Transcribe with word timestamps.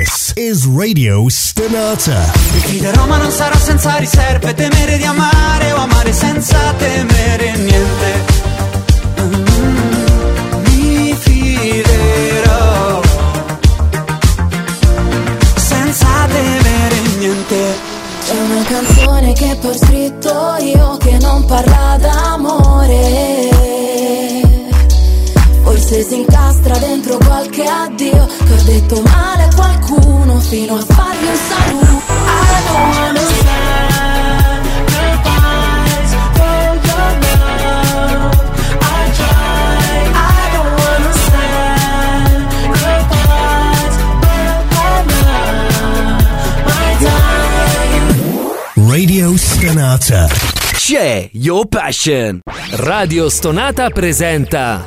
This 0.00 0.32
is 0.34 0.64
Radio 0.66 1.28
Stenata. 1.28 2.32
Il 2.54 2.62
chi 2.62 2.80
da 2.80 2.90
Roma 2.92 3.18
non 3.18 3.30
sarà 3.30 3.54
senza 3.58 3.98
riserve, 3.98 4.54
temere 4.54 4.96
di 4.96 5.04
amare 5.04 5.72
o 5.72 5.76
amare 5.76 6.10
senza 6.14 6.72
temere 6.78 7.56
niente. 7.58 8.24
Mm, 9.20 10.62
mi 10.64 11.14
fiderò 11.20 13.02
senza 15.56 16.06
temere 16.28 17.00
niente. 17.18 17.78
C'è 18.24 18.40
una 18.40 18.62
canzone 18.62 19.32
che 19.34 19.58
ho 19.60 19.74
scritto 19.74 20.56
io 20.60 20.96
che 20.96 21.18
non 21.18 21.44
parla 21.44 21.98
d'amore. 22.00 22.39
Incastra 26.70 26.78
dentro 26.78 27.16
qualche 27.18 27.64
addio 27.64 28.26
Che 28.26 28.52
ho 28.52 28.62
detto 28.62 29.02
male 29.02 29.42
a 29.44 29.48
qualcuno 29.54 30.38
fino 30.38 30.76
a 30.76 30.84
fargli 30.84 31.26
un 31.26 31.36
saluto 31.48 32.02
I 32.24 32.62
don't 32.66 32.96
understand 33.08 34.68
goodbyes 34.86 36.14
for 36.34 36.78
your 36.86 37.12
love 37.26 38.36
I 38.80 39.10
tried 39.16 40.10
I 40.14 40.50
don't 40.52 40.80
understand 40.96 42.38
goodbyes 42.78 43.94
for 44.20 44.38
your 44.38 44.62
love 44.70 46.18
My 46.66 46.92
time 47.00 48.88
Radio 48.90 49.36
Stenata. 49.36 50.28
C'è 50.72 51.28
Your 51.32 51.66
Passion. 51.68 52.40
Radio 52.72 53.28
Stonata 53.28 53.90
presenta 53.90 54.86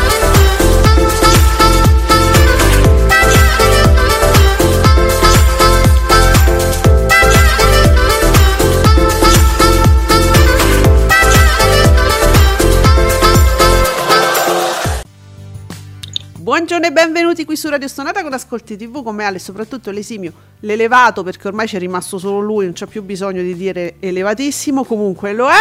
Buongiorno 16.51 16.85
e 16.85 16.91
benvenuti 16.91 17.45
qui 17.45 17.55
su 17.55 17.69
Radio 17.69 17.87
Stonata 17.87 18.21
con 18.21 18.33
Ascolti 18.33 18.75
TV 18.75 19.01
come 19.03 19.23
Ale, 19.23 19.39
soprattutto 19.39 19.89
l'esimio, 19.89 20.33
l'elevato 20.59 21.23
perché 21.23 21.47
ormai 21.47 21.65
c'è 21.65 21.79
rimasto 21.79 22.17
solo 22.17 22.41
lui, 22.41 22.65
non 22.65 22.73
c'è 22.73 22.87
più 22.87 23.03
bisogno 23.03 23.41
di 23.41 23.55
dire 23.55 23.95
elevatissimo, 23.99 24.83
comunque 24.83 25.31
lo 25.31 25.47
è, 25.47 25.53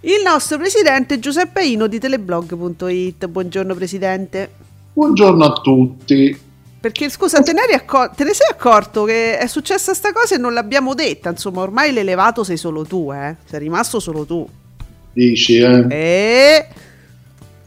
il 0.00 0.20
nostro 0.24 0.58
presidente 0.58 1.20
Giuseppe 1.20 1.64
Ino 1.64 1.86
di 1.86 2.00
teleblog.it. 2.00 3.28
Buongiorno 3.28 3.74
presidente. 3.76 4.50
Buongiorno 4.92 5.44
a 5.44 5.52
tutti. 5.52 6.36
Perché 6.80 7.10
scusa, 7.10 7.40
te 7.40 7.52
ne, 7.52 7.60
accor- 7.72 8.12
te 8.12 8.24
ne 8.24 8.34
sei 8.34 8.48
accorto 8.50 9.04
che 9.04 9.38
è 9.38 9.46
successa 9.46 9.94
sta 9.94 10.12
cosa 10.12 10.34
e 10.34 10.38
non 10.38 10.52
l'abbiamo 10.52 10.94
detta, 10.94 11.30
insomma 11.30 11.60
ormai 11.60 11.92
l'elevato 11.92 12.42
sei 12.42 12.56
solo 12.56 12.84
tu, 12.84 13.12
eh? 13.12 13.36
sei 13.44 13.60
rimasto 13.60 14.00
solo 14.00 14.24
tu. 14.24 14.44
Dici, 15.12 15.58
eh? 15.58 15.86
E 15.88 16.68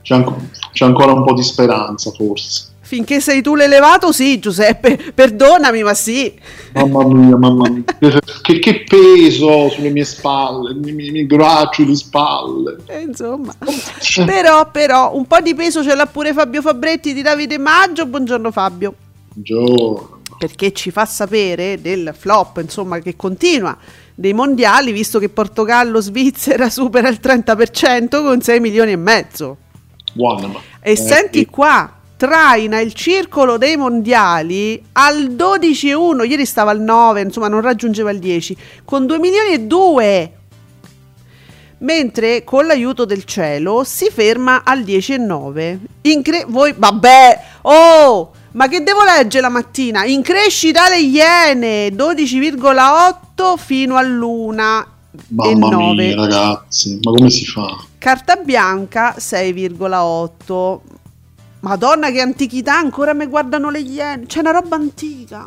C'è, 0.02 0.16
anco- 0.16 0.38
c'è 0.74 0.86
ancora 0.86 1.12
un 1.14 1.24
po' 1.24 1.34
di 1.34 1.44
speranza, 1.44 2.12
forse. 2.12 2.70
finché 2.82 3.22
sei 3.22 3.42
tu 3.42 3.56
l'elevato 3.56 4.12
sì 4.12 4.40
Giuseppe, 4.40 4.98
perdonami 5.16 5.84
ma 5.84 5.94
sì. 5.94 6.34
Mamma 6.74 7.06
mia, 7.06 7.38
mamma 7.38 7.70
mia. 7.70 7.84
Che, 8.42 8.58
che 8.60 8.84
peso 8.84 9.70
sulle 9.70 9.90
mie 9.92 10.04
spalle, 10.04 10.72
i 10.74 10.92
miei, 10.92 11.26
bracci 11.26 11.86
di 11.86 11.96
spalle. 11.96 12.78
Eh, 12.88 13.02
insomma, 13.02 13.54
però, 14.26 14.70
però, 14.72 15.16
un 15.16 15.26
po' 15.28 15.40
di 15.42 15.54
peso 15.54 15.84
ce 15.84 15.94
l'ha 15.96 16.08
pure 16.08 16.34
Fabio 16.34 16.62
Fabretti 16.62 17.14
di 17.14 17.22
Davide 17.22 17.60
Maggio. 17.60 18.08
Buongiorno 18.08 18.52
Fabio, 18.52 18.96
Buongiorno. 19.34 20.22
perché 20.40 20.74
ci 20.74 20.90
fa 20.90 21.06
sapere 21.06 21.80
del 21.80 22.14
flop, 22.18 22.58
insomma, 22.64 22.98
che 23.00 23.16
continua 23.16 23.78
dei 24.16 24.34
mondiali, 24.34 24.92
visto 24.92 25.20
che 25.20 25.30
Portogallo-Svizzera 25.30 26.70
supera 26.70 27.08
il 27.10 27.20
30% 27.22 28.24
con 28.24 28.42
6 28.42 28.60
milioni 28.60 28.92
e 28.92 28.98
mezzo. 28.98 29.58
Buona, 30.14 30.48
ma- 30.48 30.60
E 30.82 30.92
eh, 30.92 30.96
senti 30.96 31.46
qua, 31.46 31.92
traina 32.18 32.80
il 32.80 32.94
circolo 32.94 33.58
dei 33.58 33.78
mondiali 33.78 34.82
al 34.94 35.30
12,1, 35.32 36.24
ieri 36.28 36.46
stava 36.46 36.72
al 36.72 36.82
9, 36.82 37.22
insomma 37.22 37.48
non 37.48 37.62
raggiungeva 37.62 38.12
il 38.12 38.20
10, 38.20 38.56
con 38.86 39.06
2 39.06 39.20
milioni 39.20 39.54
e 39.54 39.60
2. 39.62 40.34
Mentre 41.80 42.44
con 42.44 42.68
l'aiuto 42.68 43.06
del 43.06 43.24
cielo 43.24 43.84
si 43.84 44.10
ferma 44.12 44.62
al 44.64 44.82
10,9. 44.82 45.80
Incre- 46.04 46.46
voi, 46.48 46.76
vabbè, 46.78 47.42
oh, 47.64 48.32
ma 48.52 48.68
che 48.68 48.84
devo 48.84 49.04
leggere 49.04 49.42
la 49.42 49.50
mattina? 49.50 50.06
In 50.06 50.22
crescita 50.22 50.90
le 50.90 51.00
Iene, 51.00 51.88
12,8 51.90 53.58
fino 53.58 53.96
all'1 53.98 54.54
e 54.54 55.56
Mamma 55.56 55.70
9. 55.70 55.94
mia, 56.06 56.16
ragazzi, 56.16 57.00
ma 57.02 57.12
come 57.12 57.30
si 57.32 57.46
fa? 57.46 57.84
Carta 58.02 58.36
bianca 58.36 59.14
6,8. 59.16 60.80
Madonna 61.60 62.10
che 62.10 62.20
antichità, 62.20 62.76
ancora 62.76 63.14
mi 63.14 63.28
guardano 63.28 63.70
le 63.70 63.78
iene. 63.78 64.26
C'è 64.26 64.40
una 64.40 64.50
roba 64.50 64.76
antica. 64.76 65.46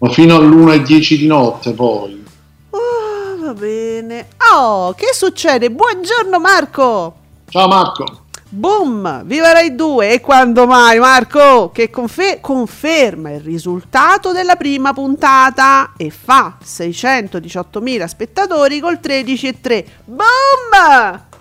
Ma 0.00 0.10
fino 0.10 0.36
all'1 0.36 0.72
e 0.74 0.82
10 0.82 1.16
di 1.16 1.26
notte, 1.26 1.72
poi. 1.72 2.22
Oh, 2.68 3.38
va 3.40 3.54
bene. 3.54 4.26
Oh, 4.52 4.92
che 4.92 5.14
succede? 5.14 5.70
Buongiorno 5.70 6.38
Marco. 6.38 7.14
Ciao 7.48 7.68
Marco. 7.68 8.24
Boom, 8.50 9.24
viva 9.24 9.52
Rai 9.52 9.74
2 9.74 10.12
e 10.12 10.20
quando 10.20 10.66
mai 10.66 10.98
Marco 10.98 11.70
che 11.72 11.88
confe- 11.88 12.38
conferma 12.42 13.30
il 13.30 13.40
risultato 13.40 14.32
della 14.32 14.56
prima 14.56 14.92
puntata 14.92 15.94
e 15.96 16.10
fa 16.10 16.58
618.000 16.62 18.04
spettatori 18.04 18.78
col 18.80 18.98
13,3. 19.02 19.84
Boom! 20.04 21.32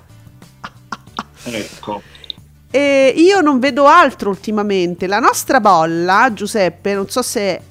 Ecco. 1.46 2.02
E 2.72 3.14
io 3.16 3.42
non 3.42 3.60
vedo 3.60 3.86
altro 3.86 4.30
ultimamente. 4.30 5.08
La 5.08 5.20
nostra 5.20 5.60
bolla, 5.60 6.32
Giuseppe, 6.34 6.94
non 6.94 7.08
so 7.10 7.22
se 7.22 7.62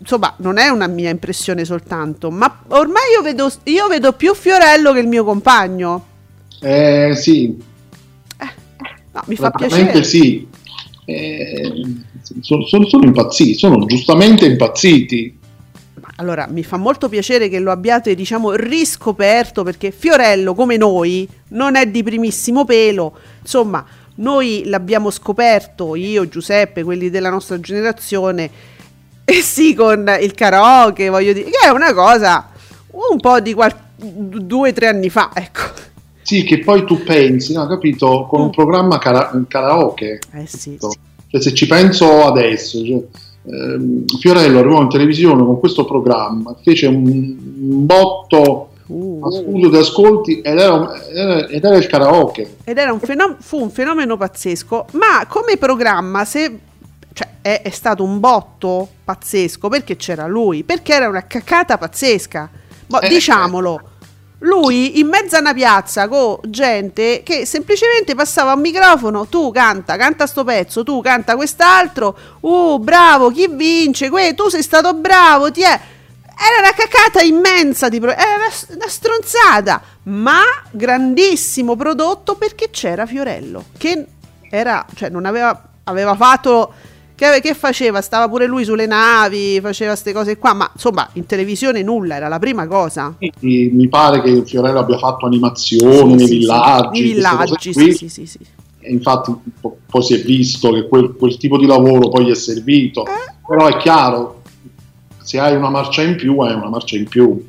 insomma, 0.00 0.34
non 0.38 0.58
è 0.58 0.68
una 0.68 0.86
mia 0.86 1.10
impressione 1.10 1.64
soltanto, 1.64 2.30
ma 2.30 2.62
ormai 2.68 3.02
io 3.16 3.22
vedo, 3.22 3.52
io 3.64 3.88
vedo 3.88 4.12
più 4.12 4.34
Fiorello 4.34 4.92
che 4.92 5.00
il 5.00 5.06
mio 5.08 5.24
compagno. 5.24 6.06
Eh 6.60 7.12
sì, 7.16 7.56
No, 9.10 9.22
mi 9.26 9.36
fa 9.36 9.50
piacere. 9.50 10.04
sì. 10.04 10.46
Eh, 11.04 11.72
sono, 12.40 12.64
sono- 12.66 12.86
sono 12.86 13.04
impazziti, 13.04 13.54
sono 13.54 13.84
giustamente 13.86 14.44
impazziti. 14.46 15.38
Allora, 16.20 16.48
mi 16.50 16.64
fa 16.64 16.76
molto 16.76 17.08
piacere 17.08 17.48
che 17.48 17.60
lo 17.60 17.70
abbiate, 17.70 18.16
diciamo, 18.16 18.50
riscoperto 18.52 19.62
perché 19.62 19.92
Fiorello, 19.92 20.52
come 20.52 20.76
noi, 20.76 21.28
non 21.50 21.76
è 21.76 21.86
di 21.86 22.02
primissimo 22.02 22.64
pelo. 22.64 23.12
Insomma, 23.40 23.84
noi 24.16 24.62
l'abbiamo 24.66 25.10
scoperto, 25.10 25.94
io, 25.94 26.28
Giuseppe, 26.28 26.82
quelli 26.82 27.08
della 27.08 27.30
nostra 27.30 27.60
generazione, 27.60 28.50
e 29.24 29.34
sì, 29.42 29.74
con 29.74 30.10
il 30.20 30.32
karaoke, 30.34 31.08
voglio 31.08 31.32
dire, 31.32 31.50
che 31.50 31.66
è 31.66 31.70
una 31.70 31.94
cosa 31.94 32.48
un 32.90 33.20
po' 33.20 33.38
di 33.38 33.54
qual- 33.54 33.76
due 33.94 34.70
o 34.70 34.72
tre 34.72 34.88
anni 34.88 35.10
fa, 35.10 35.30
ecco. 35.34 35.60
Sì, 36.22 36.42
che 36.42 36.58
poi 36.58 36.84
tu 36.84 37.04
pensi, 37.04 37.52
no, 37.52 37.64
capito, 37.68 38.26
con 38.28 38.40
un 38.40 38.46
Mm. 38.48 38.50
programma 38.50 38.98
cara- 38.98 39.30
karaoke. 39.46 40.18
Eh 40.34 40.46
sì. 40.48 40.76
Cioè, 41.30 41.40
se 41.40 41.54
ci 41.54 41.66
penso 41.68 42.24
adesso, 42.24 42.84
cioè, 42.84 43.02
Fiorello 44.18 44.58
arrivò 44.58 44.82
in 44.82 44.88
televisione 44.88 45.42
con 45.44 45.58
questo 45.58 45.84
programma, 45.84 46.54
fece 46.62 46.86
un, 46.86 47.34
botto 47.86 48.64
Uh. 48.88 49.20
assurdo 49.22 49.68
di 49.68 49.76
ascolti 49.76 50.40
ed 50.40 50.58
era, 50.58 51.04
era- 51.12 51.46
ed 51.46 51.62
era 51.62 51.76
il 51.76 51.86
karaoke. 51.86 52.56
Ed 52.64 52.78
era 52.78 52.90
un 52.90 53.00
fenom- 53.00 53.36
fu 53.38 53.60
un 53.60 53.68
fenomeno 53.70 54.16
pazzesco, 54.16 54.86
ma 54.92 55.26
come 55.28 55.58
programma, 55.58 56.24
se 56.24 56.58
cioè, 57.12 57.28
è, 57.42 57.60
è 57.62 57.68
stato 57.68 58.02
un 58.02 58.18
botto 58.18 58.88
pazzesco 59.04 59.68
perché 59.68 59.96
c'era 59.96 60.26
lui, 60.26 60.62
perché 60.64 60.94
era 60.94 61.06
una 61.06 61.26
cacata 61.26 61.76
pazzesca. 61.76 62.48
Ma 62.86 63.00
Eh, 63.00 63.08
diciamolo, 63.10 63.80
lui 64.40 65.00
in 65.00 65.08
mezzo 65.08 65.36
a 65.36 65.40
una 65.40 65.54
piazza 65.54 66.06
con 66.06 66.38
gente 66.44 67.22
che 67.24 67.44
semplicemente 67.44 68.14
passava 68.14 68.52
un 68.52 68.60
microfono, 68.60 69.26
tu 69.26 69.50
canta, 69.50 69.96
canta 69.96 70.26
sto 70.26 70.44
pezzo, 70.44 70.84
tu 70.84 71.00
canta 71.00 71.34
quest'altro, 71.34 72.16
uh 72.40 72.78
bravo, 72.78 73.30
chi 73.30 73.48
vince, 73.50 74.10
que, 74.10 74.34
tu 74.34 74.48
sei 74.48 74.62
stato 74.62 74.94
bravo, 74.94 75.50
ti 75.50 75.62
è... 75.62 75.80
Era 76.40 76.60
una 76.60 76.72
cacata 76.72 77.20
immensa, 77.20 77.88
di 77.88 77.98
pro- 77.98 78.12
era 78.12 78.36
una, 78.36 78.76
una 78.76 78.88
stronzata, 78.88 79.82
ma 80.04 80.40
grandissimo 80.70 81.74
prodotto 81.74 82.36
perché 82.36 82.70
c'era 82.70 83.06
Fiorello, 83.06 83.64
che 83.76 84.06
era, 84.48 84.86
cioè 84.94 85.08
non 85.08 85.26
aveva, 85.26 85.60
aveva 85.82 86.14
fatto 86.14 86.74
Che, 87.18 87.40
che 87.40 87.54
faceva? 87.54 88.00
Stava 88.00 88.28
pure 88.28 88.46
lui 88.46 88.62
sulle 88.64 88.86
navi, 88.86 89.58
faceva 89.60 89.90
queste 89.90 90.12
cose 90.12 90.38
qua, 90.38 90.52
ma 90.52 90.70
insomma 90.72 91.08
in 91.14 91.26
televisione 91.26 91.82
nulla, 91.82 92.14
era 92.14 92.28
la 92.28 92.38
prima 92.38 92.68
cosa. 92.68 93.12
Mi, 93.18 93.70
mi 93.70 93.88
pare 93.88 94.22
che 94.22 94.44
Fiorello 94.44 94.78
abbia 94.78 94.98
fatto 94.98 95.26
animazioni 95.26 96.12
Sì, 96.12 96.18
sì, 96.18 96.26
sì. 96.26 96.38
villaggi. 96.38 96.86
Cose 96.86 97.02
villaggi, 97.02 97.72
sì, 97.72 97.92
sì, 97.92 98.08
sì, 98.08 98.26
sì. 98.26 98.38
E 98.78 98.92
infatti 98.92 99.34
po- 99.60 99.78
poi 99.90 100.02
si 100.04 100.14
è 100.14 100.22
visto 100.22 100.70
che 100.70 100.86
quel, 100.86 101.16
quel 101.18 101.36
tipo 101.38 101.58
di 101.58 101.66
lavoro 101.66 102.08
poi 102.08 102.26
gli 102.26 102.30
è 102.30 102.36
servito. 102.36 103.04
Eh. 103.04 103.34
Però 103.44 103.66
è 103.66 103.76
chiaro, 103.78 104.42
se 105.20 105.40
hai 105.40 105.56
una 105.56 105.70
marcia 105.70 106.02
in 106.02 106.14
più, 106.14 106.38
hai 106.38 106.54
una 106.54 106.68
marcia 106.68 106.96
in 106.96 107.08
più. 107.08 107.44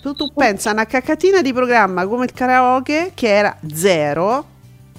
Tu, 0.00 0.14
tu 0.14 0.32
pensa 0.34 0.70
a 0.70 0.72
una 0.72 0.86
cacatina 0.86 1.42
di 1.42 1.52
programma 1.52 2.06
come 2.06 2.24
il 2.24 2.32
karaoke 2.32 3.12
che 3.14 3.28
era 3.28 3.54
zero 3.70 4.46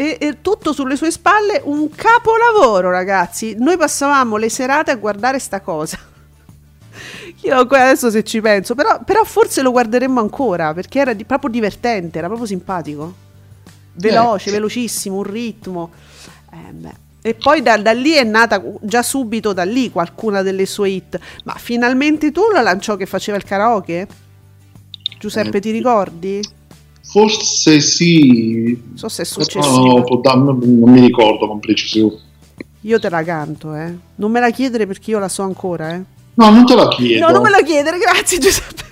e, 0.01 0.17
e 0.19 0.41
tutto 0.41 0.73
sulle 0.73 0.95
sue 0.95 1.11
spalle 1.11 1.61
un 1.63 1.89
capolavoro 1.91 2.89
ragazzi 2.89 3.55
noi 3.59 3.77
passavamo 3.77 4.37
le 4.37 4.49
serate 4.49 4.89
a 4.89 4.95
guardare 4.95 5.37
sta 5.37 5.61
cosa 5.61 5.99
io 7.43 7.55
adesso 7.59 8.09
se 8.09 8.23
ci 8.23 8.41
penso 8.41 8.73
però, 8.73 8.99
però 9.03 9.23
forse 9.23 9.61
lo 9.61 9.69
guarderemmo 9.71 10.19
ancora 10.19 10.73
perché 10.73 10.99
era 10.99 11.13
di- 11.13 11.23
proprio 11.25 11.51
divertente 11.51 12.17
era 12.17 12.25
proprio 12.27 12.47
simpatico 12.47 13.13
veloce 13.93 14.49
Eh. 14.49 14.53
velocissimo 14.53 15.17
un 15.17 15.23
ritmo 15.23 15.91
Eh, 16.51 17.09
e 17.23 17.35
poi 17.35 17.61
da, 17.61 17.77
da 17.77 17.91
lì 17.91 18.13
è 18.13 18.23
nata 18.23 18.59
già 18.81 19.03
subito 19.03 19.53
da 19.53 19.63
lì 19.63 19.91
qualcuna 19.91 20.41
delle 20.41 20.65
sue 20.65 20.89
hit 20.89 21.19
ma 21.43 21.53
finalmente 21.53 22.31
tu 22.31 22.41
la 22.51 22.61
lanciò 22.61 22.95
che 22.95 23.05
faceva 23.05 23.37
il 23.37 23.43
karaoke? 23.43 24.07
Giuseppe, 25.19 25.57
Eh, 25.57 25.61
ti 25.61 25.69
ricordi? 25.69 26.41
Forse 27.03 27.81
sì, 27.81 28.79
Non 28.89 28.97
so 28.97 29.09
se 29.09 29.23
è 29.23 29.25
successivo. 29.25 30.03
può 30.03 30.17
dar- 30.21 30.37
non 30.37 30.89
mi 30.91 31.01
ricordo 31.01 31.47
con 31.47 31.59
precisione. 31.59 32.15
Io 32.81 32.99
te 32.99 33.09
la 33.09 33.23
canto, 33.23 33.75
eh. 33.75 33.93
Non 34.15 34.31
me 34.31 34.39
la 34.39 34.49
chiedere 34.49 34.87
perché 34.87 35.11
io 35.11 35.19
la 35.19 35.27
so 35.29 35.43
ancora, 35.43 35.93
eh. 35.93 36.01
No, 36.35 36.49
non 36.49 36.65
te 36.65 36.73
la 36.75 36.87
chiedo. 36.87 37.25
No, 37.27 37.31
non 37.33 37.41
me 37.43 37.49
la 37.49 37.61
chiedere, 37.61 37.97
grazie 37.97 38.37
Giuseppe. 38.39 38.83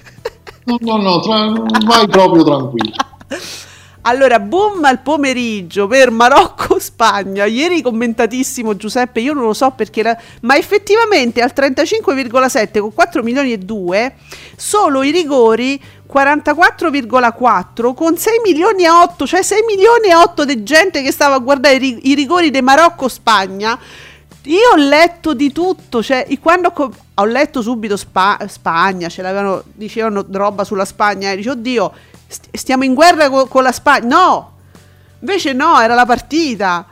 No, 0.66 0.78
no, 0.82 0.98
no, 0.98 1.20
tra- 1.22 1.52
vai 1.86 2.08
proprio 2.08 2.44
tranquillo. 2.44 2.96
Allora, 4.04 4.40
boom 4.40 4.86
al 4.86 5.02
pomeriggio 5.02 5.86
per 5.86 6.10
Marocco-Spagna. 6.10 7.44
Ieri 7.46 7.82
commentatissimo 7.82 8.76
Giuseppe, 8.78 9.20
io 9.20 9.34
non 9.34 9.44
lo 9.44 9.54
so 9.54 9.72
perché, 9.72 10.02
la- 10.02 10.18
ma 10.42 10.56
effettivamente 10.56 11.42
al 11.42 11.52
35,7 11.54 12.80
con 12.80 12.94
4 12.94 13.22
milioni 13.22 13.52
e 13.52 13.58
2 13.58 14.16
solo 14.56 15.04
i 15.04 15.12
rigori 15.12 15.80
44,4 16.12 17.94
con 17.94 18.18
6 18.18 18.42
milioni 18.44 18.84
e 18.84 18.90
8, 18.90 19.28
cioè 19.28 19.44
6 19.44 19.64
milioni 19.68 20.08
e 20.08 20.16
8 20.16 20.44
di 20.46 20.64
gente 20.64 21.04
che 21.04 21.12
stava 21.12 21.36
a 21.36 21.40
guardare 21.40 21.76
i, 21.76 21.80
ri- 21.80 22.10
i 22.10 22.16
rigori 22.16 22.50
di 22.50 22.62
Marocco-Spagna. 22.62 23.78
Io 24.46 24.72
ho 24.74 24.76
letto 24.78 25.34
di 25.36 25.52
tutto, 25.52 26.02
cioè 26.02 26.26
quando 26.42 26.72
co- 26.72 26.92
ho 27.14 27.26
letto 27.26 27.62
subito 27.62 27.96
Spa- 27.96 28.40
Spagna, 28.48 29.08
ce 29.08 29.22
l'avevano, 29.22 29.62
dicevano 29.74 30.26
roba 30.32 30.64
sulla 30.64 30.86
Spagna, 30.86 31.32
e 31.32 31.36
dice 31.36 31.52
oddio, 31.52 31.92
st- 32.26 32.48
stiamo 32.54 32.84
in 32.84 32.96
guerra 32.96 33.30
co- 33.30 33.46
con 33.46 33.62
la 33.62 33.72
Spagna. 33.72 34.08
No, 34.08 34.52
invece 35.20 35.54
no, 35.54 35.80
era 35.80 35.94
la 35.94 36.06
partita. 36.06 36.86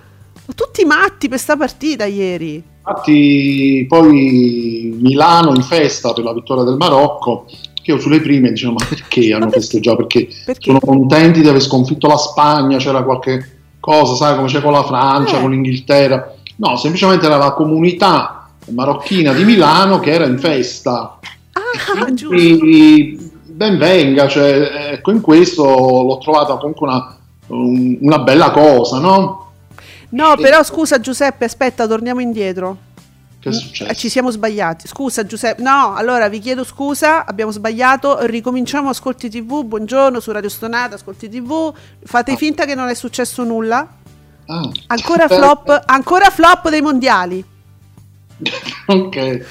Tutti 0.54 0.86
matti 0.86 1.28
per 1.28 1.40
sta 1.40 1.58
partita 1.58 2.06
ieri. 2.06 2.64
Infatti, 2.88 3.86
poi 3.88 4.96
Milano 5.02 5.56
in 5.56 5.64
festa 5.64 6.14
per 6.14 6.24
la 6.24 6.34
vittoria 6.34 6.64
del 6.64 6.78
Marocco. 6.78 7.46
Che 7.88 7.94
io 7.94 8.00
sulle 8.00 8.20
prime 8.20 8.50
dicevo: 8.50 8.74
Ma 8.74 8.86
perché 8.86 9.32
hanno 9.34 9.50
festeggiato? 9.50 9.96
Perché, 10.06 10.28
Perché? 10.44 10.64
sono 10.66 10.80
contenti 10.82 11.40
di 11.40 11.48
aver 11.48 11.62
sconfitto 11.62 12.08
la 12.08 12.18
Spagna, 12.18 12.78
c'era 12.80 13.02
qualche 13.04 13.60
cosa, 13.80 14.16
sai 14.16 14.36
come 14.36 14.50
c'è 14.50 14.62
con 14.62 14.74
la 14.74 14.84
Francia, 14.84 15.38
Eh. 15.38 15.42
con 15.42 15.52
l'Inghilterra. 15.52 16.34
No, 16.58 16.76
semplicemente 16.76 17.26
era 17.26 17.38
la 17.38 17.54
comunità 17.54 18.50
marocchina 18.72 19.32
di 19.32 19.46
Milano 19.46 20.00
che 20.02 20.12
era 20.12 20.26
in 20.26 20.38
festa. 20.38 21.18
Ah, 21.54 22.14
giusto. 22.14 22.28
Quindi, 22.36 23.32
ben 23.46 23.78
venga, 23.78 24.28
cioè, 24.28 24.90
ecco, 24.92 25.12
in 25.12 25.22
questo 25.22 25.64
l'ho 25.64 26.18
trovata 26.18 26.58
comunque 26.58 26.88
una, 26.88 27.18
un- 27.48 27.98
una 28.02 28.20
bella 28.20 28.52
cosa, 28.52 29.00
no? 29.00 29.52
No, 30.10 30.36
però 30.36 30.62
scusa 30.64 31.00
Giuseppe, 31.00 31.46
aspetta, 31.46 31.88
torniamo 31.88 32.20
indietro. 32.20 32.78
Che 33.40 33.50
è 33.50 33.52
Eh, 33.52 33.56
successo? 33.56 33.94
Ci 33.94 34.10
siamo 34.10 34.32
sbagliati. 34.32 34.88
Scusa 34.88 35.26
Giuseppe. 35.26 35.62
No, 35.62 35.94
allora 35.96 36.28
vi 36.30 36.40
chiedo 36.40 36.64
scusa, 36.64 37.26
abbiamo 37.26 37.52
sbagliato. 37.52 38.18
Ricominciamo 38.26 38.90
Ascolti 38.90 39.30
TV. 39.30 39.64
Buongiorno 39.64 40.20
su 40.20 40.32
Radio 40.32 40.50
Stonata, 40.50 40.96
Ascolti 40.96 41.30
TV. 41.30 41.74
Fate 42.04 42.36
finta 42.36 42.66
che 42.66 42.76
non 42.76 42.88
è 42.90 42.94
successo 42.96 43.44
nulla. 43.44 43.88
Ah. 44.50 44.70
Ancora 44.88 45.28
flop, 45.28 45.84
ancora 45.86 46.30
flop 46.30 46.70
dei 46.70 46.82
mondiali. 46.82 47.44
Ok. 48.90 49.46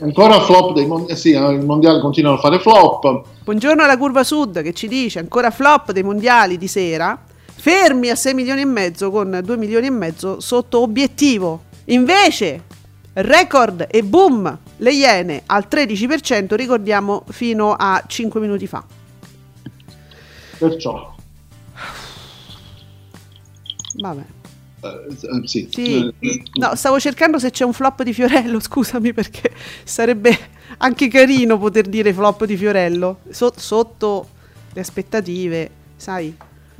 Ancora 0.00 0.40
flop 0.40 0.74
dei 0.74 0.86
mondiali, 0.86 1.18
sì, 1.18 1.30
i 1.30 1.64
mondiali 1.64 2.00
continuano 2.00 2.36
a 2.36 2.40
fare 2.40 2.58
flop. 2.58 3.22
Buongiorno 3.44 3.82
alla 3.82 3.96
curva 3.96 4.22
sud 4.24 4.62
che 4.62 4.72
ci 4.74 4.88
dice 4.88 5.18
ancora 5.18 5.50
flop 5.50 5.92
dei 5.92 6.02
mondiali 6.02 6.56
di 6.58 6.68
sera. 6.68 7.18
Fermi 7.54 8.08
a 8.10 8.14
6 8.16 8.34
milioni 8.34 8.62
e 8.62 8.66
mezzo 8.66 9.10
con 9.10 9.40
2 9.42 9.56
milioni 9.56 9.86
e 9.86 9.90
mezzo 9.90 10.40
sotto 10.40 10.80
obiettivo. 10.80 11.64
Invece, 11.86 12.62
record 13.14 13.86
e 13.90 14.02
boom, 14.02 14.58
le 14.78 14.92
Iene 14.92 15.42
al 15.46 15.66
13%, 15.70 16.54
ricordiamo 16.54 17.24
fino 17.28 17.74
a 17.76 18.02
5 18.06 18.40
minuti 18.40 18.66
fa. 18.66 18.84
Perciò, 20.58 21.14
Vabbè. 24.00 24.20
eh, 24.82 24.88
eh, 24.88 25.46
sì. 25.48 25.68
Sì. 25.70 26.12
Eh, 26.20 26.42
No, 26.54 26.74
stavo 26.74 27.00
cercando 27.00 27.38
se 27.38 27.50
c'è 27.50 27.64
un 27.64 27.72
flop 27.72 28.02
di 28.02 28.12
Fiorello, 28.12 28.60
scusami 28.60 29.12
perché 29.12 29.50
sarebbe 29.84 30.36
anche 30.78 31.08
carino 31.08 31.58
poter 31.58 31.86
dire 31.88 32.12
flop 32.12 32.44
di 32.44 32.56
Fiorello 32.56 33.18
So- 33.30 33.52
sotto 33.56 34.28
le 34.72 34.80
aspettative, 34.80 35.70
sai. 35.96 36.36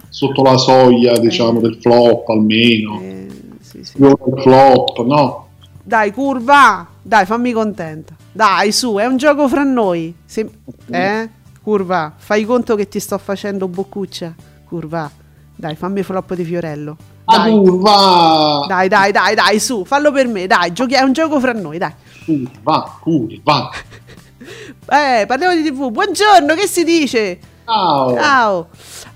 sotto 0.08 0.42
la 0.42 0.56
soglia, 0.56 1.18
diciamo, 1.18 1.60
del 1.60 1.78
flop 1.80 2.28
almeno. 2.28 3.00
Eh, 3.00 3.26
sì, 3.60 3.82
sì. 3.84 3.96
Il 3.98 4.16
flop, 4.42 5.00
no? 5.04 5.48
Dai, 5.90 6.12
curva, 6.12 6.86
dai, 7.02 7.26
fammi 7.26 7.50
contenta. 7.50 8.14
Dai, 8.30 8.70
su, 8.70 8.94
è 8.94 9.06
un 9.06 9.16
gioco 9.16 9.48
fra 9.48 9.64
noi. 9.64 10.14
Se- 10.24 10.48
eh? 10.88 11.28
Curva, 11.60 12.12
fai 12.16 12.44
conto 12.44 12.76
che 12.76 12.86
ti 12.86 13.00
sto 13.00 13.18
facendo 13.18 13.66
boccuccia. 13.66 14.32
Curva, 14.68 15.10
dai, 15.56 15.74
fammi 15.74 16.04
flop 16.04 16.34
di 16.34 16.44
Fiorello. 16.44 16.96
Dai, 17.24 17.50
curva, 17.50 18.66
dai, 18.68 18.86
dai, 18.86 19.10
dai, 19.10 19.34
dai, 19.34 19.58
su, 19.58 19.84
fallo 19.84 20.12
per 20.12 20.28
me, 20.28 20.46
dai, 20.46 20.72
giochi- 20.72 20.94
è 20.94 21.00
un 21.00 21.12
gioco 21.12 21.40
fra 21.40 21.52
noi, 21.54 21.78
dai. 21.78 21.92
curva, 22.24 22.96
curva. 23.00 23.70
Eh, 24.92 25.24
parliamo 25.26 25.54
di 25.54 25.62
TV. 25.64 25.90
Buongiorno, 25.90 26.54
che 26.54 26.66
si 26.68 26.84
dice? 26.84 27.38
Ciao. 27.64 28.14
Ciao. 28.14 28.68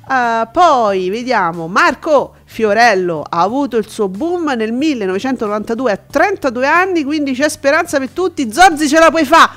Ah, 0.07 0.49
poi 0.53 1.09
vediamo 1.09 1.67
Marco 1.69 2.35
Fiorello 2.55 3.25
ha 3.29 3.41
avuto 3.41 3.77
il 3.77 3.89
suo 3.89 4.07
boom 4.09 4.53
nel 4.57 4.71
1992 4.71 5.91
a 5.91 5.97
32 5.97 6.65
anni, 6.69 7.03
quindi 7.03 7.33
c'è 7.33 7.49
speranza 7.49 7.99
per 7.99 8.11
tutti. 8.11 8.53
Zorzi 8.53 8.87
ce 8.89 9.01
la 9.01 9.11
puoi 9.11 9.25
fare. 9.25 9.51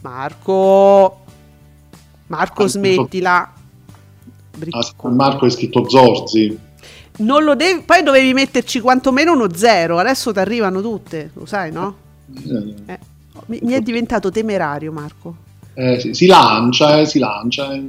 Marco, 0.00 1.20
Marco, 2.26 2.66
smettila. 2.66 3.52
Bri- 4.56 4.72
sì, 4.82 4.92
Marco 5.02 5.46
è 5.46 5.50
scritto 5.50 5.88
Zorzi. 5.88 6.58
Non 7.18 7.44
lo 7.44 7.54
devi, 7.54 7.82
poi 7.82 8.02
dovevi 8.02 8.32
metterci 8.32 8.80
quantomeno 8.80 9.32
uno 9.32 9.54
zero. 9.54 9.98
Adesso 9.98 10.32
ti 10.32 10.40
arrivano 10.40 10.80
tutte, 10.82 11.30
lo 11.34 11.46
sai, 11.46 11.70
no? 11.70 11.96
Eh, 12.34 12.74
Eh, 12.86 12.98
mi, 13.46 13.60
mi 13.62 13.74
è 13.74 13.80
diventato 13.80 14.32
temerario, 14.32 14.90
Marco. 14.90 15.36
Eh, 15.80 15.98
sì, 15.98 16.12
si 16.12 16.26
lancia, 16.26 16.98
eh, 16.98 17.06
si 17.06 17.18
lancia, 17.18 17.72
eh, 17.72 17.82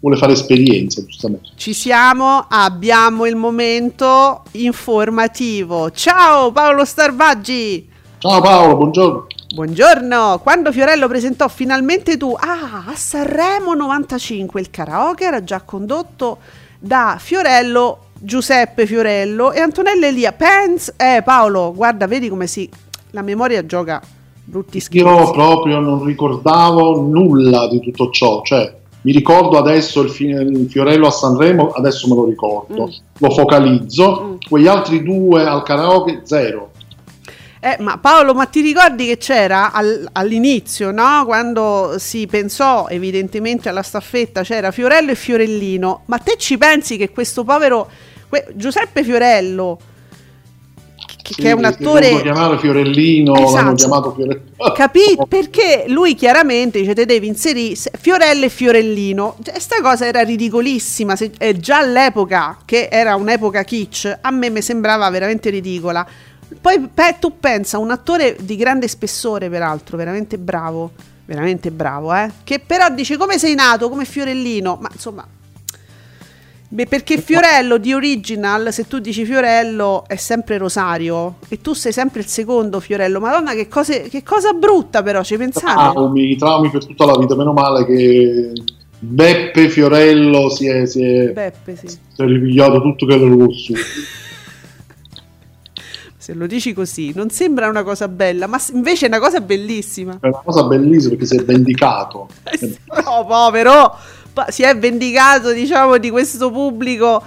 vuole 0.00 0.16
fare 0.16 0.32
esperienza, 0.32 1.00
giustamente. 1.04 1.50
Ci 1.54 1.72
siamo, 1.72 2.44
abbiamo 2.48 3.24
il 3.24 3.36
momento 3.36 4.42
informativo. 4.52 5.92
Ciao 5.92 6.50
Paolo 6.50 6.84
Starvaggi. 6.84 7.88
Ciao 8.18 8.40
Paolo, 8.40 8.76
buongiorno. 8.76 9.26
Buongiorno, 9.54 10.40
quando 10.42 10.72
Fiorello 10.72 11.06
presentò 11.06 11.46
finalmente 11.46 12.16
tu, 12.16 12.34
ah, 12.36 12.84
a 12.88 12.96
Sanremo 12.96 13.74
95 13.74 14.60
il 14.60 14.70
karaoke 14.70 15.24
era 15.24 15.44
già 15.44 15.60
condotto 15.60 16.38
da 16.80 17.16
Fiorello, 17.20 18.06
Giuseppe 18.18 18.86
Fiorello 18.86 19.52
e 19.52 19.60
Antonella 19.60 20.08
Elia. 20.08 20.32
Pens, 20.32 20.94
eh 20.96 21.22
Paolo, 21.24 21.72
guarda, 21.72 22.08
vedi 22.08 22.28
come 22.28 22.48
si 22.48 22.68
la 23.10 23.22
memoria 23.22 23.64
gioca 23.64 24.02
brutti 24.46 24.80
scherzi. 24.80 25.06
Io 25.06 25.30
proprio 25.32 25.80
non 25.80 26.04
ricordavo 26.04 27.00
nulla 27.02 27.68
di 27.68 27.80
tutto 27.80 28.10
ciò, 28.10 28.42
cioè 28.42 28.74
mi 29.02 29.12
ricordo 29.12 29.58
adesso 29.58 30.00
il, 30.00 30.10
fi- 30.10 30.26
il 30.28 30.66
Fiorello 30.70 31.06
a 31.06 31.10
Sanremo, 31.10 31.70
adesso 31.70 32.08
me 32.08 32.14
lo 32.14 32.24
ricordo, 32.26 32.86
Mm. 32.86 32.90
lo 33.18 33.30
focalizzo, 33.30 34.22
Mm. 34.22 34.34
quegli 34.48 34.66
altri 34.66 35.02
due 35.02 35.44
al 35.44 35.62
karaoke 35.62 36.22
zero. 36.24 36.70
Eh, 37.60 37.76
ma 37.80 37.98
Paolo, 37.98 38.32
ma 38.34 38.46
ti 38.46 38.60
ricordi 38.60 39.06
che 39.06 39.16
c'era 39.16 39.72
al- 39.72 40.08
all'inizio, 40.12 40.92
no? 40.92 41.24
Quando 41.24 41.94
si 41.98 42.26
pensò 42.28 42.86
evidentemente 42.88 43.68
alla 43.68 43.82
staffetta, 43.82 44.42
c'era 44.42 44.70
Fiorello 44.70 45.10
e 45.10 45.14
Fiorellino. 45.16 46.02
Ma 46.06 46.18
te 46.18 46.34
ci 46.38 46.56
pensi 46.58 46.96
che 46.96 47.10
questo 47.10 47.42
povero 47.42 47.88
que- 48.28 48.46
Giuseppe 48.54 49.02
Fiorello, 49.02 49.78
che, 51.26 51.34
Sì, 51.34 51.42
che 51.42 51.48
è 51.50 51.52
un 51.52 51.64
attore... 51.64 52.08
voluto 52.10 52.22
chiamare 52.22 52.58
Fiorellino, 52.58 53.34
Esatto. 53.34 53.52
l'hanno 53.54 53.74
chiamato 53.74 54.12
Fiorellino. 54.14 54.72
Capì? 54.74 55.16
Perché 55.28 55.84
lui 55.88 56.14
chiaramente 56.14 56.78
dice: 56.78 56.94
Te 56.94 57.04
devi 57.04 57.26
inserire 57.26 57.74
se- 57.74 57.90
Fiorello 57.98 58.44
e 58.44 58.48
Fiorellino. 58.48 59.36
Cioè, 59.42 59.58
sta 59.58 59.80
cosa 59.82 60.06
era 60.06 60.20
ridicolissima. 60.22 61.16
Se, 61.16 61.32
eh, 61.38 61.56
già 61.58 61.78
all'epoca, 61.78 62.58
che 62.64 62.88
era 62.90 63.16
un'epoca 63.16 63.64
kitsch, 63.64 64.18
a 64.20 64.30
me 64.30 64.50
mi 64.50 64.62
sembrava 64.62 65.08
veramente 65.10 65.50
ridicola. 65.50 66.06
Poi 66.60 66.88
pe- 66.94 67.16
tu 67.18 67.38
pensa, 67.40 67.78
un 67.78 67.90
attore 67.90 68.36
di 68.40 68.54
grande 68.54 68.86
spessore, 68.86 69.48
peraltro, 69.50 69.96
veramente 69.96 70.38
bravo, 70.38 70.92
veramente 71.24 71.72
bravo, 71.72 72.14
eh? 72.14 72.30
Che 72.44 72.60
però 72.64 72.88
dice 72.90 73.16
come 73.16 73.36
sei 73.38 73.54
nato, 73.56 73.88
come 73.88 74.04
Fiorellino, 74.04 74.78
ma 74.80 74.88
insomma. 74.92 75.26
Beh, 76.76 76.84
perché 76.84 77.16
Fiorello 77.16 77.78
di 77.78 77.94
original, 77.94 78.70
se 78.70 78.86
tu 78.86 78.98
dici 78.98 79.24
Fiorello, 79.24 80.04
è 80.06 80.16
sempre 80.16 80.58
Rosario 80.58 81.36
e 81.48 81.62
tu 81.62 81.72
sei 81.72 81.90
sempre 81.90 82.20
il 82.20 82.26
secondo 82.26 82.80
Fiorello. 82.80 83.18
Madonna, 83.18 83.54
che, 83.54 83.66
cose- 83.66 84.10
che 84.10 84.22
cosa 84.22 84.52
brutta, 84.52 85.02
però, 85.02 85.22
ci 85.22 85.38
pensate? 85.38 85.72
Traumi, 85.72 86.36
traumi 86.36 86.68
per 86.68 86.84
tutta 86.84 87.06
la 87.06 87.16
vita. 87.16 87.34
Meno 87.34 87.54
male 87.54 87.86
che 87.86 88.52
Beppe 88.98 89.70
Fiorello 89.70 90.50
si 90.50 90.68
è, 90.68 90.84
si 90.84 91.02
è, 91.02 91.30
Beppe, 91.30 91.76
sì. 91.76 91.88
si 91.88 91.98
è 92.14 92.24
ripigliato 92.26 92.82
tutto 92.82 93.06
che 93.06 93.16
lo 93.16 93.50
su. 93.50 93.72
Se 96.18 96.34
lo 96.34 96.46
dici 96.46 96.74
così, 96.74 97.12
non 97.14 97.30
sembra 97.30 97.68
una 97.68 97.84
cosa 97.84 98.06
bella, 98.06 98.46
ma 98.46 98.60
invece 98.74 99.06
è 99.06 99.08
una 99.08 99.20
cosa 99.20 99.40
bellissima. 99.40 100.18
È 100.20 100.26
una 100.26 100.42
cosa 100.44 100.64
bellissima 100.64 101.12
perché 101.12 101.24
si 101.24 101.36
è 101.36 101.42
vendicato. 101.42 102.28
No, 103.06 103.24
povero, 103.24 103.96
pa- 104.36 104.50
si 104.50 104.62
è 104.64 104.76
vendicato, 104.76 105.50
diciamo, 105.50 105.96
di 105.96 106.10
questo 106.10 106.50
pubblico 106.50 107.22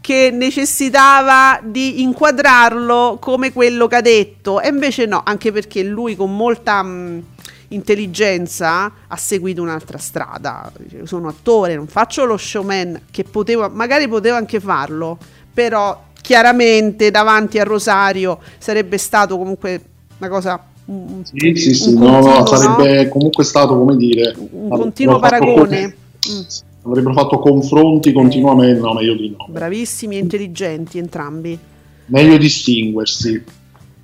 che 0.00 0.30
necessitava 0.32 1.60
di 1.62 2.00
inquadrarlo 2.00 3.18
come 3.20 3.52
quello 3.52 3.86
che 3.86 3.96
ha 3.96 4.00
detto. 4.00 4.58
E 4.62 4.68
invece 4.68 5.04
no, 5.04 5.20
anche 5.22 5.52
perché 5.52 5.82
lui 5.82 6.16
con 6.16 6.34
molta 6.34 6.82
mh, 6.82 7.22
intelligenza 7.68 8.90
ha 9.06 9.16
seguito 9.16 9.60
un'altra 9.60 9.98
strada. 9.98 10.72
Sono 11.02 11.28
attore, 11.28 11.74
non 11.76 11.86
faccio 11.86 12.24
lo 12.24 12.38
showman, 12.38 13.02
che 13.10 13.24
potevo, 13.24 13.68
magari 13.68 14.08
potevo 14.08 14.36
anche 14.36 14.60
farlo, 14.60 15.18
però 15.52 16.04
chiaramente 16.22 17.10
davanti 17.10 17.58
a 17.58 17.64
Rosario 17.64 18.38
sarebbe 18.56 18.96
stato 18.96 19.36
comunque 19.36 19.82
una 20.16 20.30
cosa... 20.30 20.58
un- 20.86 21.22
Sì, 21.22 21.54
sì, 21.54 21.74
sì, 21.74 21.92
un 21.92 22.00
no, 22.02 22.20
no, 22.20 22.42
continuo, 22.42 22.56
sarebbe 22.56 23.08
comunque 23.10 23.44
stato, 23.44 23.76
come 23.76 23.96
dire... 23.96 24.34
un 24.52 24.68
continuo 24.70 25.18
paragone. 25.18 26.08
Mm. 26.28 26.42
Avrebbero 26.82 27.14
fatto 27.14 27.38
confronti 27.38 28.12
continuamente, 28.12 28.80
no, 28.80 28.94
meglio 28.94 29.14
di 29.14 29.34
no. 29.36 29.46
Bravissimi 29.48 30.16
e 30.16 30.18
intelligenti 30.18 30.98
entrambi. 30.98 31.58
Meglio 32.06 32.36
distinguersi. 32.38 33.44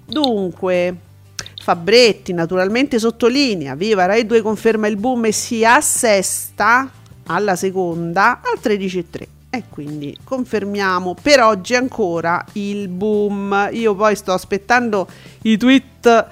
Dunque, 0.06 0.96
Fabretti 1.62 2.32
naturalmente 2.32 2.98
sottolinea, 2.98 3.74
viva 3.74 4.06
Rai 4.06 4.24
2 4.24 4.40
conferma 4.40 4.86
il 4.86 4.96
boom 4.96 5.24
e 5.24 5.32
si 5.32 5.64
assesta 5.64 6.88
alla 7.26 7.56
seconda 7.56 8.40
al 8.40 8.60
13.3. 8.62 9.26
E 9.50 9.62
quindi 9.70 10.16
confermiamo 10.22 11.16
per 11.20 11.40
oggi 11.40 11.74
ancora 11.74 12.44
il 12.52 12.88
boom. 12.88 13.70
Io 13.72 13.94
poi 13.94 14.14
sto 14.14 14.32
aspettando 14.32 15.08
i 15.42 15.56
tweet, 15.56 16.26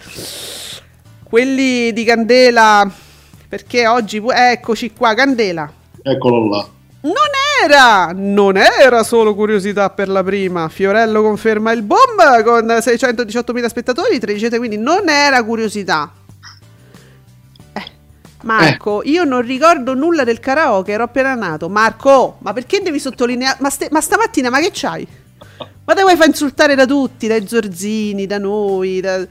quelli 1.23 1.93
di 1.93 2.05
Candela, 2.05 2.93
perché 3.55 3.87
oggi, 3.87 4.21
eccoci 4.33 4.91
qua, 4.91 5.15
Candela. 5.15 5.73
Eccolo 6.03 6.49
là. 6.49 6.69
Non 7.03 7.15
era, 7.63 8.11
non 8.13 8.57
era 8.57 9.05
solo 9.05 9.33
curiosità 9.37 9.91
per 9.91 10.09
la 10.09 10.25
prima. 10.25 10.69
Fiorello 10.69 11.23
conferma 11.23 11.71
il 11.71 11.83
boom 11.83 12.43
con 12.43 12.67
618.000 12.67 13.67
spettatori, 13.67 14.19
13, 14.19 14.57
quindi 14.57 14.77
non 14.77 15.09
era 15.09 15.45
curiosità. 15.45 16.13
Eh, 17.75 17.91
Marco, 18.43 19.03
io 19.05 19.23
non 19.23 19.43
ricordo 19.43 19.95
nulla 19.95 20.25
del 20.25 20.41
karaoke, 20.41 20.91
ero 20.91 21.05
appena 21.05 21.35
nato. 21.35 21.69
Marco, 21.69 22.39
ma 22.41 22.53
perché 22.53 22.81
devi 22.83 22.99
sottolineare? 22.99 23.59
Ma, 23.61 23.71
ste- 23.71 23.89
ma 23.93 24.01
stamattina, 24.01 24.51
ma 24.51 24.59
che 24.59 24.71
c'hai? 24.73 25.07
Ma 25.85 25.95
te 25.95 26.03
vuoi 26.03 26.17
far 26.17 26.27
insultare 26.27 26.75
da 26.75 26.87
tutti, 26.87 27.29
dai 27.29 27.47
Zorzini, 27.47 28.27
da 28.27 28.39
noi, 28.39 29.01
da... 29.01 29.25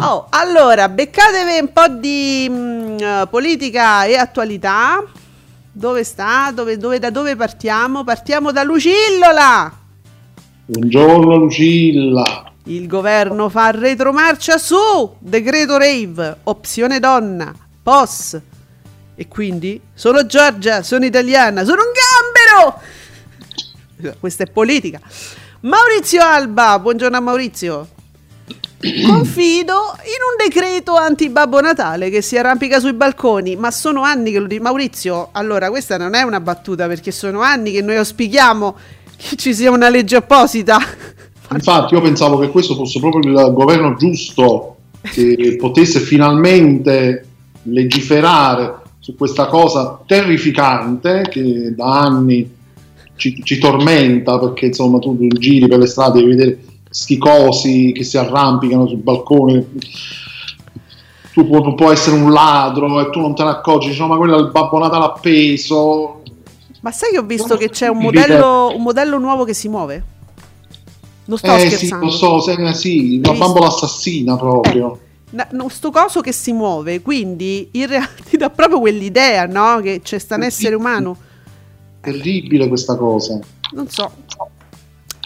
Oh, 0.00 0.26
allora, 0.30 0.88
beccatevi 0.88 1.58
un 1.60 1.72
po' 1.72 1.88
di 1.88 2.46
mm, 2.48 2.98
eh, 2.98 3.26
politica 3.30 4.04
e 4.04 4.16
attualità. 4.16 5.02
Dove 5.72 6.04
sta? 6.04 6.50
Dove- 6.52 6.76
dove- 6.76 6.98
da 6.98 7.10
dove 7.10 7.36
partiamo? 7.36 8.04
Partiamo 8.04 8.52
da 8.52 8.62
Lucillola. 8.62 9.72
Buongiorno 10.66 11.36
Lucilla. 11.36 12.52
Il 12.64 12.86
governo 12.86 13.48
fa 13.48 13.70
retromarcia 13.70 14.58
su 14.58 15.14
decreto 15.18 15.78
rave, 15.78 16.38
opzione 16.44 16.98
donna, 17.00 17.54
POS. 17.82 18.40
E 19.14 19.26
quindi 19.28 19.80
sono 19.94 20.26
Giorgia, 20.26 20.82
sono 20.82 21.04
italiana, 21.04 21.64
sono 21.64 21.80
un 21.82 21.92
gambero. 23.96 24.16
Questa 24.20 24.44
è 24.44 24.50
politica. 24.50 25.00
Maurizio 25.60 26.22
Alba, 26.22 26.78
buongiorno 26.78 27.16
a 27.16 27.20
Maurizio. 27.20 27.88
Confido 28.80 29.74
in 30.04 30.20
un 30.22 30.36
decreto 30.38 30.94
anti-babbo 30.94 31.60
Natale 31.60 32.10
che 32.10 32.22
si 32.22 32.36
arrampica 32.36 32.78
sui 32.78 32.92
balconi, 32.92 33.56
ma 33.56 33.72
sono 33.72 34.02
anni 34.02 34.30
che 34.30 34.38
lo 34.38 34.46
dico. 34.46 34.62
Maurizio, 34.62 35.30
allora 35.32 35.68
questa 35.68 35.96
non 35.96 36.14
è 36.14 36.22
una 36.22 36.38
battuta 36.38 36.86
perché 36.86 37.10
sono 37.10 37.40
anni 37.40 37.72
che 37.72 37.82
noi 37.82 37.96
auspichiamo 37.96 38.76
che 39.16 39.36
ci 39.36 39.52
sia 39.52 39.72
una 39.72 39.88
legge 39.88 40.16
apposita. 40.16 40.78
Infatti 41.50 41.94
io 41.94 42.00
pensavo 42.00 42.38
che 42.38 42.50
questo 42.50 42.76
fosse 42.76 43.00
proprio 43.00 43.22
il 43.22 43.52
governo 43.52 43.96
giusto 43.96 44.76
che 45.00 45.56
potesse 45.58 45.98
finalmente 45.98 47.26
legiferare 47.62 48.76
su 49.00 49.16
questa 49.16 49.46
cosa 49.46 50.00
terrificante 50.06 51.22
che 51.28 51.74
da 51.74 52.00
anni 52.02 52.48
ci, 53.16 53.40
ci 53.42 53.58
tormenta 53.58 54.38
perché 54.38 54.66
insomma 54.66 54.98
tu 54.98 55.16
giri 55.26 55.66
per 55.66 55.78
le 55.78 55.86
strade 55.86 56.20
e 56.20 56.24
vedere 56.24 56.58
sti 56.90 57.18
cosi 57.18 57.92
che 57.94 58.04
si 58.04 58.16
arrampicano 58.18 58.86
sul 58.86 58.98
balcone 58.98 59.66
tu 61.32 61.46
pu- 61.46 61.74
puoi 61.74 61.92
essere 61.92 62.16
un 62.16 62.32
ladro 62.32 63.00
e 63.00 63.10
tu 63.10 63.20
non 63.20 63.34
te 63.34 63.44
ne 63.44 63.50
accorgi 63.50 63.88
dici, 63.88 64.00
no, 64.00 64.08
ma 64.08 64.16
quello 64.16 64.36
è 64.36 64.40
il 64.40 64.50
Babbo 64.50 64.78
Natale 64.78 65.04
appeso 65.04 66.22
Ma 66.80 66.90
sai 66.90 67.10
che 67.12 67.18
ho 67.18 67.22
visto 67.22 67.56
che 67.56 67.68
c'è 67.70 67.88
un 67.88 67.98
modello, 67.98 68.72
un 68.74 68.82
modello 68.82 69.18
nuovo 69.18 69.44
che 69.44 69.54
si 69.54 69.68
muove? 69.68 70.02
Non 71.26 71.36
sto 71.36 71.54
eh 71.54 71.58
sì, 71.68 71.76
scherzando. 71.76 72.04
lo 72.06 72.10
so, 72.10 72.40
se- 72.40 72.54
sì, 72.74 73.20
una 73.22 73.30
visto? 73.32 73.32
bambola 73.46 73.66
assassina 73.66 74.36
proprio 74.36 74.98
Na- 75.30 75.46
no, 75.52 75.68
sto 75.68 75.90
coso 75.90 76.22
che 76.22 76.32
si 76.32 76.52
muove, 76.52 77.02
quindi 77.02 77.68
in 77.72 77.86
realtà 77.86 78.22
ti 78.30 78.36
dà 78.38 78.48
proprio 78.48 78.80
quell'idea, 78.80 79.44
no? 79.46 79.78
Che 79.82 80.00
c'è 80.02 80.18
sta 80.18 80.36
un 80.36 80.44
essere 80.44 80.74
umano. 80.74 81.16
terribile 82.00 82.66
questa 82.68 82.96
cosa 82.96 83.38
Non 83.72 83.88
so. 83.90 84.10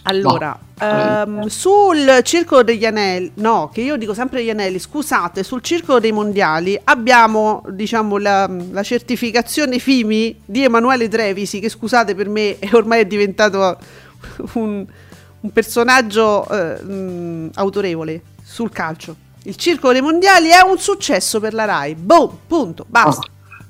Allora, 0.04 0.58
ehm, 0.80 1.46
sul 1.46 2.20
Circolo 2.24 2.62
degli 2.62 2.84
Anelli, 2.84 3.30
no, 3.34 3.70
che 3.72 3.82
io 3.82 3.96
dico 3.96 4.14
sempre 4.14 4.38
degli 4.40 4.50
Anelli, 4.50 4.80
scusate, 4.80 5.44
sul 5.44 5.62
Circolo 5.62 6.00
dei 6.00 6.10
Mondiali 6.10 6.78
abbiamo, 6.82 7.62
diciamo, 7.68 8.18
la, 8.18 8.50
la 8.70 8.82
certificazione 8.82 9.78
FIMI 9.78 10.42
di 10.44 10.64
Emanuele 10.64 11.08
Trevisi, 11.08 11.60
che 11.60 11.68
scusate 11.68 12.16
per 12.16 12.28
me 12.28 12.58
è 12.58 12.74
ormai 12.74 13.00
è 13.02 13.06
diventato 13.06 13.76
un, 14.54 14.84
un 15.40 15.52
personaggio 15.52 16.48
eh, 16.48 16.82
mh, 16.82 17.50
autorevole 17.54 18.22
sul 18.42 18.70
calcio. 18.70 19.14
Il 19.44 19.56
Circolo 19.56 19.92
dei 19.92 20.02
Mondiali 20.02 20.48
è 20.48 20.62
un 20.62 20.78
successo 20.78 21.38
per 21.38 21.54
la 21.54 21.64
RAI. 21.64 21.94
Boom, 21.94 22.38
punto, 22.46 22.84
basta. 22.88 23.26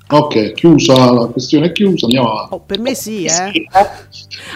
Ok 0.09 0.53
chiusa 0.53 1.11
la 1.13 1.27
questione 1.27 1.67
è 1.67 1.73
chiusa 1.73 2.05
andiamo 2.05 2.31
avanti 2.31 2.55
Oh, 2.55 2.61
per 2.61 2.79
me 2.81 2.95
sì, 2.95 3.25
eh. 3.25 3.67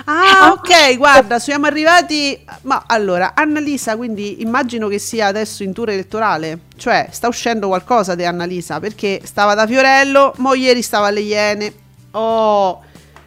Ah, 0.05 0.53
ok, 0.53 0.97
guarda, 0.97 1.38
siamo 1.38 1.67
arrivati. 1.67 2.38
Ma 2.62 2.85
allora, 2.87 3.33
Annalisa, 3.35 3.97
quindi 3.97 4.43
immagino 4.43 4.88
che 4.88 4.99
sia 4.99 5.26
adesso 5.26 5.62
in 5.62 5.73
tour 5.73 5.91
elettorale. 5.91 6.59
Cioè, 6.76 7.09
sta 7.11 7.29
uscendo 7.29 7.69
qualcosa 7.69 8.15
di 8.15 8.25
Annalisa 8.25 8.81
perché 8.81 9.21
stava 9.25 9.55
da 9.55 9.67
Fiorello, 9.67 10.35
mo 10.38 10.53
ieri 10.55 10.83
stava 10.83 11.07
alle 11.07 11.21
Iene. 11.21 11.73
Oh, 12.11 12.83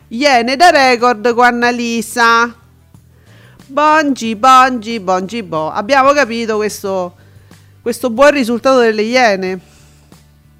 Iene 0.09 0.55
da 0.55 0.69
record 0.69 1.33
con 1.33 1.45
Annalisa. 1.45 2.53
Bongi, 3.65 4.35
bongi, 4.35 4.99
bongi, 4.99 5.43
bo. 5.43 5.71
Abbiamo 5.71 6.11
capito 6.11 6.57
questo, 6.57 7.15
questo 7.81 8.09
buon 8.09 8.31
risultato 8.31 8.79
delle 8.79 9.01
Iene. 9.03 9.59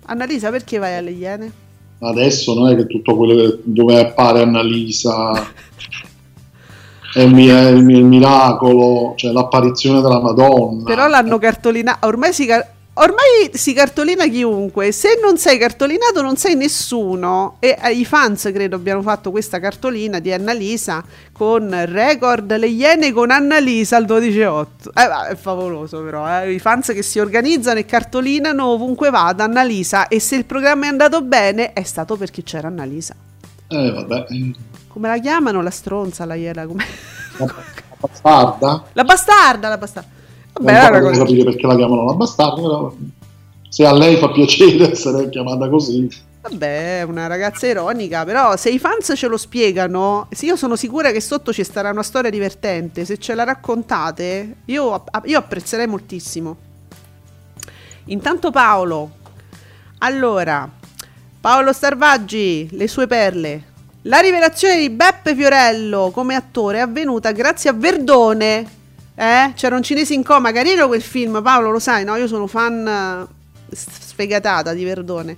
Annalisa, 0.09 0.49
perché 0.49 0.77
vai 0.77 0.95
alle 0.95 1.11
Iene? 1.11 1.51
adesso 2.01 2.53
non 2.53 2.69
è 2.69 2.75
che 2.77 2.87
tutto 2.87 3.15
quello 3.17 3.35
che- 3.35 3.59
dove 3.63 3.99
appare 3.99 4.41
Annalisa 4.41 5.31
è 7.13 7.19
il, 7.21 7.33
mi- 7.33 7.47
è 7.47 7.67
il 7.69 7.83
mi- 7.83 7.97
il 7.97 8.05
miracolo 8.05 9.13
cioè 9.17 9.31
l'apparizione 9.33 9.99
della 10.01 10.21
Madonna 10.21 10.83
Però 10.83 11.07
l'hanno 11.07 11.37
cartolinato. 11.37 12.07
Ormai 12.07 12.31
si. 12.33 12.45
car- 12.45 12.65
ormai 12.99 13.51
si 13.53 13.73
cartolina 13.73 14.27
chiunque. 14.27 14.91
Se 14.91 15.19
non 15.21 15.37
sei 15.37 15.57
cartolinato, 15.57 16.21
non 16.21 16.37
sei 16.37 16.55
nessuno. 16.55 17.57
E 17.59 17.77
eh, 17.81 17.91
i 17.91 18.05
fans 18.05 18.49
credo 18.53 18.75
abbiano 18.75 19.01
fatto 19.01 19.31
questa 19.31 19.59
cartolina 19.59 20.19
di 20.19 20.31
Annalisa 20.31 21.03
con 21.31 21.73
record 21.85 22.55
le 22.57 22.67
iene 22.67 23.11
con 23.11 23.31
Annalisa 23.31 23.97
al 23.97 24.05
12.8. 24.05 24.65
Eh, 24.93 25.31
è 25.31 25.35
favoloso, 25.35 26.01
però. 26.01 26.27
Eh. 26.41 26.53
I 26.53 26.59
fans 26.59 26.87
che 26.87 27.01
si 27.01 27.19
organizzano 27.19 27.79
e 27.79 27.85
cartolinano 27.85 28.65
ovunque 28.65 29.09
vada 29.09 29.43
Annalisa. 29.43 30.07
E 30.07 30.19
se 30.19 30.35
il 30.35 30.45
programma 30.45 30.85
è 30.85 30.89
andato 30.89 31.21
bene, 31.21 31.73
è 31.73 31.83
stato 31.83 32.15
perché 32.15 32.43
c'era 32.43 32.67
Annalisa. 32.67 33.15
Eh, 33.67 33.91
vabbè. 33.91 34.25
Come 34.87 35.07
la 35.07 35.17
chiamano 35.19 35.61
la 35.61 35.69
stronza, 35.69 36.25
la 36.25 36.35
iena? 36.35 36.65
Come... 36.65 36.85
La 37.37 38.07
bastarda? 38.07 38.83
La 38.93 39.03
bastarda, 39.03 39.69
la 39.69 39.77
bastarda. 39.77 40.17
Vabbè, 40.53 40.91
non 40.91 41.01
cosa- 41.01 41.19
capire 41.19 41.43
perché 41.43 41.67
la 41.67 41.75
chiamano 41.75 42.05
la 42.05 42.13
bastarda, 42.13 42.61
però 42.61 42.93
se 43.69 43.85
a 43.85 43.93
lei 43.93 44.17
fa 44.17 44.29
piacere 44.31 44.91
essere 44.91 45.29
chiamata 45.29 45.69
così. 45.69 46.09
Vabbè, 46.41 47.01
è 47.01 47.03
una 47.03 47.27
ragazza 47.27 47.67
ironica, 47.67 48.23
però 48.23 48.55
se 48.55 48.69
i 48.69 48.79
fans 48.79 49.11
ce 49.15 49.27
lo 49.27 49.37
spiegano, 49.37 50.27
io 50.39 50.55
sono 50.55 50.75
sicura 50.75 51.11
che 51.11 51.19
sotto 51.19 51.51
ci 51.51 51.63
starà 51.63 51.89
una 51.91 52.01
storia 52.01 52.29
divertente, 52.29 53.03
se 53.03 53.17
ce 53.17 53.35
la 53.35 53.43
raccontate, 53.43 54.55
io, 54.65 55.03
io 55.25 55.37
apprezzerei 55.37 55.85
moltissimo. 55.85 56.55
Intanto 58.05 58.51
Paolo, 58.51 59.11
allora, 59.99 60.67
Paolo 61.41 61.73
Starvaggi, 61.73 62.69
le 62.71 62.87
sue 62.87 63.05
perle. 63.05 63.63
La 64.03 64.19
rivelazione 64.19 64.77
di 64.77 64.89
Beppe 64.89 65.35
Fiorello 65.35 66.09
come 66.13 66.35
attore 66.35 66.77
è 66.77 66.81
avvenuta 66.81 67.33
grazie 67.33 67.69
a 67.69 67.73
Verdone. 67.73 68.77
Eh? 69.19 69.51
C'era 69.53 69.75
un 69.75 69.83
cinese 69.83 70.13
in 70.13 70.23
coma, 70.23 70.53
carino 70.53 70.87
quel 70.87 71.01
film, 71.01 71.41
Paolo, 71.41 71.71
lo 71.71 71.79
sai, 71.79 72.05
no? 72.05 72.15
Io 72.15 72.25
sono 72.25 72.47
fan 72.47 73.27
eh, 73.69 73.75
sfegatata 73.75 74.71
di 74.71 74.85
Verdone. 74.85 75.35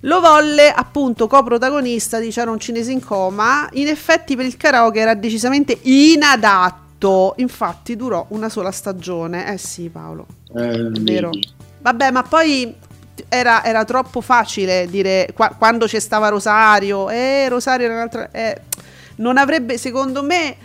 Lo 0.00 0.18
volle 0.20 0.72
appunto 0.72 1.28
coprotagonista 1.28 2.18
di 2.18 2.30
C'era 2.30 2.50
un 2.50 2.58
cinese 2.58 2.90
in 2.90 2.98
coma. 3.00 3.68
In 3.74 3.86
effetti 3.86 4.34
per 4.34 4.46
il 4.46 4.56
karaoke 4.56 4.98
era 4.98 5.14
decisamente 5.14 5.78
inadatto. 5.82 7.34
Infatti 7.36 7.94
durò 7.94 8.26
una 8.30 8.48
sola 8.48 8.72
stagione. 8.72 9.52
Eh 9.52 9.58
sì, 9.58 9.88
Paolo. 9.88 10.26
Eh, 10.56 10.88
Vero. 10.90 11.30
Vabbè, 11.80 12.10
ma 12.10 12.24
poi 12.24 12.74
era, 13.28 13.62
era 13.62 13.84
troppo 13.84 14.20
facile 14.20 14.88
dire 14.90 15.28
qua- 15.32 15.54
quando 15.56 15.86
c'è 15.86 16.00
stava 16.00 16.28
Rosario. 16.28 17.08
Eh, 17.08 17.46
Rosario 17.48 17.86
era 17.86 17.94
un'altra. 17.94 18.28
eh, 18.32 18.60
non 19.16 19.36
avrebbe, 19.36 19.78
secondo 19.78 20.24
me. 20.24 20.56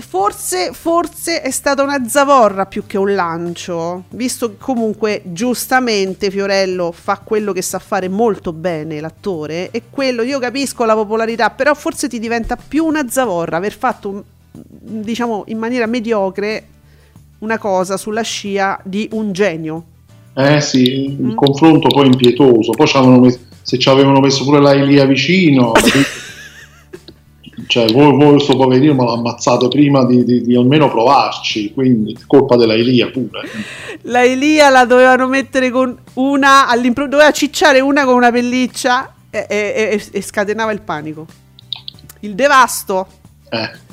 Forse, 0.00 0.70
forse 0.72 1.42
è 1.42 1.50
stata 1.50 1.82
una 1.82 2.06
zavorra 2.08 2.66
più 2.66 2.84
che 2.86 2.96
un 2.96 3.14
lancio, 3.14 4.04
visto 4.10 4.50
che 4.50 4.56
comunque 4.58 5.22
giustamente 5.24 6.30
Fiorello 6.30 6.92
fa 6.92 7.20
quello 7.22 7.52
che 7.52 7.62
sa 7.62 7.78
fare 7.80 8.08
molto 8.08 8.52
bene 8.52 9.00
l'attore 9.00 9.70
e 9.72 9.82
quello 9.90 10.22
io 10.22 10.38
capisco 10.38 10.84
la 10.84 10.94
popolarità, 10.94 11.50
però 11.50 11.74
forse 11.74 12.08
ti 12.08 12.20
diventa 12.20 12.56
più 12.56 12.84
una 12.84 13.08
zavorra 13.08 13.56
aver 13.56 13.76
fatto 13.76 14.08
un- 14.08 14.22
diciamo 14.52 15.44
in 15.48 15.58
maniera 15.58 15.86
mediocre 15.86 16.66
una 17.40 17.58
cosa 17.58 17.96
sulla 17.96 18.22
scia 18.22 18.78
di 18.84 19.08
un 19.12 19.32
genio. 19.32 19.84
Eh 20.34 20.60
sì, 20.60 21.16
Mm. 21.20 21.28
il 21.30 21.34
confronto 21.34 21.88
poi 21.88 22.06
impietoso. 22.06 22.70
Poi 22.70 22.86
ci 22.86 22.96
avevano 22.96 23.20
messo- 23.20 23.38
se 23.62 23.78
ci 23.78 23.88
avevano 23.88 24.20
messo 24.20 24.44
pure 24.44 24.60
la 24.60 24.72
Elia 24.72 25.04
vicino, 25.04 25.72
cioè 27.68 27.92
voi, 27.92 28.12
voi 28.16 28.30
questo 28.32 28.56
poverino 28.56 28.94
me 28.94 29.04
l'ha 29.04 29.12
ammazzato 29.12 29.68
prima 29.68 30.04
di, 30.04 30.24
di- 30.24 30.42
di 30.42 30.56
almeno 30.56 30.90
provarci, 30.90 31.72
quindi 31.72 32.18
colpa 32.26 32.56
della 32.56 32.74
Elia 32.74 33.08
pure. 33.10 33.42
La 34.02 34.24
Elia 34.24 34.68
la 34.70 34.84
dovevano 34.84 35.28
mettere 35.28 35.70
con 35.70 35.96
una 36.14 36.66
all'improvviso, 36.66 37.16
doveva 37.16 37.32
cicciare 37.32 37.80
una 37.80 38.04
con 38.04 38.14
una 38.14 38.30
pelliccia 38.32 39.12
e, 39.30 39.46
e- 39.48 40.02
e- 40.02 40.08
e 40.10 40.22
scatenava 40.22 40.72
il 40.72 40.80
panico. 40.80 41.26
Il 42.20 42.34
devasto. 42.34 43.06
Eh, 43.50 43.86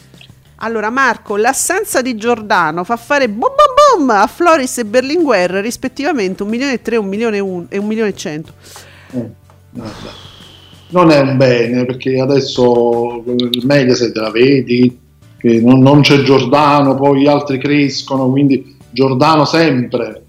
Allora, 0.60 0.90
Marco, 0.90 1.36
l'assenza 1.36 2.02
di 2.02 2.16
Giordano 2.16 2.84
fa 2.86 2.96
fare 2.96 3.28
boom 3.28 3.52
boom 3.54 4.06
boom 4.06 4.10
a 4.22 4.26
Floris 4.26 4.78
e 4.80 4.86
Berlinguer 4.86 5.52
rispettivamente 5.56 6.42
1 6.44 6.50
milione 6.52 6.74
e 6.74 6.82
3, 6.82 6.96
1 6.98 7.08
milione 7.08 7.38
e 7.38 7.40
1 7.42 7.66
e 7.70 7.78
1 7.78 7.86
milione 7.88 8.10
e 8.12 8.16
100. 8.16 8.54
eh, 9.12 9.30
vabbè. 9.72 10.10
Non 10.90 11.10
è 11.10 11.20
un 11.20 11.38
bene 11.38 11.86
perché 11.86 12.20
adesso 12.20 13.24
il 13.26 13.66
Mediaset 13.66 14.16
la 14.16 14.30
vedi, 14.30 15.00
che 15.38 15.60
non, 15.62 15.80
non 15.80 16.02
c'è 16.02 16.22
Giordano, 16.22 16.96
poi 16.96 17.22
gli 17.22 17.28
altri 17.28 17.58
crescono, 17.58 18.30
quindi 18.30 18.78
Giordano 18.92 19.46
sempre. 19.46 20.24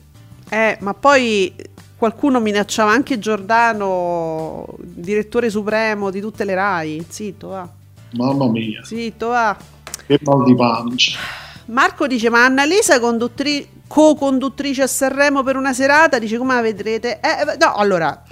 Eh, 0.49 0.77
ma 0.81 0.95
poi 0.95 1.53
qualcuno 1.97 2.41
minacciava 2.41 2.91
anche 2.91 3.19
Giordano, 3.19 4.67
direttore 4.79 5.51
supremo 5.51 6.11
di 6.11 6.21
tutte 6.21 6.45
le 6.45 6.55
RAI. 6.55 7.05
Zitto, 7.09 7.49
va. 7.49 7.69
Mamma 8.13 8.49
mia, 8.49 8.83
Zitto, 8.85 9.29
va. 9.29 9.57
che 10.07 10.19
mal 10.23 10.45
di 10.45 10.55
pancia. 10.55 11.19
Marco 11.67 12.07
dice: 12.07 12.31
Ma 12.31 12.45
Annalisa 12.45 13.01
conduttri- 13.01 13.67
co-conduttrice 13.87 14.83
a 14.83 14.87
Sanremo 14.87 15.43
per 15.43 15.57
una 15.57 15.73
serata? 15.73 16.19
Dice 16.19 16.39
come 16.39 16.55
la 16.55 16.61
vedrete? 16.61 17.21
Eh, 17.21 17.53
eh, 17.53 17.57
no, 17.59 17.75
allora, 17.75 18.23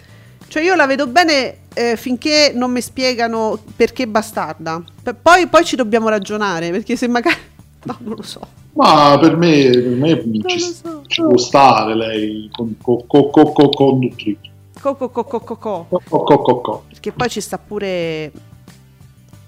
cioè 0.55 0.63
io 0.63 0.77
la 0.77 0.87
vedo 0.87 1.09
bene 1.09 1.63
eh, 1.75 1.97
finché 1.97 2.53
non 2.55 2.71
mi 2.71 2.81
spiegano 2.81 3.59
perché 3.75 4.07
bastarda. 4.07 4.81
P- 5.03 5.13
poi, 5.21 5.49
poi 5.49 5.65
ci 5.65 5.75
dobbiamo 5.75 6.09
ragionare 6.09 6.71
perché 6.71 6.95
se 6.95 7.09
magari. 7.09 7.35
No, 7.83 7.97
non 7.99 8.15
lo 8.15 8.23
so. 8.23 8.41
Ma 8.75 9.19
per 9.19 9.37
me, 9.37 9.69
per 9.69 9.89
me 9.99 10.25
ci, 10.47 10.61
so. 10.61 11.03
ci 11.09 11.21
può 11.23 11.37
stare 11.37 11.97
lei 11.97 12.49
con, 12.53 12.77
co, 12.81 13.05
co, 13.05 13.31
co, 13.31 13.51
co- 13.51 13.69
conduttrice. 13.69 14.51
Co, 14.81 14.95
co, 14.95 15.09
co, 15.11 15.25
co, 15.25 15.41
co, 15.41 15.57
co. 15.57 15.87
Co, 15.91 16.01
co, 16.09 16.23
co, 16.23 16.39
co, 16.39 16.61
co. 16.61 16.85
Perché 16.89 17.11
poi 17.11 17.29
ci 17.29 17.41
sta 17.41 17.59
pure. 17.59 18.31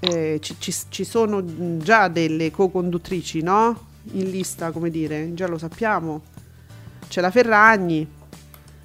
eh, 0.01 0.39
ci, 0.41 0.57
ci- 0.59 0.75
ci 0.89 1.05
sono 1.05 1.41
già 1.79 2.09
delle 2.09 2.51
co-conduttrici, 2.51 3.43
no? 3.43 3.79
In 4.15 4.29
lista, 4.29 4.73
come 4.73 4.91
dire, 4.91 5.33
già 5.35 5.47
lo 5.47 5.57
sappiamo. 5.57 6.23
C'è 7.09 7.21
la 7.21 7.31
Ferragni, 7.31 8.07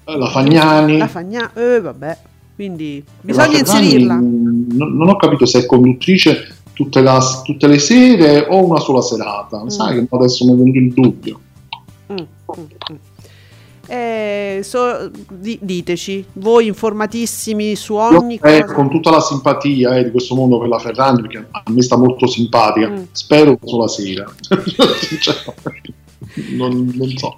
La 0.04 0.28
Fagnani. 0.28 0.98
la 0.98 1.06
Fagna. 1.08 1.50
Eh, 1.54 1.80
vabbè. 1.80 2.18
Quindi 2.54 3.02
La 3.04 3.12
bisogna 3.22 3.58
inserirla. 3.58 4.14
Non, 4.14 4.66
non 4.96 5.08
ho 5.08 5.16
capito 5.16 5.46
se 5.46 5.60
è 5.60 5.66
conduttrice 5.66 6.54
tutte, 6.72 7.00
la- 7.00 7.40
tutte 7.44 7.66
le 7.66 7.78
sere 7.78 8.46
o 8.48 8.64
una 8.64 8.78
sola 8.80 9.00
serata. 9.00 9.68
Sai 9.70 10.06
che 10.06 10.06
adesso 10.14 10.44
mi 10.44 10.52
è 10.52 10.56
venuto 10.56 10.78
il 10.78 10.92
dubbio. 10.92 11.40
Mm, 12.12 12.16
mm, 12.16 12.62
mm. 12.92 12.96
Eh, 13.86 14.60
so- 14.62 15.10
di- 15.30 15.58
diteci, 15.60 16.24
voi 16.34 16.66
informatissimi 16.66 17.74
su 17.74 17.94
ogni 17.94 18.34
Io, 18.42 18.48
eh, 18.48 18.62
cosa. 18.62 18.74
con 18.74 18.88
tutta 18.88 19.10
la 19.10 19.20
simpatia 19.20 19.96
eh, 19.96 20.04
di 20.04 20.10
questo 20.10 20.34
mondo 20.34 20.58
per 20.58 20.68
la 20.68 20.78
Ferragni, 20.78 21.20
perché 21.22 21.46
a 21.50 21.62
me 21.66 21.82
sta 21.82 21.96
molto 21.96 22.26
simpatica, 22.26 22.88
Mm. 22.88 23.02
spero 23.10 23.58
sulla 23.62 23.88
sera. 23.88 24.24
Sinceramente, 25.00 25.94
non, 26.56 26.92
non 26.94 27.08
so. 27.16 27.36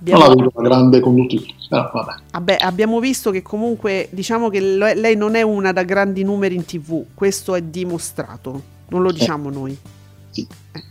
Abbiamo- 0.00 0.20
Non 0.20 0.28
la 0.28 0.34
vedo 0.34 0.52
una 0.54 0.68
grande 0.68 1.00
conduttrice. 1.00 1.54
Però 1.68 1.90
vabbè. 1.92 2.12
Vabbè, 2.32 2.56
abbiamo 2.60 2.98
visto 3.00 3.30
che 3.30 3.42
comunque 3.42 4.08
diciamo 4.10 4.48
che 4.48 4.60
lei 4.60 5.14
non 5.16 5.34
è 5.34 5.42
una 5.42 5.72
da 5.72 5.82
grandi 5.84 6.24
numeri 6.24 6.54
in 6.54 6.64
tv, 6.64 7.04
questo 7.14 7.54
è 7.54 7.62
dimostrato, 7.62 8.62
non 8.88 9.02
lo 9.02 9.12
diciamo 9.12 9.50
noi. 9.50 9.76
Sì. 10.30 10.46
Eh. 10.72 10.82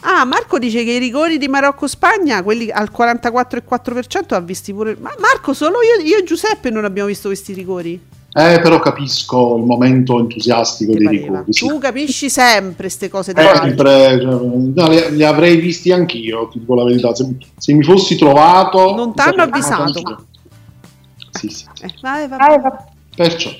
Ah, 0.00 0.24
Marco 0.24 0.58
dice 0.58 0.84
che 0.84 0.92
i 0.92 0.98
rigori 0.98 1.36
di 1.36 1.48
Marocco-Spagna, 1.48 2.42
quelli 2.42 2.70
al 2.70 2.90
44,4% 2.96 4.34
ha 4.34 4.40
visti 4.40 4.72
pure... 4.72 4.96
Ma 5.00 5.12
Marco, 5.18 5.52
solo 5.52 5.78
io, 5.82 6.04
io 6.04 6.18
e 6.18 6.22
Giuseppe 6.24 6.70
non 6.70 6.84
abbiamo 6.84 7.08
visto 7.08 7.28
questi 7.28 7.52
rigori. 7.52 8.00
Eh, 8.38 8.60
però 8.60 8.78
capisco 8.80 9.56
il 9.56 9.64
momento 9.64 10.18
entusiastico 10.18 10.92
Ti 10.92 10.98
dei 10.98 11.06
pareva? 11.06 11.26
rigori. 11.38 11.52
Sì. 11.54 11.66
Tu 11.66 11.78
capisci 11.78 12.28
sempre 12.28 12.74
queste 12.76 13.08
cose 13.08 13.32
di 13.32 13.40
Sempre, 13.40 14.20
cioè, 14.20 14.24
no, 14.24 14.88
li, 14.88 15.16
li 15.16 15.24
avrei 15.24 15.56
visti 15.56 15.90
anch'io, 15.90 16.48
ti 16.48 16.58
dico 16.58 16.74
la 16.74 16.84
verità. 16.84 17.14
Se, 17.14 17.26
se 17.56 17.72
mi 17.72 17.82
fossi 17.82 18.14
trovato. 18.16 18.94
Non 18.94 19.14
t'hanno 19.14 19.36
sarebbe 19.36 19.56
avvisato. 19.56 19.82
anch'io. 19.82 20.26
Sì, 21.30 21.48
sì. 21.48 21.64
Eh, 21.80 21.94
vabbè, 22.02 22.28
vabbè. 22.28 22.76
Perciò. 23.16 23.50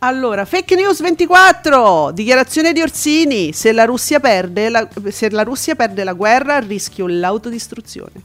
Allora, 0.00 0.44
fake 0.44 0.74
news 0.74 1.00
24, 1.00 2.10
dichiarazione 2.12 2.72
di 2.72 2.80
Orsini, 2.80 3.52
se 3.52 3.70
la 3.70 3.84
Russia 3.84 4.18
perde 4.18 4.70
la, 4.70 4.88
se 5.10 5.30
la, 5.30 5.44
Russia 5.44 5.76
perde 5.76 6.02
la 6.02 6.14
guerra 6.14 6.58
rischio 6.58 7.06
l'autodistruzione. 7.06 8.22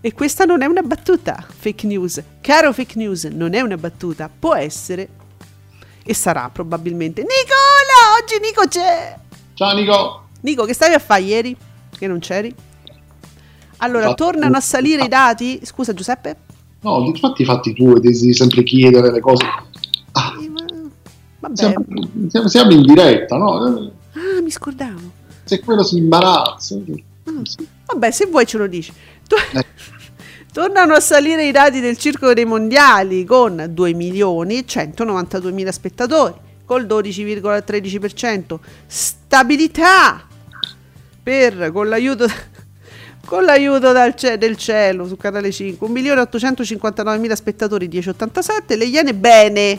E 0.00 0.12
questa 0.12 0.44
non 0.44 0.62
è 0.62 0.66
una 0.66 0.82
battuta, 0.82 1.44
fake 1.48 1.86
news. 1.86 2.20
Caro 2.40 2.72
fake 2.72 2.94
news, 2.98 3.24
non 3.24 3.54
è 3.54 3.60
una 3.60 3.76
battuta, 3.76 4.28
può 4.36 4.54
essere 4.54 5.08
e 6.04 6.14
sarà 6.14 6.48
probabilmente. 6.52 7.20
Nicola, 7.22 8.20
oggi 8.20 8.40
Nico 8.40 8.66
c'è. 8.68 9.16
Ciao 9.54 9.74
Nico. 9.74 10.24
Nico, 10.40 10.64
che 10.64 10.74
stavi 10.74 10.94
a 10.94 10.98
fare 10.98 11.22
ieri? 11.22 11.56
Che 11.96 12.06
non 12.06 12.18
c'eri? 12.18 12.54
Allora, 13.78 14.08
Fatto- 14.08 14.24
tornano 14.24 14.56
a 14.56 14.60
salire 14.60 15.04
i 15.04 15.08
dati. 15.08 15.60
Scusa 15.64 15.92
Giuseppe? 15.94 16.36
No, 16.80 17.04
infatti 17.04 17.42
i 17.42 17.44
fatti 17.44 17.72
tuoi, 17.72 18.00
devi 18.00 18.32
sempre 18.34 18.62
chiedere 18.62 19.10
le 19.12 19.20
cose. 19.20 19.44
Ah, 20.12 20.32
Eh, 20.40 20.50
Vabbè. 21.40 21.56
siamo, 22.28 22.48
siamo- 22.48 22.72
in 22.72 22.82
diretta, 22.82 23.36
no? 23.36 23.92
Ah, 24.14 24.40
mi 24.42 24.50
scordavo. 24.50 25.24
Se 25.44 25.60
quello 25.60 25.82
si 25.84 25.98
imbarazza. 25.98 26.76
Sì. 27.42 27.68
Vabbè, 27.86 28.10
se 28.10 28.26
vuoi 28.26 28.46
ce 28.46 28.58
lo 28.58 28.66
dici. 28.66 28.92
Eh. 29.52 29.64
Tornano 30.52 30.94
a 30.94 31.00
salire 31.00 31.46
i 31.46 31.50
dati 31.52 31.80
del 31.80 31.98
Circolo 31.98 32.32
dei 32.32 32.46
Mondiali 32.46 33.24
con 33.24 33.66
2 33.70 33.92
milioni 33.92 34.58
e 34.58 34.64
192 34.66 35.52
mila 35.52 35.70
spettatori, 35.70 36.32
col 36.64 36.84
12,13%. 36.86 38.58
Stabilità 38.86 40.26
per, 41.22 41.70
con 41.72 41.88
l'aiuto, 41.90 42.26
con 43.26 43.44
l'aiuto 43.44 43.92
dal 43.92 44.14
ce- 44.14 44.38
del 44.38 44.56
cielo 44.56 45.06
su 45.06 45.16
Canale 45.18 45.52
5, 45.52 45.86
1.859.000 45.88 47.32
spettatori, 47.34 47.86
10,87. 47.88 48.78
Le 48.78 48.84
Iene 48.86 49.12
bene, 49.12 49.78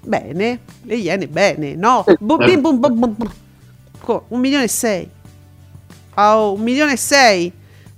bene, 0.00 0.60
le 0.82 0.96
Iene 0.96 1.28
bene, 1.28 1.76
no? 1.76 2.04
Bu- 2.18 2.38
bim, 2.38 2.60
bum, 2.60 2.80
bum, 2.80 2.98
bum, 2.98 3.14
bum. 3.16 3.32
Co- 4.00 4.24
un 4.28 4.40
milione 4.40 4.64
e 4.64 4.68
sei. 4.68 5.08
Oh, 6.14 6.54
un 6.54 6.60
milione 6.62 6.94
e 6.94 6.96
sei. 6.96 7.52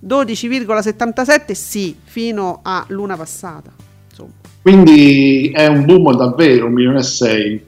12,77 0.07 1.53
sì, 1.53 1.97
fino 2.03 2.61
a 2.63 2.85
luna 2.89 3.17
passata. 3.17 3.71
Insomma. 4.09 4.31
Quindi 4.63 5.51
è 5.53 5.67
un 5.67 5.85
boom 5.85 6.17
davvero, 6.17 6.67
un 6.67 6.73
milione 6.73 6.99
e 6.99 7.03
sei, 7.03 7.65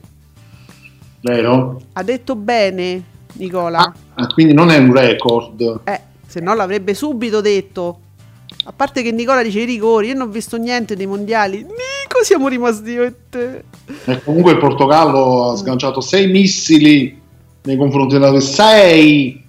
vero? 1.21 1.81
Ha 1.93 2.03
detto 2.03 2.35
bene 2.35 3.03
Nicola. 3.33 3.93
Ah, 4.15 4.27
quindi 4.27 4.53
non 4.53 4.69
è 4.69 4.77
un 4.77 4.93
record. 4.93 5.81
Eh, 5.83 5.99
se 6.27 6.39
no 6.39 6.53
l'avrebbe 6.53 6.93
subito 6.93 7.41
detto. 7.41 7.99
A 8.65 8.71
parte 8.71 9.01
che 9.01 9.11
Nicola 9.11 9.43
dice 9.43 9.61
i 9.61 9.65
rigori, 9.65 10.07
io 10.07 10.13
non 10.13 10.27
ho 10.27 10.31
visto 10.31 10.57
niente 10.57 10.95
dei 10.95 11.05
mondiali. 11.05 11.57
Nico, 11.57 12.23
siamo 12.23 12.47
rimasti 12.47 12.91
io 12.91 13.03
e 13.03 13.13
te. 13.29 13.63
E 14.05 14.23
comunque 14.23 14.51
il 14.51 14.57
Portogallo 14.57 15.51
ha 15.51 15.55
sganciato 15.55 15.99
sei 15.99 16.27
missili 16.27 17.19
nei 17.63 17.75
confronti 17.75 18.13
della 18.13 18.39
6. 18.39 19.42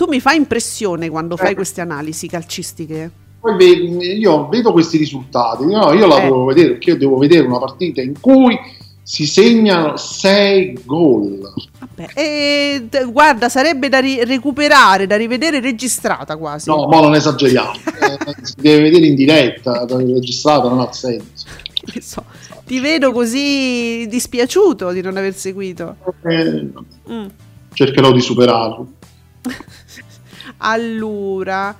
Tu 0.00 0.06
mi 0.08 0.18
fai 0.18 0.38
impressione 0.38 1.10
quando 1.10 1.36
fai 1.36 1.50
Eh. 1.50 1.54
queste 1.54 1.82
analisi 1.82 2.26
calcistiche. 2.26 3.10
Poi 3.38 4.18
io 4.18 4.48
vedo 4.48 4.72
questi 4.72 4.96
risultati, 4.96 5.66
no, 5.66 5.92
io 5.92 6.06
la 6.06 6.20
Eh. 6.20 6.22
devo 6.22 6.44
vedere 6.46 6.70
perché 6.70 6.90
io 6.92 6.96
devo 6.96 7.18
vedere 7.18 7.46
una 7.46 7.58
partita 7.58 8.00
in 8.00 8.18
cui 8.18 8.58
si 9.02 9.26
segnano 9.26 9.98
6 9.98 10.84
gol. 10.86 11.52
Vabbè, 11.80 12.12
e 12.14 12.88
guarda, 13.12 13.50
sarebbe 13.50 13.90
da 13.90 13.98
ri- 13.98 14.24
recuperare, 14.24 15.06
da 15.06 15.18
rivedere 15.18 15.60
registrata 15.60 16.38
quasi. 16.38 16.70
No, 16.70 16.86
ma 16.86 17.02
non 17.02 17.14
esageriamo, 17.14 17.72
Eh, 17.74 18.34
si 18.40 18.54
deve 18.56 18.80
vedere 18.84 19.04
in 19.04 19.14
diretta, 19.14 19.84
registrata 19.86 20.66
non 20.66 20.80
ha 20.80 20.90
senso. 20.92 21.44
So, 22.00 22.24
ti 22.64 22.80
vedo 22.80 23.12
così 23.12 24.06
dispiaciuto 24.08 24.92
di 24.92 25.02
non 25.02 25.18
aver 25.18 25.34
seguito. 25.34 25.96
Eh, 26.26 26.70
Mm. 27.12 27.26
cercherò 27.74 28.12
di 28.12 28.20
superarlo. 28.22 28.92
Allora, 30.62 31.74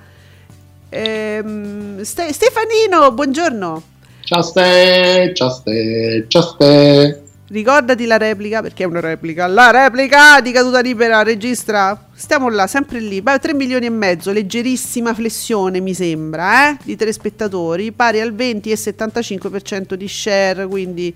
ehm, 0.89 2.01
Ste- 2.01 2.33
Stefanino, 2.33 3.11
buongiorno. 3.11 3.83
Ciao 4.23 4.41
Ste, 4.41 5.31
ciao 5.35 5.49
Ste, 5.49 6.25
ciao 6.27 6.41
Ste. 6.41 7.21
Ricordati 7.49 8.05
la 8.05 8.17
replica, 8.17 8.61
perché 8.61 8.83
è 8.83 8.85
una 8.85 9.01
replica. 9.01 9.45
La 9.45 9.71
replica 9.71 10.39
di 10.41 10.51
caduta 10.51 10.79
libera, 10.79 11.21
registra. 11.21 12.07
Stiamo 12.13 12.49
là, 12.49 12.65
sempre 12.65 12.99
lì. 12.99 13.21
3 13.21 13.53
milioni 13.53 13.87
e 13.87 13.89
mezzo, 13.89 14.31
leggerissima 14.31 15.13
flessione 15.13 15.81
mi 15.81 15.93
sembra, 15.93 16.69
eh? 16.69 16.77
Di 16.81 16.95
telespettatori, 16.95 17.91
pari 17.91 18.21
al 18.21 18.33
20,75% 18.33 19.93
di 19.95 20.07
share, 20.07 20.65
quindi... 20.65 21.15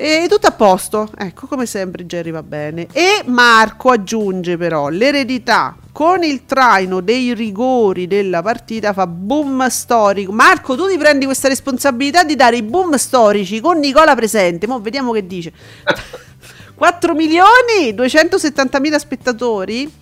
E 0.00 0.26
tutto 0.28 0.46
a 0.46 0.52
posto, 0.52 1.10
ecco 1.18 1.48
come 1.48 1.66
sempre 1.66 2.06
Jerry 2.06 2.30
va 2.30 2.44
bene. 2.44 2.86
E 2.92 3.24
Marco 3.24 3.90
aggiunge 3.90 4.56
però 4.56 4.90
l'eredità 4.90 5.76
con 5.90 6.22
il 6.22 6.44
traino 6.44 7.00
dei 7.00 7.34
rigori 7.34 8.06
della 8.06 8.40
partita 8.40 8.92
fa 8.92 9.08
boom 9.08 9.66
storico. 9.66 10.30
Marco, 10.30 10.76
tu 10.76 10.86
ti 10.86 10.96
prendi 10.96 11.24
questa 11.24 11.48
responsabilità 11.48 12.22
di 12.22 12.36
dare 12.36 12.58
i 12.58 12.62
boom 12.62 12.94
storici 12.94 13.58
con 13.58 13.80
Nicola 13.80 14.14
presente. 14.14 14.68
Mo 14.68 14.78
vediamo 14.78 15.10
che 15.10 15.26
dice. 15.26 15.52
4 16.76 17.14
milioni 17.14 17.92
270 17.92 18.78
mila 18.78 19.00
spettatori. 19.00 19.92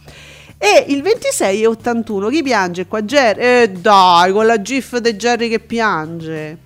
E 0.59 0.85
il 0.89 1.03
26,81 1.03 2.31
chi 2.31 2.43
piange 2.43 2.87
qua? 2.87 3.01
Jerry. 3.01 3.41
Eh 3.41 3.71
dai, 3.71 4.31
con 4.31 4.45
la 4.45 4.61
gif 4.61 4.99
di 4.99 5.15
Jerry 5.15 5.49
che 5.49 5.61
piange. 5.61 6.59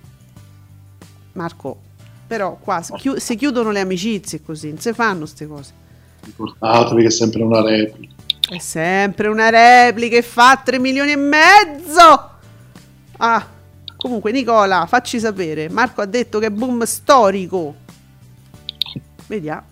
Marco, 1.31 1.77
però 2.31 2.57
qua 2.61 2.81
si 2.81 2.93
chiu- 2.93 3.17
si 3.17 3.35
chiudono 3.35 3.71
le 3.71 3.81
amicizie 3.81 4.41
così, 4.41 4.69
non 4.69 4.79
si 4.79 4.93
fanno 4.93 5.19
queste 5.19 5.47
cose. 5.47 5.73
Ricordatevi 6.23 7.01
che 7.01 7.07
è 7.09 7.11
sempre 7.11 7.43
una 7.43 7.61
replica. 7.61 8.13
È 8.47 8.57
sempre 8.57 9.27
una 9.27 9.49
replica 9.49 10.15
e 10.15 10.21
fa 10.21 10.61
3 10.63 10.79
milioni 10.79 11.11
e 11.11 11.17
mezzo. 11.17 12.29
Ah, 13.17 13.45
comunque 13.97 14.31
Nicola, 14.31 14.85
facci 14.85 15.19
sapere. 15.19 15.67
Marco 15.67 15.99
ha 15.99 16.05
detto 16.05 16.39
che 16.39 16.45
è 16.45 16.49
boom 16.49 16.83
storico. 16.83 17.75
Vediamo. 19.27 19.63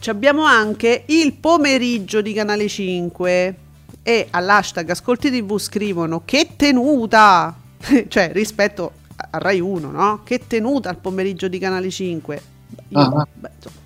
Ci 0.00 0.10
abbiamo 0.10 0.42
anche 0.42 1.04
il 1.06 1.34
pomeriggio 1.34 2.22
di 2.22 2.32
Canale 2.32 2.66
5 2.66 3.56
e 4.02 4.26
all'hashtag 4.30 4.90
Ascolti 4.90 5.30
TV 5.30 5.58
scrivono 5.58 6.22
che 6.24 6.56
tenuta, 6.56 7.54
cioè 8.08 8.32
rispetto 8.32 9.02
a 9.16 9.38
Rai 9.38 9.60
1, 9.60 9.90
no? 9.90 10.20
Che 10.24 10.46
tenuta 10.46 10.88
al 10.88 10.98
pomeriggio 10.98 11.48
di 11.48 11.58
Canale 11.58 11.90
5. 11.90 12.42
Io- 12.88 12.98
Ah. 12.98 13.26
beh, 13.32 13.50
insomma, 13.56 13.76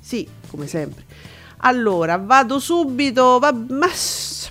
sì, 0.00 0.28
come 0.48 0.66
sempre. 0.66 1.04
Allora, 1.58 2.16
vado 2.18 2.58
subito. 2.58 3.38
Va, 3.38 3.52
ma, 3.52 3.88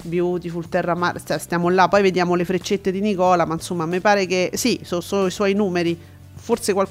beautiful 0.04 0.68
Terra 0.68 1.14
sta- 1.18 1.38
Stiamo 1.38 1.70
là, 1.70 1.88
poi 1.88 2.02
vediamo 2.02 2.36
le 2.36 2.46
freccette 2.46 2.92
di 2.92 3.00
Nicola. 3.00 3.46
Ma 3.46 3.54
insomma, 3.54 3.86
mi 3.86 4.00
pare 4.02 4.26
che 4.26 4.52
sì, 4.56 4.80
sono 4.84 5.28
i 5.28 5.32
suoi 5.32 5.54
numeri. 5.54 5.98
Forse 6.36 6.74
qual, 6.74 6.88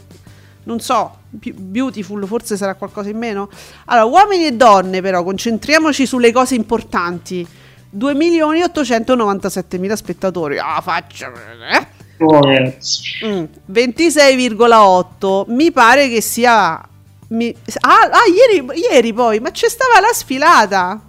non 0.64 0.80
so. 0.80 1.18
Beautiful, 1.30 2.26
forse 2.26 2.56
sarà 2.56 2.74
qualcosa 2.74 3.08
in 3.10 3.18
meno. 3.18 3.50
Allora, 3.86 4.06
uomini 4.22 4.46
e 4.46 4.52
donne, 4.52 5.02
però, 5.02 5.22
concentriamoci 5.24 6.06
sulle 6.06 6.32
cose 6.32 6.54
importanti. 6.54 7.46
2 7.90 8.14
milioni 8.14 8.60
e 8.60 8.64
897 8.64 9.78
mila 9.78 9.96
spettatori. 9.96 10.58
Ah, 10.58 10.80
faccia. 10.80 11.30
Eh? 11.32 11.86
Oh, 12.26 12.40
ragazzi. 12.40 13.02
Mm, 13.26 13.44
26,8 13.70 15.44
mi 15.48 15.70
pare 15.72 16.08
che 16.08 16.20
sia 16.20 16.80
mi- 17.28 17.54
ah, 17.80 17.90
ah, 18.10 18.52
ieri, 18.52 18.64
ieri 18.90 19.12
poi 19.12 19.40
ma 19.40 19.50
c'è 19.50 19.68
stava 19.68 20.00
la 20.00 20.12
sfilata 20.12 21.00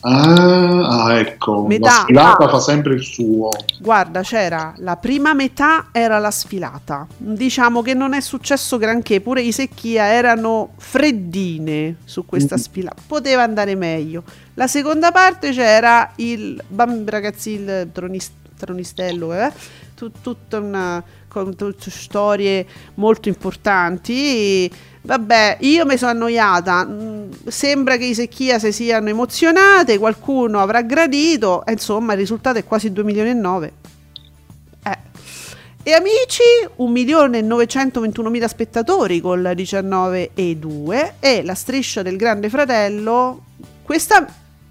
Ah, 0.00 1.06
ah, 1.06 1.18
ecco, 1.18 1.66
Metà. 1.66 1.86
la 1.86 1.90
sfilata 2.02 2.48
fa 2.48 2.60
sempre 2.60 2.94
il 2.94 3.02
suo. 3.02 3.48
guarda 3.80 4.20
c'era 4.22 4.72
la 4.76 4.94
prima 4.94 5.34
metà 5.34 5.88
era 5.90 6.20
la 6.20 6.30
sfilata 6.30 7.04
diciamo 7.16 7.82
che 7.82 7.94
non 7.94 8.12
è 8.14 8.20
successo 8.20 8.78
granché 8.78 9.20
pure 9.20 9.40
i 9.42 9.50
secchia 9.50 10.06
erano 10.06 10.70
freddine 10.76 11.96
su 12.04 12.24
questa 12.26 12.54
Mhm. 12.54 12.60
sfilata 12.60 13.02
poteva 13.04 13.42
andare 13.42 13.74
meglio 13.74 14.22
la 14.54 14.68
seconda 14.68 15.10
parte 15.10 15.50
c'era 15.50 16.12
il 16.16 16.62
bam- 16.68 17.08
ragazzi 17.08 17.50
il 17.50 17.88
tronis- 17.92 18.30
tronistello 18.58 19.32
eh? 19.32 19.50
Tut- 19.94 20.20
tutta 20.20 20.58
una 20.58 21.02
con 21.28 21.54
tutte 21.54 21.90
storie 21.90 22.66
molto 22.94 23.28
importanti 23.28 24.70
vabbè 25.02 25.58
io 25.60 25.86
mi 25.86 25.96
sono 25.96 26.10
annoiata 26.10 26.84
Mm, 26.84 27.30
sembra 27.46 27.96
che 27.96 28.06
i 28.06 28.14
secchia 28.14 28.58
si 28.58 28.72
siano 28.72 29.08
emozionate 29.08 29.98
qualcuno 29.98 30.60
avrà 30.60 30.82
gradito 30.82 31.64
e 31.64 31.72
insomma 31.72 32.12
il 32.12 32.18
risultato 32.18 32.58
è 32.58 32.64
quasi 32.64 32.92
2 32.92 33.04
milioni 33.04 33.30
e 33.30 33.34
9 33.34 33.72
eh. 34.84 34.98
e 35.82 35.92
amici 35.92 36.42
1 36.76 36.90
milione 36.90 37.38
e 37.38 37.42
921 37.42 38.30
mila 38.30 38.48
spettatori 38.48 39.20
col 39.20 39.52
19 39.54 40.30
e 40.34 40.56
2 40.56 41.14
e 41.20 41.42
la 41.44 41.54
striscia 41.54 42.02
del 42.02 42.16
grande 42.16 42.48
fratello 42.48 43.44
questa 43.82 44.26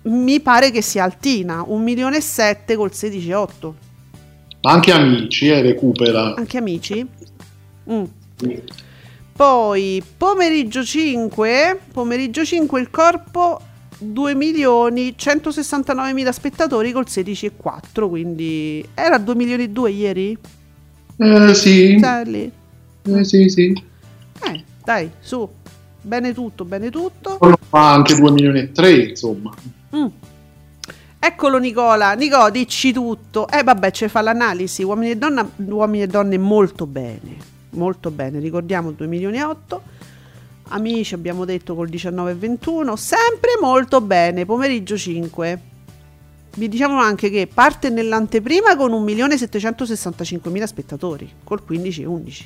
mi 0.08 0.40
pare 0.40 0.72
che 0.72 0.82
sia 0.82 1.04
altina 1.04 1.64
1 1.66 1.84
milione 1.84 2.18
e 2.18 2.22
7 2.22 2.76
col 2.76 2.94
16 2.94 3.30
e 3.30 3.34
8 3.34 3.76
Ma 4.62 4.72
anche 4.72 4.92
amici, 4.92 5.48
eh, 5.48 5.62
recupera. 5.62 6.34
anche 6.36 6.58
amici 6.58 7.06
Mm. 7.90 8.04
Poi 9.34 10.04
pomeriggio 10.18 10.84
5, 10.84 11.80
pomeriggio 11.94 12.44
5 12.44 12.80
il 12.82 12.90
corpo 12.90 13.62
2 14.00 14.36
milioni 14.36 15.14
169 15.16 16.12
mila 16.14 16.32
spettatori 16.32 16.92
col 16.92 17.08
16 17.08 17.46
e 17.46 17.52
4, 17.56 18.10
quindi 18.10 18.84
era 18.94 19.18
2 19.20 19.36
milioni 19.36 19.64
e 19.64 19.70
2 19.70 19.92
ieri? 19.92 20.38
Eh 21.18 21.54
sì, 21.54 21.96
Sta 21.98 22.22
lì. 22.24 22.52
eh, 23.04 23.24
sì, 23.24 23.48
sì. 23.48 23.84
Eh, 24.44 24.64
dai, 24.84 25.10
su. 25.20 25.48
Bene 26.02 26.34
tutto, 26.34 26.64
bene 26.66 26.90
tutto. 26.90 27.38
Fa 27.70 27.94
anche 27.94 28.16
2 28.16 28.32
milioni 28.32 28.60
e 28.60 28.72
3, 28.72 28.92
insomma. 29.10 29.54
Mm. 29.96 30.08
Eccolo 31.20 31.58
Nicola, 31.58 32.14
Nico, 32.14 32.50
dici 32.50 32.94
tutto. 32.94 33.48
Eh 33.48 33.64
vabbè, 33.64 33.92
ci 33.92 34.08
fa 34.08 34.22
l'analisi, 34.22 34.84
uomini 34.84 35.12
e, 35.12 35.18
donna, 35.18 35.50
uomini 35.56 36.04
e 36.04 36.08
donne 36.08 36.38
molto 36.38 36.86
bene, 36.86 37.36
molto 37.72 38.12
bene, 38.12 38.40
ricordiamo 38.40 38.92
2 38.92 39.08
milioni 39.08 39.38
e 39.38 39.44
8. 39.44 39.82
Amici 40.70 41.14
abbiamo 41.14 41.46
detto 41.46 41.76
col 41.76 41.90
19 41.90 42.32
e 42.32 42.36
21, 42.36 42.96
sempre 42.96 43.52
molto 43.60 44.00
bene, 44.02 44.46
pomeriggio 44.46 44.98
5. 44.98 45.62
vi 46.56 46.68
diciamo 46.68 47.00
anche 47.00 47.30
che 47.30 47.48
parte 47.52 47.90
nell'anteprima 47.90 48.76
con 48.76 48.92
1.765.000 48.92 50.64
spettatori, 50.66 51.32
col 51.44 51.64
15-11. 51.68 52.46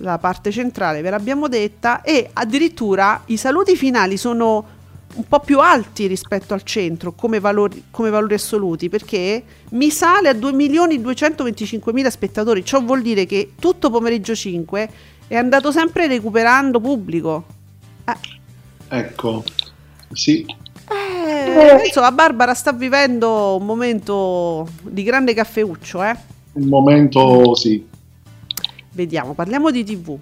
La 0.00 0.18
parte 0.18 0.50
centrale 0.52 1.02
ve 1.02 1.10
l'abbiamo 1.10 1.48
detta 1.48 2.02
e 2.02 2.30
addirittura 2.32 3.22
i 3.26 3.36
saluti 3.36 3.76
finali 3.76 4.16
sono 4.16 4.78
un 5.14 5.24
po' 5.26 5.40
più 5.40 5.58
alti 5.58 6.06
rispetto 6.06 6.54
al 6.54 6.62
centro 6.62 7.12
come 7.12 7.40
valori, 7.40 7.84
come 7.90 8.10
valori 8.10 8.34
assoluti 8.34 8.88
perché 8.88 9.42
mi 9.70 9.90
sale 9.90 10.28
a 10.28 10.32
2.225.000 10.32 12.06
spettatori. 12.08 12.64
Ciò 12.64 12.80
vuol 12.82 13.02
dire 13.02 13.26
che 13.26 13.52
tutto 13.58 13.90
pomeriggio 13.90 14.34
5 14.34 14.90
è 15.26 15.36
andato 15.36 15.72
sempre 15.72 16.06
recuperando 16.06 16.80
pubblico. 16.80 17.44
Eh. 18.04 18.38
Ecco, 18.88 19.44
sì. 20.12 20.44
Eh, 20.90 21.86
insomma, 21.86 22.10
Barbara 22.10 22.54
sta 22.54 22.72
vivendo 22.72 23.56
un 23.56 23.64
momento 23.64 24.68
di 24.82 25.04
grande 25.04 25.34
caffeuccio, 25.34 26.02
eh? 26.02 26.16
Un 26.52 26.66
momento, 26.66 27.54
sì. 27.54 27.86
Vediamo, 28.92 29.34
parliamo 29.34 29.70
di 29.70 29.84
TV. 29.84 30.18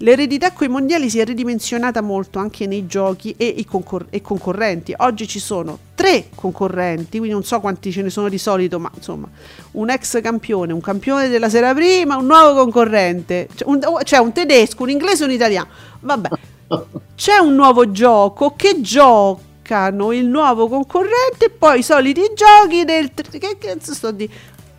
L'eredità 0.00 0.52
coi 0.52 0.68
mondiali 0.68 1.08
si 1.08 1.20
è 1.20 1.24
ridimensionata 1.24 2.02
molto 2.02 2.38
anche 2.38 2.66
nei 2.66 2.86
giochi 2.86 3.34
e 3.38 3.46
i 3.46 3.64
concor- 3.64 4.08
e 4.10 4.20
concorrenti. 4.20 4.92
Oggi 4.94 5.26
ci 5.26 5.38
sono 5.38 5.78
tre 5.94 6.28
concorrenti, 6.34 7.16
quindi 7.16 7.30
non 7.30 7.42
so 7.44 7.60
quanti 7.60 7.90
ce 7.90 8.02
ne 8.02 8.10
sono 8.10 8.28
di 8.28 8.36
solito, 8.36 8.78
ma 8.78 8.90
insomma, 8.94 9.26
un 9.72 9.88
ex 9.88 10.20
campione, 10.20 10.74
un 10.74 10.82
campione 10.82 11.28
della 11.28 11.48
sera 11.48 11.72
prima, 11.72 12.18
un 12.18 12.26
nuovo 12.26 12.60
concorrente, 12.60 13.48
cioè 13.54 13.68
un, 13.68 13.80
cioè 14.02 14.18
un 14.18 14.32
tedesco, 14.32 14.82
un 14.82 14.90
inglese 14.90 15.22
e 15.22 15.26
un 15.28 15.32
italiano. 15.32 15.68
Vabbè, 16.00 16.28
c'è 17.16 17.38
un 17.38 17.54
nuovo 17.54 17.90
gioco 17.90 18.52
che 18.54 18.82
giocano 18.82 20.12
il 20.12 20.26
nuovo 20.26 20.68
concorrente 20.68 21.46
e 21.46 21.50
poi 21.50 21.78
i 21.78 21.82
soliti 21.82 22.20
giochi 22.34 22.84
del... 22.84 23.12
Che 23.14 23.56
cazzo 23.58 23.94
sto 23.94 24.10
di... 24.10 24.28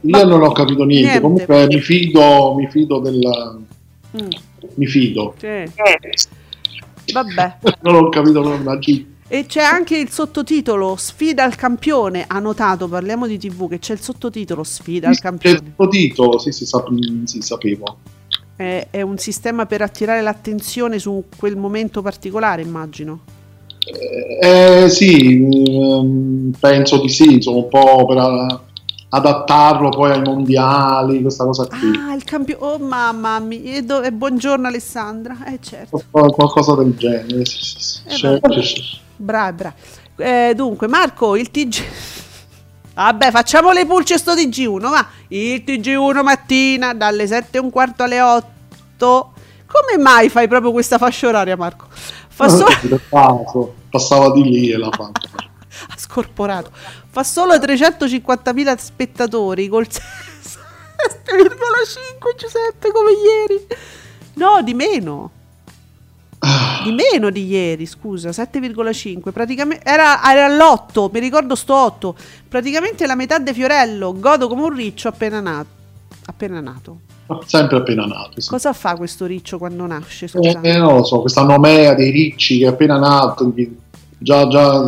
Io 0.01 0.25
non 0.25 0.43
ho 0.43 0.51
capito 0.51 0.84
niente, 0.84 1.08
niente. 1.08 1.21
comunque 1.21 1.65
mi 1.65 1.80
fido, 1.80 2.53
mi 2.53 2.67
fido 2.67 2.99
del... 2.99 3.65
Mm. 4.15 4.30
Mi 4.75 4.85
fido. 4.85 5.35
Sì. 5.37 5.71
Vabbè. 7.13 7.57
non 7.81 7.95
ho 7.95 8.09
capito 8.09 8.41
nulla. 8.41 8.79
E 9.29 9.45
c'è 9.45 9.61
anche 9.61 9.97
il 9.97 10.09
sottotitolo 10.09 10.95
Sfida 10.95 11.43
al 11.43 11.55
campione. 11.55 12.25
Ha 12.27 12.39
notato, 12.39 12.87
parliamo 12.87 13.27
di 13.27 13.37
TV, 13.37 13.69
che 13.69 13.79
c'è 13.79 13.93
il 13.93 14.01
sottotitolo 14.01 14.63
Sfida 14.63 15.09
al 15.09 15.19
campione. 15.19 15.57
Il 15.57 15.63
sottotitolo, 15.65 16.37
sì, 16.37 16.51
sì, 16.51 16.65
sap- 16.65 16.89
sì 17.25 17.41
sapevo 17.41 17.97
è, 18.57 18.87
è 18.89 19.01
un 19.01 19.17
sistema 19.17 19.65
per 19.65 19.81
attirare 19.81 20.21
l'attenzione 20.21 20.99
su 20.99 21.25
quel 21.37 21.55
momento 21.55 22.01
particolare, 22.01 22.63
immagino. 22.63 23.21
Eh, 24.41 24.83
eh, 24.83 24.89
sì, 24.89 25.37
mm, 25.37 26.51
penso 26.59 26.99
di 26.99 27.07
sì, 27.07 27.35
insomma, 27.35 27.59
un 27.59 27.67
po' 27.69 28.05
per 28.05 28.61
adattarlo 29.17 29.89
poi 29.89 30.12
ai 30.12 30.21
mondiali, 30.21 31.21
questa 31.21 31.43
cosa 31.43 31.67
qui. 31.67 31.91
Ah, 31.97 32.13
il 32.13 32.23
campione, 32.23 32.63
oh 32.63 32.77
mamma 32.80 33.39
mia, 33.39 33.75
e, 33.75 33.82
do- 33.84 34.01
buongiorno 34.12 34.67
Alessandra, 34.67 35.45
eh 35.45 35.60
certo. 35.62 36.01
Qualcosa 36.10 36.75
del 36.75 36.95
genere, 36.95 37.45
sì, 37.45 37.58
sì, 37.62 37.75
sì. 37.80 38.01
Eh, 38.06 38.39
c'è, 38.39 38.39
Brava, 39.15 39.51
brava. 39.51 39.73
Eh, 40.17 40.53
dunque, 40.56 40.88
Marco, 40.88 41.36
il 41.36 41.51
TG... 41.51 41.84
Vabbè, 42.97 43.30
facciamo 43.30 43.71
le 43.71 43.86
pulce 43.86 44.17
sto 44.17 44.34
TG1, 44.34 44.89
ma 44.89 45.08
il 45.27 45.63
TG1 45.63 46.23
mattina 46.23 46.95
dalle 46.95 47.27
7 47.27 47.58
e 47.58 47.60
un 47.60 47.69
quarto 47.69 48.01
alle 48.01 48.21
8. 48.21 49.32
Come 49.67 50.01
mai 50.01 50.30
fai 50.30 50.47
proprio 50.47 50.71
questa 50.71 50.97
fascia 50.97 51.27
oraria, 51.27 51.56
Marco? 51.56 51.86
Fa 51.91 52.49
solo... 52.49 52.71
Passava 53.89 54.32
di 54.32 54.43
lì 54.43 54.71
e 54.71 54.77
la 54.77 54.89
fa. 54.91 55.12
ha 55.89 55.97
scorporato. 55.97 56.71
Fa 57.09 57.23
solo 57.23 57.55
350.000 57.55 58.77
spettatori 58.77 59.67
col 59.67 59.87
7,5 60.97 62.35
Giuseppe 62.37 62.91
come 62.91 63.11
ieri. 63.11 63.67
No, 64.33 64.61
di 64.61 64.73
meno. 64.73 65.31
Di 66.83 66.91
meno 66.91 67.29
di 67.29 67.45
ieri, 67.47 67.85
scusa, 67.85 68.29
7,5. 68.29 69.31
Praticamente 69.31 69.83
era, 69.89 70.21
era 70.31 70.47
l'8, 70.47 71.09
mi 71.11 71.19
ricordo 71.19 71.55
sto 71.55 71.75
8. 71.75 72.15
Praticamente 72.47 73.07
la 73.07 73.15
metà 73.15 73.39
di 73.39 73.53
Fiorello, 73.53 74.13
godo 74.17 74.47
come 74.47 74.61
un 74.63 74.75
riccio 74.75 75.07
appena 75.07 75.39
nato. 75.39 75.75
Appena 76.25 76.59
nato. 76.59 76.99
Sempre 77.45 77.77
appena 77.77 78.05
nato. 78.05 78.39
Sì. 78.39 78.49
Cosa 78.49 78.71
fa 78.73 78.95
questo 78.95 79.25
riccio 79.25 79.57
quando 79.57 79.85
nasce? 79.85 80.29
Eh, 80.33 80.57
eh, 80.61 80.77
non 80.77 80.97
lo 80.97 81.03
so, 81.03 81.21
questa 81.21 81.43
nomea 81.43 81.93
dei 81.93 82.11
ricci 82.11 82.59
che 82.59 82.65
è 82.65 82.69
appena 82.69 82.97
nato, 82.97 83.53
già, 84.17 84.47
già 84.47 84.83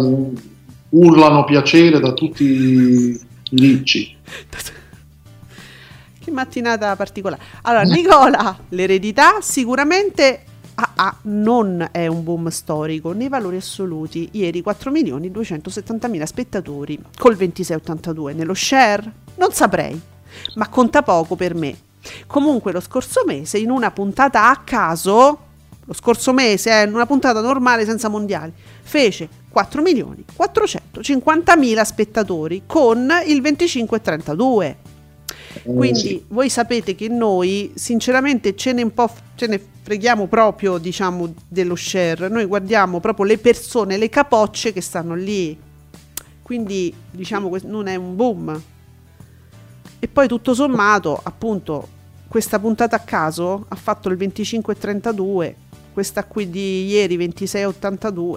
urlano 0.89 1.43
piacere 1.43 1.99
da 1.99 2.13
tutti 2.13 2.43
i 2.43 3.19
ricci. 3.52 4.15
che 6.30 6.32
mattinata 6.32 6.95
particolare. 6.95 7.41
Allora, 7.63 7.84
Nicola, 7.84 8.58
l'eredità 8.69 9.39
sicuramente 9.41 10.43
AA 10.75 11.17
non 11.23 11.89
è 11.91 12.08
un 12.08 12.23
boom 12.23 12.47
storico 12.49 13.12
nei 13.12 13.28
valori 13.28 13.58
assoluti. 13.58 14.30
Ieri 14.34 14.63
4.270.000 14.65 16.23
spettatori 16.23 16.99
col 17.17 17.36
26,82 17.36 18.36
nello 18.36 18.54
share? 18.54 19.12
Non 19.36 19.52
saprei, 19.52 19.99
ma 20.56 20.67
conta 20.69 21.02
poco 21.02 21.36
per 21.36 21.56
me. 21.56 21.75
Comunque 22.28 22.71
lo 22.71 22.80
scorso 22.80 23.23
mese 23.25 23.58
in 23.58 23.69
una 23.69 23.91
puntata 23.91 24.49
a 24.49 24.62
caso, 24.63 25.47
lo 25.89 25.95
scorso 25.95 26.32
mese, 26.34 26.69
eh, 26.69 26.84
in 26.86 26.93
una 26.93 27.08
puntata 27.08 27.41
normale 27.41 27.84
senza 27.84 28.10
mondiali, 28.10 28.54
fece 28.84 29.28
4.450.000 29.52 31.82
spettatori 31.82 32.62
con 32.67 33.12
il 33.25 33.41
25,32. 33.41 34.63
Eh, 34.63 34.75
Quindi 35.63 35.99
sì. 35.99 36.23
voi 36.28 36.47
sapete 36.47 36.93
che 36.93 37.08
noi 37.08 37.71
sinceramente 37.73 38.56
ce 38.56 38.73
ne, 38.73 38.84
un 38.84 38.93
po', 38.93 39.10
ce 39.34 39.47
ne 39.47 39.60
freghiamo 39.82 40.28
proprio 40.28 40.78
diciamo 40.78 41.34
dello 41.47 41.75
share, 41.75 42.30
noi 42.30 42.45
guardiamo 42.45 42.99
proprio 42.99 43.25
le 43.25 43.39
persone, 43.39 43.97
le 43.97 44.10
capocce 44.10 44.71
che 44.71 44.82
stanno 44.82 45.15
lì. 45.15 45.58
Quindi 46.43 46.93
diciamo 47.10 47.49
non 47.63 47.88
è 47.88 47.95
un 47.95 48.15
boom. 48.15 48.62
E 49.97 50.08
poi 50.08 50.28
tutto 50.28 50.54
sommato, 50.54 51.19
appunto, 51.21 51.88
questa 52.28 52.60
puntata 52.60 52.95
a 52.95 52.99
caso 52.99 53.65
ha 53.67 53.75
fatto 53.75 54.10
il 54.10 54.17
25,32, 54.17 55.56
questa 56.00 56.24
qui 56.24 56.50
di 56.50 56.86
ieri 56.86 57.18
26,82. 57.18 58.36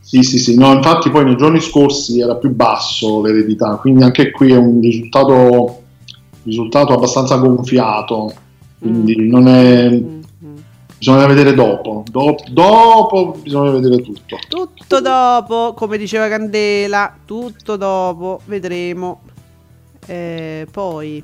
Sì, 0.00 0.22
sì, 0.22 0.38
sì, 0.38 0.56
no, 0.56 0.72
infatti 0.72 1.10
poi 1.10 1.24
nei 1.24 1.36
giorni 1.36 1.60
scorsi 1.60 2.20
era 2.20 2.36
più 2.36 2.54
basso 2.54 3.20
l'eredità, 3.20 3.76
quindi 3.76 4.02
anche 4.02 4.30
qui 4.30 4.50
è 4.50 4.56
un 4.56 4.80
risultato, 4.80 5.82
risultato 6.44 6.94
abbastanza 6.94 7.36
gonfiato, 7.36 8.32
quindi 8.78 9.14
mm. 9.20 9.28
non 9.28 9.46
è... 9.48 9.90
Mm. 9.90 10.14
Bisogna 10.96 11.26
vedere 11.26 11.52
dopo. 11.52 12.02
dopo, 12.10 12.42
dopo 12.50 13.36
bisogna 13.42 13.72
vedere 13.72 14.00
tutto. 14.00 14.38
Tutto 14.48 15.00
dopo, 15.02 15.74
come 15.74 15.98
diceva 15.98 16.28
Candela, 16.28 17.14
tutto 17.26 17.76
dopo, 17.76 18.40
vedremo. 18.46 19.20
Eh, 20.06 20.66
poi 20.70 21.22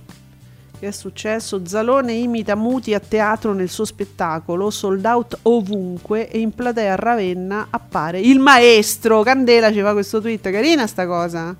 che 0.82 0.88
è 0.88 0.90
successo? 0.90 1.64
Zalone 1.64 2.12
imita 2.12 2.56
Muti 2.56 2.92
a 2.92 2.98
teatro 2.98 3.52
nel 3.52 3.68
suo 3.68 3.84
spettacolo, 3.84 4.68
sold 4.68 5.04
out 5.04 5.38
ovunque 5.42 6.28
e 6.28 6.40
in 6.40 6.52
platea 6.52 6.94
a 6.94 6.96
Ravenna 6.96 7.68
appare 7.70 8.18
il 8.18 8.40
maestro. 8.40 9.22
Candela 9.22 9.72
ci 9.72 9.80
fa 9.80 9.92
questo 9.92 10.20
tweet, 10.20 10.50
carina 10.50 10.88
sta 10.88 11.06
cosa. 11.06 11.54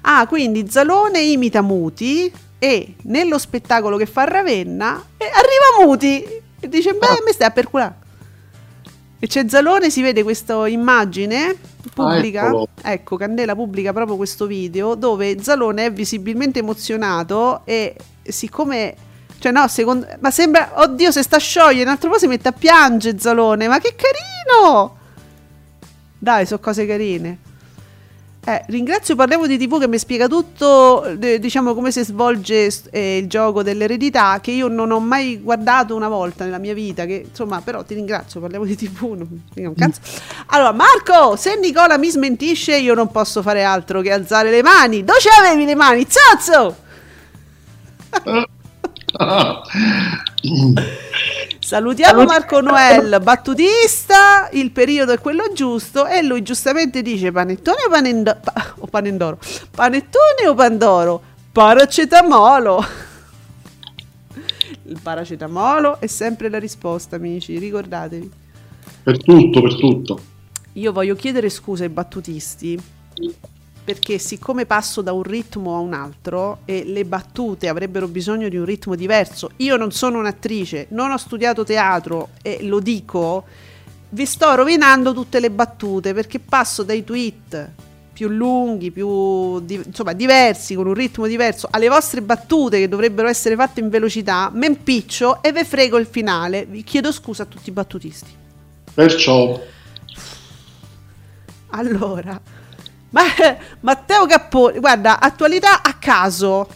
Ah, 0.00 0.26
quindi 0.26 0.70
Zalone 0.70 1.20
imita 1.20 1.60
Muti 1.60 2.32
e 2.58 2.94
nello 3.02 3.36
spettacolo 3.36 3.98
che 3.98 4.06
fa 4.06 4.22
a 4.22 4.24
Ravenna 4.24 5.04
eh, 5.18 5.24
arriva 5.26 5.84
Muti 5.84 6.24
e 6.58 6.68
dice, 6.68 6.94
beh, 6.94 7.22
mi 7.26 7.32
stai 7.32 7.48
a 7.48 7.50
perculare. 7.50 8.01
E 9.22 9.28
c'è 9.28 9.48
Zalone, 9.48 9.88
si 9.88 10.02
vede 10.02 10.24
questa 10.24 10.66
immagine 10.66 11.56
pubblica, 11.94 12.48
ah, 12.48 12.66
ecco, 12.90 13.16
Candela 13.16 13.54
pubblica 13.54 13.92
proprio 13.92 14.16
questo 14.16 14.46
video 14.46 14.96
dove 14.96 15.40
Zalone 15.40 15.86
è 15.86 15.92
visibilmente 15.92 16.58
emozionato 16.58 17.60
e 17.64 17.94
siccome 18.24 18.96
cioè 19.38 19.52
no, 19.52 19.68
secondo 19.68 20.08
ma 20.18 20.32
sembra 20.32 20.72
oddio 20.74 21.12
se 21.12 21.22
sta 21.22 21.36
a 21.36 21.38
sciogliere, 21.38 21.84
un 21.84 21.90
altro 21.90 22.10
po' 22.10 22.18
si 22.18 22.26
mette 22.26 22.48
a 22.48 22.52
piangere 22.52 23.16
Zalone, 23.16 23.68
ma 23.68 23.78
che 23.78 23.94
carino! 23.94 24.96
Dai, 26.18 26.44
sono 26.44 26.58
cose 26.58 26.84
carine. 26.84 27.38
Eh, 28.44 28.64
ringrazio 28.66 29.14
Parliamo 29.14 29.46
di 29.46 29.56
TV 29.56 29.78
che 29.78 29.86
mi 29.86 29.98
spiega 29.98 30.26
tutto, 30.26 31.14
diciamo 31.16 31.74
come 31.74 31.92
si 31.92 32.02
svolge 32.02 32.68
eh, 32.90 33.18
il 33.18 33.28
gioco 33.28 33.62
dell'eredità 33.62 34.40
che 34.40 34.50
io 34.50 34.66
non 34.66 34.90
ho 34.90 34.98
mai 34.98 35.40
guardato 35.40 35.94
una 35.94 36.08
volta 36.08 36.42
nella 36.42 36.58
mia 36.58 36.74
vita, 36.74 37.04
che 37.04 37.26
insomma 37.28 37.60
però 37.60 37.84
ti 37.84 37.94
ringrazio, 37.94 38.40
Parliamo 38.40 38.64
di 38.64 38.74
TV, 38.74 39.12
non, 39.12 39.42
non 39.54 39.74
cazzo. 39.76 40.00
Allora 40.46 40.72
Marco, 40.72 41.36
se 41.36 41.56
Nicola 41.56 41.96
mi 41.98 42.10
smentisce 42.10 42.76
io 42.76 42.94
non 42.94 43.12
posso 43.12 43.42
fare 43.42 43.62
altro 43.62 44.00
che 44.00 44.10
alzare 44.10 44.50
le 44.50 44.62
mani. 44.62 45.04
Dove 45.04 45.20
avevi 45.38 45.64
le 45.64 45.76
mani? 45.76 46.04
Zazzo! 46.08 46.76
Salutiamo 51.64 52.24
Marco 52.24 52.60
Noel, 52.60 53.20
battutista, 53.22 54.48
il 54.50 54.72
periodo 54.72 55.12
è 55.12 55.20
quello 55.20 55.52
giusto 55.54 56.06
e 56.06 56.20
lui 56.20 56.42
giustamente 56.42 57.02
dice 57.02 57.30
panettone 57.30 57.84
o, 57.86 57.88
panendo- 57.88 58.36
pa- 58.42 58.74
o 58.78 58.86
panendoro? 58.88 59.38
Panettone 59.70 60.48
o 60.48 60.54
pandoro? 60.54 61.22
Paracetamolo. 61.52 62.84
Il 64.86 64.98
paracetamolo 65.00 66.00
è 66.00 66.08
sempre 66.08 66.48
la 66.50 66.58
risposta, 66.58 67.14
amici, 67.14 67.56
ricordatevi. 67.56 68.30
Per 69.04 69.22
tutto, 69.22 69.62
per 69.62 69.76
tutto. 69.76 70.20
Io 70.72 70.92
voglio 70.92 71.14
chiedere 71.14 71.48
scusa 71.48 71.84
ai 71.84 71.90
battutisti 71.90 72.76
perché 73.84 74.18
siccome 74.18 74.66
passo 74.66 75.02
da 75.02 75.12
un 75.12 75.22
ritmo 75.22 75.74
a 75.76 75.80
un 75.80 75.92
altro 75.92 76.60
e 76.64 76.84
le 76.84 77.04
battute 77.04 77.68
avrebbero 77.68 78.06
bisogno 78.06 78.48
di 78.48 78.56
un 78.56 78.64
ritmo 78.64 78.94
diverso, 78.94 79.50
io 79.56 79.76
non 79.76 79.90
sono 79.90 80.18
un'attrice, 80.18 80.86
non 80.90 81.10
ho 81.10 81.16
studiato 81.16 81.64
teatro 81.64 82.30
e 82.42 82.58
lo 82.62 82.80
dico, 82.80 83.44
vi 84.10 84.26
sto 84.26 84.54
rovinando 84.54 85.12
tutte 85.12 85.40
le 85.40 85.50
battute 85.50 86.14
perché 86.14 86.38
passo 86.38 86.82
dai 86.82 87.02
tweet 87.02 87.70
più 88.12 88.28
lunghi, 88.28 88.90
più 88.90 89.58
di- 89.60 89.82
insomma 89.84 90.12
diversi, 90.12 90.74
con 90.74 90.86
un 90.86 90.94
ritmo 90.94 91.26
diverso, 91.26 91.66
alle 91.70 91.88
vostre 91.88 92.20
battute 92.22 92.78
che 92.78 92.88
dovrebbero 92.88 93.26
essere 93.26 93.56
fatte 93.56 93.80
in 93.80 93.88
velocità, 93.88 94.50
me 94.52 94.66
impiccio 94.66 95.42
e 95.42 95.50
ve 95.50 95.64
frego 95.64 95.98
il 95.98 96.06
finale. 96.06 96.66
Vi 96.66 96.84
chiedo 96.84 97.10
scusa 97.10 97.44
a 97.44 97.46
tutti 97.46 97.70
i 97.70 97.72
battutisti. 97.72 98.30
Perciò, 98.94 99.58
Allora, 101.70 102.38
ma, 103.12 103.22
Matteo 103.80 104.26
Capponi, 104.26 104.78
guarda, 104.78 105.20
attualità 105.20 105.82
a 105.82 105.94
caso. 105.94 106.68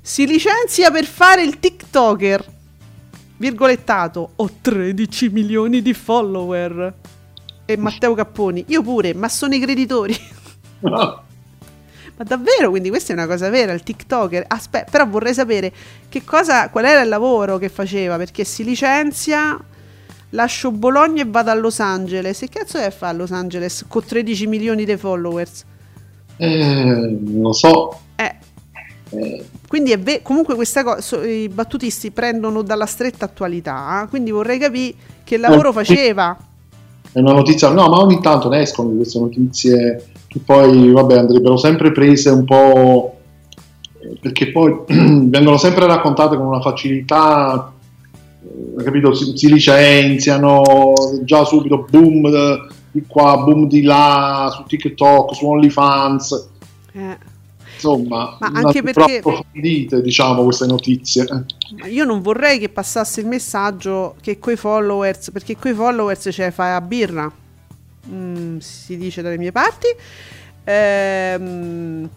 Si 0.00 0.26
licenzia 0.26 0.90
per 0.90 1.04
fare 1.04 1.42
il 1.42 1.58
TikToker. 1.58 2.52
Virgolettato, 3.36 4.32
ho 4.36 4.50
13 4.60 5.28
milioni 5.30 5.82
di 5.82 5.92
follower. 5.92 6.94
E 7.66 7.76
Matteo 7.76 8.14
Capponi, 8.14 8.64
io 8.68 8.82
pure, 8.82 9.14
ma 9.14 9.28
sono 9.28 9.54
i 9.54 9.60
creditori. 9.60 10.16
Ma 12.16 12.22
davvero? 12.22 12.70
Quindi 12.70 12.90
questa 12.90 13.12
è 13.12 13.16
una 13.16 13.26
cosa 13.26 13.48
vera, 13.48 13.72
il 13.72 13.82
TikToker. 13.82 14.44
Aspetta, 14.46 14.90
però 14.90 15.06
vorrei 15.06 15.34
sapere 15.34 15.72
che 16.08 16.22
cosa, 16.24 16.68
qual 16.68 16.84
era 16.84 17.00
il 17.00 17.08
lavoro 17.08 17.58
che 17.58 17.68
faceva, 17.68 18.16
perché 18.16 18.44
si 18.44 18.62
licenzia, 18.62 19.58
lascio 20.34 20.70
Bologna 20.70 21.22
e 21.22 21.26
vado 21.26 21.50
a 21.50 21.54
Los 21.54 21.80
Angeles. 21.80 22.38
Che 22.40 22.48
cazzo 22.48 22.78
è 22.78 22.84
a 22.84 22.90
fare 22.90 23.14
a 23.14 23.16
Los 23.16 23.30
Angeles 23.32 23.84
con 23.88 24.04
13 24.04 24.46
milioni 24.46 24.84
di 24.84 24.96
followers? 24.96 25.64
eh, 26.36 27.16
non 27.20 27.52
so. 27.52 27.98
Eh, 28.16 28.34
Eh, 29.10 29.44
quindi 29.68 29.92
è 29.92 29.98
ve- 29.98 30.22
comunque 30.22 30.54
questa 30.56 30.82
cosa, 30.82 31.24
i 31.24 31.48
battutisti 31.48 32.10
prendono 32.10 32.62
dalla 32.62 32.86
stretta 32.86 33.26
attualità, 33.26 34.02
eh? 34.02 34.08
quindi 34.08 34.32
vorrei 34.32 34.58
capire 34.58 34.94
che 35.22 35.36
lavoro 35.36 35.68
Eh, 35.70 35.72
faceva. 35.72 36.36
è 37.12 37.18
una 37.20 37.32
notizia, 37.32 37.68
no, 37.70 37.88
ma 37.88 38.00
ogni 38.00 38.20
tanto 38.20 38.48
ne 38.48 38.60
escono 38.62 38.90
queste 38.90 39.20
notizie 39.20 40.04
che 40.26 40.40
poi, 40.44 40.90
vabbè, 40.90 41.18
andrebbero 41.18 41.56
sempre 41.56 41.92
prese 41.92 42.30
un 42.30 42.44
po', 42.44 43.18
eh, 44.00 44.18
perché 44.20 44.50
poi 44.50 44.74
vengono 44.88 45.58
sempre 45.58 45.86
raccontate 45.86 46.36
con 46.36 46.46
una 46.46 46.60
facilità, 46.60 47.72
capito, 48.82 49.14
si, 49.14 49.36
si 49.36 49.48
licenziano, 49.52 50.92
già 51.22 51.44
subito 51.44 51.86
boom 51.88 52.30
di 52.90 53.04
qua, 53.06 53.36
boom 53.38 53.66
di 53.68 53.82
là, 53.82 54.50
su 54.54 54.64
TikTok, 54.64 55.34
su 55.34 55.46
OnlyFans, 55.46 56.48
Eh, 56.92 57.18
insomma, 57.74 58.36
Ma 58.40 58.50
anche 58.54 58.82
perché- 58.82 59.18
approfondite, 59.18 60.00
diciamo, 60.00 60.44
queste 60.44 60.66
notizie. 60.66 61.26
io 61.90 62.04
non 62.04 62.22
vorrei 62.22 62.58
che 62.58 62.68
passasse 62.68 63.20
il 63.20 63.26
messaggio 63.26 64.14
che 64.20 64.38
coi 64.38 64.56
followers, 64.56 65.30
perché 65.32 65.56
coi 65.56 65.74
followers 65.74 66.28
ce 66.32 66.50
fai 66.50 66.72
a 66.74 66.80
birra, 66.80 67.30
Mm, 68.06 68.58
si 68.58 68.98
dice 68.98 69.22
dalle 69.22 69.38
mie 69.38 69.50
parti. 69.50 69.86
Ehm, 70.64 72.08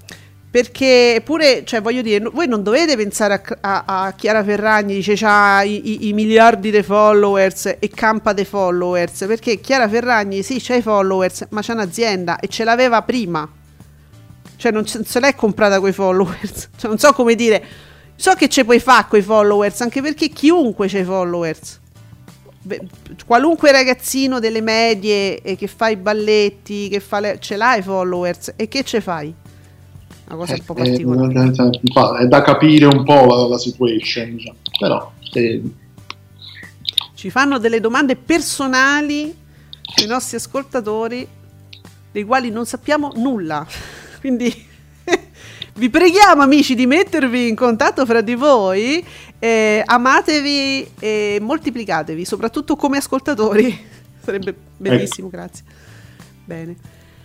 perché 0.49 1.21
pure, 1.23 1.63
cioè 1.65 1.81
voglio 1.81 2.01
dire, 2.01 2.29
voi 2.31 2.47
non 2.47 2.63
dovete 2.63 2.95
pensare 2.95 3.41
a, 3.61 3.83
a- 3.85 4.05
a 4.05 4.13
Chiara 4.13 4.43
Ferragni, 4.43 4.95
dice 4.95 5.13
c'ha 5.15 5.61
i, 5.63 5.89
i- 5.91 6.07
i 6.07 6.13
miliardi 6.13 6.71
di 6.71 6.81
followers 6.81 7.75
e 7.79 7.89
campa 7.93 8.33
dei 8.33 8.45
followers, 8.45 9.25
perché 9.27 9.59
Chiara 9.59 9.87
Ferragni 9.89 10.41
sì 10.43 10.59
c'ha 10.61 10.75
i 10.75 10.81
followers, 10.81 11.47
ma 11.49 11.61
c'ha 11.61 11.73
un'azienda 11.73 12.39
e 12.39 12.47
ce 12.47 12.63
l'aveva 12.63 13.01
prima. 13.01 13.47
Cioè 14.55 14.71
non, 14.71 14.87
se- 14.87 15.19
l'è 15.19 15.35
comprata 15.35 15.79
coi 15.79 15.91
followers. 15.91 16.69
Cioè, 16.77 16.89
non 16.89 16.97
so 16.97 17.11
come 17.13 17.35
dire. 17.35 17.63
So 18.15 18.33
che 18.33 18.47
ce 18.49 18.63
puoi 18.63 18.79
fare 18.79 19.05
coi 19.09 19.21
followers, 19.21 19.81
anche 19.81 20.01
perché 20.01 20.29
chiunque 20.29 20.87
c'ha 20.87 20.99
i 20.99 21.03
followers. 21.03 21.79
Qualunque 23.25 23.71
ragazzino 23.71 24.39
delle 24.39 24.61
medie 24.61 25.39
eh, 25.41 25.55
che 25.55 25.67
fa 25.67 25.89
i 25.89 25.95
balletti, 25.97 26.89
che 26.89 26.99
fa 26.99 27.19
le, 27.19 27.37
ce 27.39 27.55
l'ha 27.55 27.75
i 27.75 27.81
followers 27.81 28.53
e 28.55 28.67
che 28.67 28.83
ce 28.83 29.01
fai? 29.01 29.33
Una 30.27 30.35
cosa 30.35 30.53
un 30.53 30.63
po' 30.65 30.75
Eh, 30.75 30.83
particolare. 30.83 31.43
eh, 31.43 32.19
eh, 32.19 32.23
è 32.23 32.27
da 32.27 32.41
capire 32.41 32.85
un 32.85 33.03
po' 33.03 33.25
la, 33.25 33.47
la 33.47 33.57
situation, 33.57 34.35
diciamo. 34.35 34.57
però 34.77 35.11
eh, 35.33 35.61
Ci 37.13 37.29
fanno 37.29 37.57
delle 37.59 37.79
domande 37.79 38.15
personali 38.15 39.33
ai 39.95 40.05
nostri 40.05 40.35
ascoltatori, 40.37 41.25
dei 42.11 42.23
quali 42.23 42.49
non 42.49 42.65
sappiamo 42.65 43.11
nulla. 43.15 43.65
Quindi 44.19 44.53
vi 45.75 45.89
preghiamo, 45.89 46.41
amici, 46.41 46.75
di 46.75 46.85
mettervi 46.85 47.47
in 47.47 47.55
contatto 47.55 48.05
fra 48.05 48.19
di 48.21 48.35
voi. 48.35 49.03
eh, 49.39 49.81
amatevi 49.85 50.91
e 50.99 51.37
moltiplicatevi, 51.39 52.25
soprattutto 52.25 52.75
come 52.75 52.97
ascoltatori. 52.97 53.85
Sarebbe 54.21 54.53
bellissimo, 54.75 55.29
grazie. 55.29 55.63
Bene. 56.43 56.75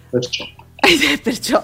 perciò. 0.08 0.44
Eh, 0.76 1.18
Perciò 1.18 1.60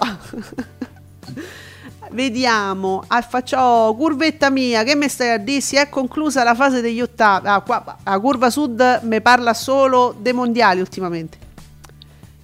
vediamo. 2.11 3.03
Ah, 3.07 3.21
faccio 3.21 3.93
curvetta 3.97 4.49
mia. 4.49 4.83
Che 4.83 4.95
mi 4.95 5.07
stai 5.09 5.29
a 5.31 5.37
dire? 5.37 5.61
Si 5.61 5.75
è 5.75 5.89
conclusa 5.89 6.43
la 6.43 6.55
fase 6.55 6.81
degli 6.81 7.01
ottavi. 7.01 7.47
Ah, 7.47 7.61
qua 7.61 7.97
la 8.03 8.19
curva 8.19 8.49
sud 8.49 9.01
mi 9.03 9.21
parla 9.21 9.53
solo 9.53 10.15
dei 10.17 10.33
mondiali 10.33 10.79
ultimamente. 10.79 11.37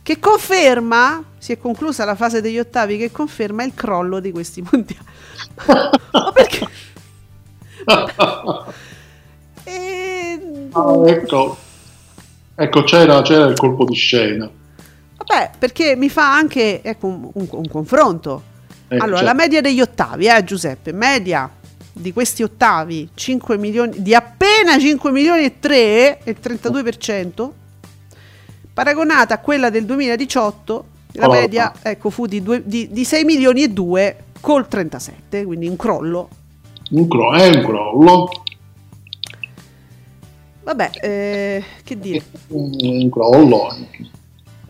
Che 0.02 0.20
conferma, 0.20 1.24
si 1.38 1.52
è 1.52 1.58
conclusa 1.58 2.06
la 2.06 2.16
fase 2.16 2.40
degli 2.40 2.60
ottavi, 2.60 2.98
che 2.98 3.12
conferma 3.12 3.64
il 3.64 3.74
crollo 3.74 4.20
di 4.20 4.32
questi 4.32 4.62
mondiali. 4.70 5.06
Ma 6.12 6.32
perché? 6.32 6.68
E... 9.68 10.68
Ah, 10.74 11.02
ecco, 11.08 11.58
ecco 12.54 12.84
c'era, 12.84 13.24
c'era 13.24 13.46
il 13.46 13.58
colpo 13.58 13.84
di 13.86 13.96
scena. 13.96 14.48
Vabbè, 15.18 15.52
perché 15.58 15.96
mi 15.96 16.08
fa 16.08 16.36
anche 16.36 16.84
ecco, 16.84 17.08
un, 17.08 17.30
un- 17.34 17.48
un 17.50 17.68
confronto. 17.68 18.44
Eh, 18.88 18.98
allora, 18.98 19.18
cioè, 19.18 19.26
la 19.26 19.34
media 19.34 19.62
degli 19.62 19.82
ottavi, 19.82 20.28
eh, 20.28 20.44
Giuseppe, 20.44 20.92
media 20.92 21.50
di 21.92 22.12
questi 22.14 22.44
ottavi 22.44 23.10
5 23.14 23.58
milioni, 23.58 24.02
di 24.02 24.14
appena 24.14 24.78
5 24.78 25.12
milioni 25.12 25.44
e 25.46 25.60
3, 25.60 26.20
il 26.26 26.38
32%, 26.42 27.54
paragonata 28.74 29.36
a 29.36 29.40
quella 29.40 29.70
del 29.70 29.86
2018, 29.86 30.86
la 31.14 31.28
Oh. 31.28 31.32
media 31.32 31.72
ecco, 31.82 32.10
fu 32.10 32.26
di, 32.28 32.44
due- 32.44 32.62
di- 32.66 32.90
di 32.92 33.06
6 33.06 33.24
milioni 33.24 33.64
e 33.64 33.70
2 33.70 34.18
col 34.42 34.68
37, 34.68 35.46
quindi 35.46 35.68
un 35.68 35.76
crollo. 35.78 36.30
un 36.92 37.08
cro- 37.08 37.34
è 37.34 37.48
un 37.48 37.64
crollo. 37.64 38.30
Vabbè, 40.64 40.90
eh, 41.02 41.64
che 41.84 42.00
dire. 42.00 42.24
Un 42.48 43.10
crollo. 43.10 43.76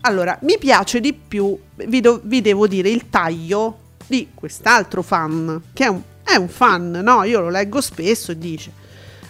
Allora, 0.01 0.37
mi 0.43 0.57
piace 0.59 0.99
di 0.99 1.13
più, 1.13 1.57
vi, 1.87 2.01
do- 2.01 2.19
vi 2.23 2.41
devo 2.41 2.67
dire, 2.67 2.89
il 2.89 3.09
taglio 3.09 3.77
di 4.07 4.29
quest'altro 4.33 5.01
fan, 5.01 5.61
che 5.73 5.85
è 5.85 5.87
un, 5.87 6.01
è 6.23 6.35
un 6.35 6.49
fan, 6.49 6.91
no? 6.91 7.23
Io 7.23 7.41
lo 7.41 7.49
leggo 7.49 7.81
spesso 7.81 8.31
e 8.31 8.37
dice, 8.37 8.71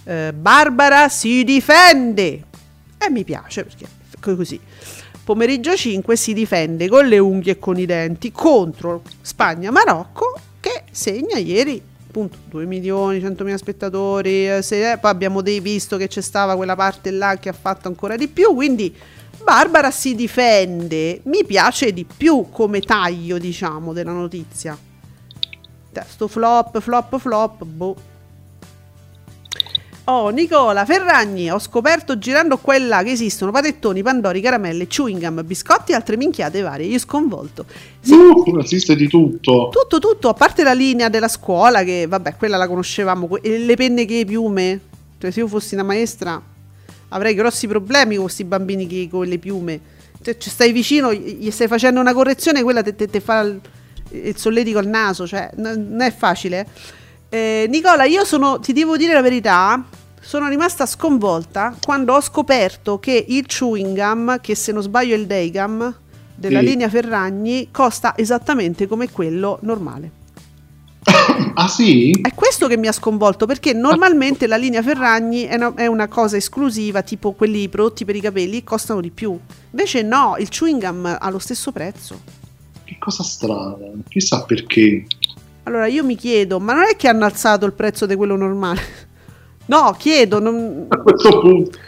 eh, 0.03 0.33
Barbara 0.33 1.09
si 1.09 1.43
difende. 1.43 2.43
E 2.97 3.09
mi 3.09 3.23
piace 3.23 3.63
perché 3.63 3.85
è 3.85 4.35
così. 4.35 4.59
Pomeriggio 5.23 5.75
5 5.75 6.15
si 6.15 6.33
difende 6.33 6.87
con 6.87 7.07
le 7.07 7.17
unghie 7.17 7.53
e 7.53 7.59
con 7.59 7.79
i 7.79 7.85
denti 7.85 8.31
contro 8.31 9.01
Spagna-Marocco 9.21 10.39
che 10.59 10.83
segna 10.91 11.37
ieri 11.37 11.81
appunto 12.15 12.37
2 12.49 12.65
milioni, 12.65 13.19
100 13.19 13.43
mila 13.43 13.57
spettatori, 13.57 14.49
eh, 14.49 14.61
se- 14.61 14.93
eh, 14.93 14.97
poi 14.97 15.11
abbiamo 15.11 15.41
dei 15.41 15.59
visto 15.59 15.97
che 15.97 16.07
c'è 16.07 16.21
stava 16.21 16.55
quella 16.55 16.75
parte 16.75 17.11
là 17.11 17.37
che 17.37 17.49
ha 17.49 17.53
fatto 17.53 17.89
ancora 17.89 18.15
di 18.15 18.29
più, 18.29 18.53
quindi 18.53 18.95
Barbara 19.45 19.91
si 19.91 20.15
difende, 20.15 21.21
mi 21.25 21.45
piace 21.45 21.93
di 21.93 22.03
più 22.03 22.47
come 22.49 22.79
taglio 22.79 23.37
diciamo 23.37 23.93
della 23.93 24.11
notizia. 24.11 24.75
Testo 25.91 26.27
flop, 26.27 26.79
flop, 26.79 27.19
flop, 27.19 27.63
boh. 27.63 27.95
Oh, 30.05 30.29
Nicola 30.29 30.83
Ferragni, 30.83 31.51
ho 31.51 31.59
scoperto 31.59 32.17
girando 32.17 32.57
qua 32.57 32.75
là 32.79 33.03
che 33.03 33.11
esistono 33.11 33.51
panettoni, 33.51 34.01
pandori, 34.01 34.41
caramelle, 34.41 34.87
chewing 34.87 35.21
gum, 35.21 35.45
biscotti 35.45 35.91
e 35.91 35.95
altre 35.95 36.17
minchiate 36.17 36.61
varie. 36.61 36.87
Io 36.87 36.97
sconvolto. 36.97 37.65
Sì, 37.99 38.13
Uh, 38.13 38.57
esiste 38.57 38.95
di 38.95 39.07
tutto. 39.07 39.69
tutto, 39.71 39.99
tutto, 39.99 40.29
a 40.29 40.33
parte 40.33 40.63
la 40.63 40.73
linea 40.73 41.07
della 41.07 41.27
scuola, 41.27 41.83
che 41.83 42.07
vabbè, 42.07 42.35
quella 42.35 42.57
la 42.57 42.67
conoscevamo, 42.67 43.29
le 43.43 43.75
penne 43.75 44.05
che 44.05 44.25
piume. 44.25 44.79
Cioè, 45.19 45.29
se 45.29 45.39
io 45.41 45.47
fossi 45.47 45.75
una 45.75 45.83
maestra, 45.83 46.41
avrei 47.09 47.33
grossi 47.33 47.67
problemi 47.67 48.15
con 48.15 48.25
questi 48.25 48.43
bambini 48.43 48.87
che, 48.87 49.07
con 49.09 49.25
le 49.25 49.37
piume. 49.37 49.79
Cioè, 50.21 50.37
ci 50.37 50.49
stai 50.49 50.71
vicino, 50.71 51.13
gli 51.13 51.51
stai 51.51 51.67
facendo 51.67 51.99
una 51.99 52.13
correzione, 52.13 52.63
quella 52.63 52.81
te, 52.81 53.07
fa 53.19 53.41
il, 53.41 53.59
il, 54.09 54.37
solletico 54.37 54.79
al 54.79 54.87
naso, 54.87 55.27
cioè 55.27 55.49
n- 55.57 55.87
non 55.89 56.01
è 56.01 56.11
facile. 56.11 56.67
Eh, 57.29 57.67
Nicola, 57.69 58.05
io 58.05 58.23
sono, 58.23 58.59
ti 58.59 58.73
devo 58.73 58.97
dire 58.97 59.13
la 59.13 59.21
verità, 59.21 59.83
sono 60.19 60.47
rimasta 60.47 60.85
sconvolta 60.87 61.75
quando 61.83 62.13
ho 62.13 62.21
scoperto 62.21 62.97
che 62.97 63.25
il 63.27 63.45
chewing 63.45 63.95
gum, 63.95 64.39
che 64.41 64.55
se 64.55 64.71
non 64.71 64.81
sbaglio 64.81 65.13
è 65.13 65.17
il 65.17 65.27
Daygum 65.27 65.95
della 66.33 66.59
Sì. 66.59 66.65
linea 66.65 66.89
Ferragni, 66.89 67.69
costa 67.71 68.13
esattamente 68.17 68.87
come 68.87 69.11
quello 69.11 69.59
normale. 69.61 70.23
Ah 71.57 71.67
sì? 71.67 72.11
È 72.11 72.33
questo 72.33 72.67
che 72.67 72.75
mi 72.77 72.87
ha 72.87 72.91
sconvolto 72.91 73.45
perché 73.45 73.73
normalmente 73.73 74.45
la 74.47 74.57
linea 74.57 74.81
Ferragni 74.81 75.43
è 75.43 75.55
una, 75.55 75.73
è 75.75 75.85
una 75.85 76.07
cosa 76.07 76.35
esclusiva, 76.35 77.01
tipo 77.01 77.31
quelli 77.31 77.69
prodotti 77.69 78.03
per 78.03 78.15
i 78.15 78.19
capelli 78.19 78.63
costano 78.63 78.99
di 78.99 79.09
più. 79.09 79.37
Invece 79.71 80.01
no, 80.01 80.35
il 80.37 80.49
chewing 80.49 80.81
gum 80.81 81.17
ha 81.19 81.29
lo 81.29 81.39
stesso 81.39 81.71
prezzo. 81.71 82.19
Che 82.83 82.97
cosa 82.99 83.23
strana, 83.23 83.77
chissà 84.09 84.43
perché. 84.43 85.05
Allora 85.63 85.87
io 85.87 86.03
mi 86.03 86.15
chiedo, 86.15 86.59
ma 86.59 86.73
non 86.73 86.83
è 86.83 86.95
che 86.95 87.07
hanno 87.07 87.25
alzato 87.25 87.65
il 87.65 87.73
prezzo 87.73 88.05
di 88.05 88.15
quello 88.15 88.35
normale? 88.35 88.81
No, 89.67 89.95
chiedo, 89.97 90.39
non- 90.39 90.85
A 90.89 90.97
questo 90.97 91.39
punto 91.39 91.79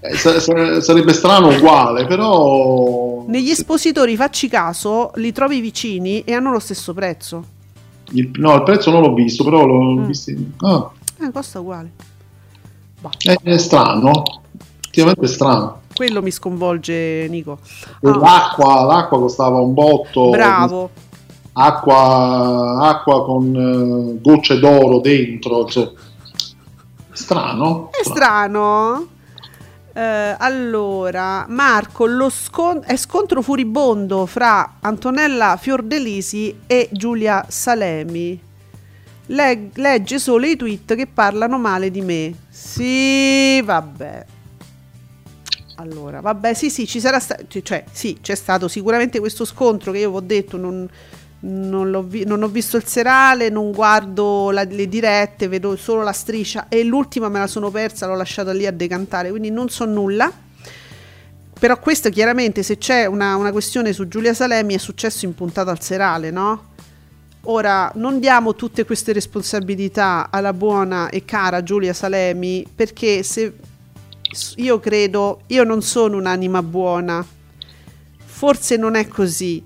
eh, 0.00 0.16
sa- 0.16 0.40
sa- 0.40 0.80
sarebbe 0.80 1.12
strano 1.12 1.54
uguale, 1.54 2.06
però 2.06 3.24
negli 3.28 3.50
espositori 3.50 4.16
facci 4.16 4.48
caso, 4.48 5.10
li 5.16 5.32
trovi 5.32 5.60
vicini 5.60 6.22
e 6.24 6.32
hanno 6.32 6.50
lo 6.52 6.60
stesso 6.60 6.94
prezzo. 6.94 7.44
Il, 8.12 8.30
no, 8.36 8.54
il 8.54 8.62
prezzo 8.62 8.90
non 8.90 9.02
l'ho 9.02 9.12
visto, 9.14 9.44
però 9.44 9.64
l'ho 9.64 9.94
Mm. 9.94 10.06
visto. 10.06 10.32
Ah, 10.58 10.90
Eh, 11.20 11.30
costa 11.32 11.60
uguale. 11.60 11.90
Bah, 13.00 13.10
è, 13.22 13.36
è 13.42 13.58
strano, 13.58 14.10
effettivamente 14.80 15.24
è 15.24 15.28
strano. 15.28 15.80
quello 15.94 16.22
mi 16.22 16.30
sconvolge, 16.30 17.26
Nico. 17.28 17.58
Ah, 18.02 18.16
L'acqua, 18.18 18.84
l'acqua 18.84 19.18
costava 19.18 19.58
un 19.60 19.74
botto. 19.74 20.30
bravo. 20.30 20.90
Acqua, 21.58 22.78
acqua 22.88 23.24
con 23.24 23.54
eh, 23.54 24.20
gocce 24.20 24.58
d'oro 24.58 25.00
dentro. 25.00 25.62
insomma. 25.62 25.90
Strano. 27.12 27.90
È 27.92 28.04
strano. 28.04 29.06
Eh, 29.96 30.36
allora, 30.38 31.46
Marco, 31.48 32.04
lo 32.04 32.28
scon- 32.28 32.82
è 32.84 32.96
scontro 32.96 33.40
furibondo 33.40 34.26
fra 34.26 34.74
Antonella 34.80 35.56
Fiordelisi 35.58 36.54
e 36.66 36.90
Giulia 36.92 37.46
Salemi. 37.48 38.38
Leg- 39.28 39.74
legge 39.78 40.18
solo 40.18 40.44
i 40.44 40.54
tweet 40.54 40.94
che 40.96 41.06
parlano 41.06 41.58
male 41.58 41.90
di 41.90 42.02
me. 42.02 42.34
Sì, 42.50 43.62
vabbè. 43.62 44.26
Allora, 45.76 46.20
vabbè, 46.20 46.52
sì, 46.52 46.68
sì, 46.68 46.86
ci 46.86 47.00
sarà 47.00 47.18
stato, 47.18 47.62
cioè, 47.62 47.84
sì, 47.90 48.18
c'è 48.20 48.34
stato 48.34 48.68
sicuramente 48.68 49.18
questo 49.18 49.46
scontro 49.46 49.92
che 49.92 49.98
io 50.00 50.10
vi 50.10 50.16
ho 50.16 50.20
detto, 50.20 50.58
non, 50.58 50.86
non, 51.40 52.04
vi- 52.08 52.24
non 52.24 52.42
ho 52.42 52.48
visto 52.48 52.76
il 52.76 52.84
serale, 52.84 53.48
non 53.48 53.72
guardo 53.72 54.50
la- 54.50 54.64
le 54.64 54.88
dirette, 54.88 55.48
vedo 55.48 55.76
solo 55.76 56.02
la 56.02 56.12
striscia 56.12 56.68
e 56.68 56.82
l'ultima 56.82 57.28
me 57.28 57.38
la 57.38 57.46
sono 57.46 57.70
persa, 57.70 58.06
l'ho 58.06 58.14
lasciata 58.16 58.52
lì 58.52 58.66
a 58.66 58.72
decantare, 58.72 59.30
quindi 59.30 59.50
non 59.50 59.68
so 59.68 59.84
nulla. 59.84 60.32
Però 61.58 61.78
questo 61.78 62.10
chiaramente, 62.10 62.62
se 62.62 62.76
c'è 62.76 63.06
una, 63.06 63.34
una 63.36 63.50
questione 63.50 63.92
su 63.92 64.08
Giulia 64.08 64.34
Salemi, 64.34 64.74
è 64.74 64.78
successo 64.78 65.24
in 65.24 65.34
puntata 65.34 65.70
al 65.70 65.80
serale, 65.80 66.30
no? 66.30 66.74
Ora, 67.48 67.90
non 67.94 68.18
diamo 68.18 68.54
tutte 68.54 68.84
queste 68.84 69.12
responsabilità 69.12 70.28
alla 70.30 70.52
buona 70.52 71.08
e 71.08 71.24
cara 71.24 71.62
Giulia 71.62 71.92
Salemi, 71.94 72.66
perché 72.74 73.22
se 73.22 73.54
io 74.56 74.80
credo, 74.80 75.42
io 75.46 75.64
non 75.64 75.80
sono 75.80 76.16
un'anima 76.18 76.62
buona, 76.62 77.24
forse 78.24 78.76
non 78.76 78.96
è 78.96 79.06
così, 79.06 79.64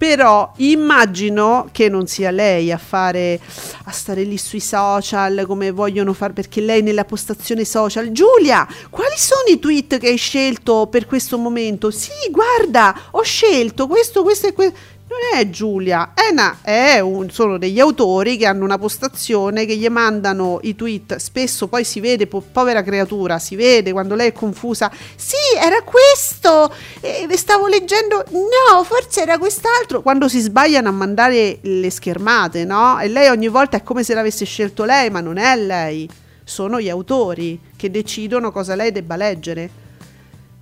però 0.00 0.50
immagino 0.56 1.68
che 1.72 1.90
non 1.90 2.06
sia 2.06 2.30
lei 2.30 2.72
a 2.72 2.78
fare, 2.78 3.38
a 3.84 3.90
stare 3.90 4.22
lì 4.22 4.38
sui 4.38 4.58
social 4.58 5.44
come 5.46 5.72
vogliono 5.72 6.14
fare, 6.14 6.32
perché 6.32 6.62
lei 6.62 6.80
nella 6.80 7.04
postazione 7.04 7.66
social, 7.66 8.10
Giulia, 8.10 8.66
quali 8.88 9.18
sono 9.18 9.42
i 9.48 9.58
tweet 9.58 9.98
che 9.98 10.08
hai 10.08 10.16
scelto 10.16 10.86
per 10.90 11.04
questo 11.04 11.36
momento? 11.36 11.90
Sì, 11.90 12.30
guarda, 12.30 12.98
ho 13.10 13.20
scelto 13.20 13.86
questo, 13.86 14.22
questo 14.22 14.46
e 14.46 14.52
questo. 14.54 14.78
Non 15.10 15.40
è 15.40 15.50
Giulia, 15.50 16.12
è, 16.14 16.30
una- 16.30 16.58
è 16.62 17.00
un- 17.00 17.30
sono 17.30 17.58
degli 17.58 17.80
autori 17.80 18.36
che 18.36 18.46
hanno 18.46 18.62
una 18.64 18.78
postazione 18.78 19.66
che 19.66 19.74
gli 19.76 19.88
mandano 19.88 20.60
i 20.62 20.76
tweet. 20.76 21.16
Spesso 21.16 21.66
poi 21.66 21.82
si 21.82 21.98
vede, 21.98 22.28
po- 22.28 22.40
povera 22.52 22.80
creatura, 22.84 23.40
si 23.40 23.56
vede 23.56 23.90
quando 23.90 24.14
lei 24.14 24.28
è 24.28 24.32
confusa. 24.32 24.88
Sì, 25.16 25.34
era 25.60 25.82
questo, 25.82 26.72
e 27.00 27.26
stavo 27.36 27.66
leggendo. 27.66 28.24
No, 28.30 28.84
forse 28.84 29.22
era 29.22 29.36
quest'altro. 29.36 30.00
Quando 30.00 30.28
si 30.28 30.38
sbagliano 30.38 30.88
a 30.88 30.92
mandare 30.92 31.58
le 31.60 31.90
schermate, 31.90 32.64
no? 32.64 33.00
E 33.00 33.08
lei 33.08 33.30
ogni 33.30 33.48
volta 33.48 33.76
è 33.78 33.82
come 33.82 34.04
se 34.04 34.14
l'avesse 34.14 34.44
scelto 34.44 34.84
lei, 34.84 35.10
ma 35.10 35.20
non 35.20 35.38
è 35.38 35.56
lei. 35.56 36.08
Sono 36.44 36.80
gli 36.80 36.88
autori 36.88 37.58
che 37.76 37.90
decidono 37.90 38.52
cosa 38.52 38.76
lei 38.76 38.92
debba 38.92 39.16
leggere. 39.16 39.70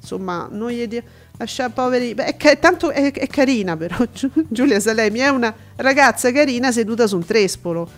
Insomma, 0.01 0.49
noi 0.51 0.89
di- 0.89 1.03
lascia 1.39 1.71
poveri. 1.71 2.15
Beh, 2.15 2.25
è 2.27 2.37
ca- 2.37 2.57
tanto 2.57 2.91
è, 2.91 3.11
è 3.11 3.27
carina, 3.27 3.77
però. 3.77 3.97
Giu- 4.13 4.47
Giulia 4.49 4.79
Salemi 4.81 5.21
è 5.21 5.29
una 5.29 5.55
ragazza 5.77 6.31
carina 6.31 6.71
seduta 6.71 7.07
su 7.07 7.17
un 7.17 7.25
trespolo. 7.25 7.89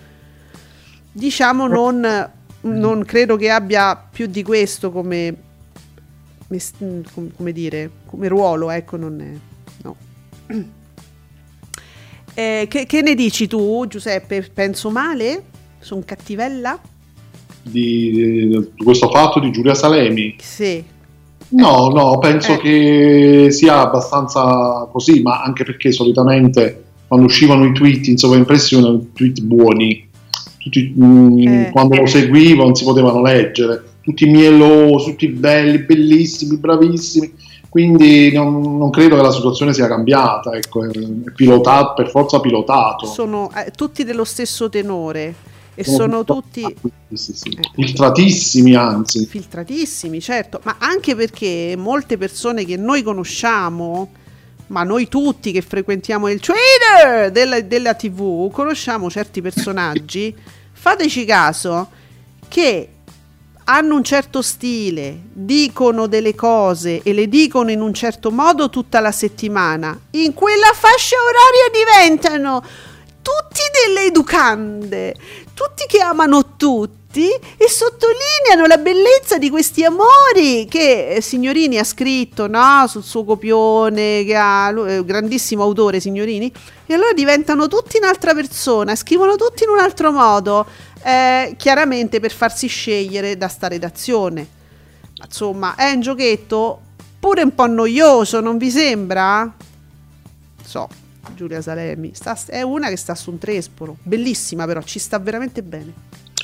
Diciamo, 1.13 1.67
non, 1.67 2.31
non 2.61 3.05
credo 3.05 3.37
che 3.37 3.51
abbia 3.51 3.97
più 3.97 4.27
di 4.27 4.43
questo 4.43 4.93
come. 4.93 5.35
come 7.37 7.53
dire, 7.53 7.91
come 8.07 8.29
ruolo, 8.29 8.71
ecco, 8.71 8.97
non 8.97 9.21
è. 9.21 9.83
No. 9.83 9.97
Eh, 12.33 12.69
che, 12.71 12.87
che 12.87 13.03
ne 13.03 13.17
dici 13.17 13.49
tu, 13.49 13.85
Giuseppe? 13.89 14.49
Penso 14.55 14.89
male? 14.89 15.43
Sono 15.81 16.03
cattivella? 16.07 16.81
Di, 17.61 18.49
di 18.49 18.85
questo 18.85 19.11
fatto 19.11 19.41
di 19.41 19.51
Giulia 19.51 19.75
Salemi. 19.75 20.37
Sì. 20.41 20.83
No, 21.51 21.89
no, 21.89 22.19
penso 22.19 22.53
Eh. 22.53 22.59
che 22.59 23.47
sia 23.51 23.81
abbastanza 23.81 24.89
così, 24.91 25.23
ma 25.23 25.43
anche 25.43 25.65
perché 25.65 25.91
solitamente 25.93 26.85
quando 27.09 27.27
uscivano 27.27 27.65
i 27.65 27.73
tweet 27.73 28.07
in 28.07 28.19
sovraimpressione, 28.19 28.85
erano 28.85 29.07
tweet 29.13 29.41
buoni, 29.43 30.09
tutti, 30.59 30.95
mm, 30.97 31.47
Eh. 31.47 31.71
quando 31.73 31.97
lo 31.97 32.07
seguivo 32.07 32.63
non 32.63 32.75
si 32.77 32.85
potevano 32.85 33.21
leggere, 33.21 33.83
tutti 34.01 34.27
mielosi, 34.27 35.11
tutti 35.11 35.27
belli, 35.29 35.79
bellissimi, 35.79 36.57
bravissimi, 36.57 37.33
quindi 37.69 38.33
non, 38.33 38.79
non 38.79 38.91
credo 38.91 39.17
che 39.17 39.23
la 39.23 39.33
situazione 39.33 39.73
sia 39.73 39.89
cambiata, 39.89 40.53
ecco, 40.53 40.85
è 40.85 40.91
pilotato, 41.35 41.95
per 41.95 42.11
forza 42.11 42.39
pilotato. 42.39 43.07
Sono 43.07 43.51
eh, 43.57 43.73
tutti 43.75 44.05
dello 44.05 44.25
stesso 44.25 44.69
tenore 44.69 45.35
e 45.75 45.85
sono 45.85 46.25
tutti 46.25 46.63
Sì, 47.13 47.17
sì, 47.17 47.35
sì. 47.35 47.59
filtratissimi 47.73 48.75
anzi. 48.75 49.27
filtratissimi, 49.27 50.21
certo, 50.21 50.61
ma 50.65 50.77
anche 50.79 51.15
perché 51.15 51.75
molte 51.77 52.19
persone 52.19 52.65
che 52.65 52.77
noi 52.77 53.03
conosciamo, 53.03 54.11
ma 54.69 54.83
noi 54.83 55.09
tutti 55.09 55.53
che 55.53 55.63
frequentiamo 55.63 56.29
il 56.29 56.41
Twitter 56.41 57.31
della, 57.31 57.61
della 57.61 57.95
TV, 57.95 58.51
conosciamo 58.51 59.11
certi 59.11 59.41
personaggi, 59.41 60.35
fateci 60.73 61.25
caso 61.25 61.89
che 62.49 62.89
hanno 63.65 63.95
un 63.95 64.03
certo 64.03 64.43
stile, 64.43 65.21
dicono 65.33 66.09
delle 66.09 66.35
cose 66.35 67.03
e 67.03 67.13
le 67.13 67.29
dicono 67.29 67.71
in 67.71 67.81
un 67.81 67.95
certo 67.95 68.33
modo 68.33 68.69
tutta 68.69 68.99
la 68.99 69.13
settimana. 69.13 69.99
In 70.13 70.35
quella 70.35 70.73
fascia 70.75 71.17
oraria 71.17 72.11
diventano 72.11 72.65
tutti 73.23 73.61
delle 73.87 74.07
educande, 74.07 75.15
tutti 75.61 75.85
che 75.87 76.01
amano 76.01 76.57
tutti 76.57 77.29
e 77.29 77.69
sottolineano 77.69 78.67
la 78.67 78.79
bellezza 78.79 79.37
di 79.37 79.51
questi 79.51 79.85
amori 79.85 80.67
che 80.67 81.17
eh, 81.17 81.21
Signorini 81.21 81.77
ha 81.77 81.85
scritto 81.85 82.47
no? 82.47 82.87
sul 82.87 83.03
suo 83.03 83.25
copione, 83.25 84.25
che 84.25 84.35
ha 84.35 84.71
un 84.71 85.03
grandissimo 85.05 85.63
autore 85.63 86.01
Signorini, 86.01 86.51
e 86.87 86.95
allora 86.95 87.13
diventano 87.13 87.69
tutti 87.69 87.99
un'altra 87.99 88.33
persona, 88.33 88.97
scrivono 88.97 89.37
tutti 89.37 89.65
in 89.65 89.69
un 89.69 89.81
altro 89.81 90.13
modo, 90.13 90.65
eh, 91.03 91.55
chiaramente 91.59 92.21
per 92.21 92.33
farsi 92.33 92.67
scegliere 92.67 93.37
da 93.37 93.49
sta 93.49 93.69
redazione. 93.69 94.49
Ma 95.19 95.27
insomma, 95.27 95.75
è 95.75 95.91
un 95.91 96.01
giochetto 96.01 96.81
pure 97.19 97.43
un 97.43 97.55
po' 97.55 97.67
noioso, 97.67 98.41
non 98.41 98.57
vi 98.57 98.71
sembra? 98.71 99.53
So, 100.65 100.89
Giulia 101.35 101.61
Salemi 101.61 102.13
sta- 102.15 102.39
è 102.47 102.63
una 102.63 102.89
che 102.89 102.97
sta 102.97 103.15
su 103.15 103.31
un 103.31 103.39
trespolo, 103.39 103.97
bellissima 104.03 104.67
però, 104.67 104.83
ci 104.83 104.99
sta 104.99 105.19
veramente 105.19 105.63
bene. 105.63 105.93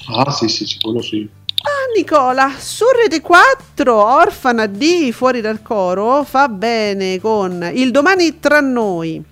Ah 0.09 0.31
sì, 0.31 0.49
sì, 0.49 0.64
sì, 0.66 0.79
quello 0.81 1.03
sì. 1.03 1.29
Ah, 1.62 1.93
Nicola, 1.97 2.53
su 2.59 2.85
Rete 3.03 3.20
4, 3.20 3.95
Orfana 3.95 4.66
D 4.66 5.11
fuori 5.11 5.41
dal 5.41 5.62
coro, 5.62 6.22
fa 6.24 6.49
bene 6.49 7.18
con 7.20 7.68
il 7.74 7.91
domani 7.91 8.39
tra 8.39 8.61
noi. 8.61 9.22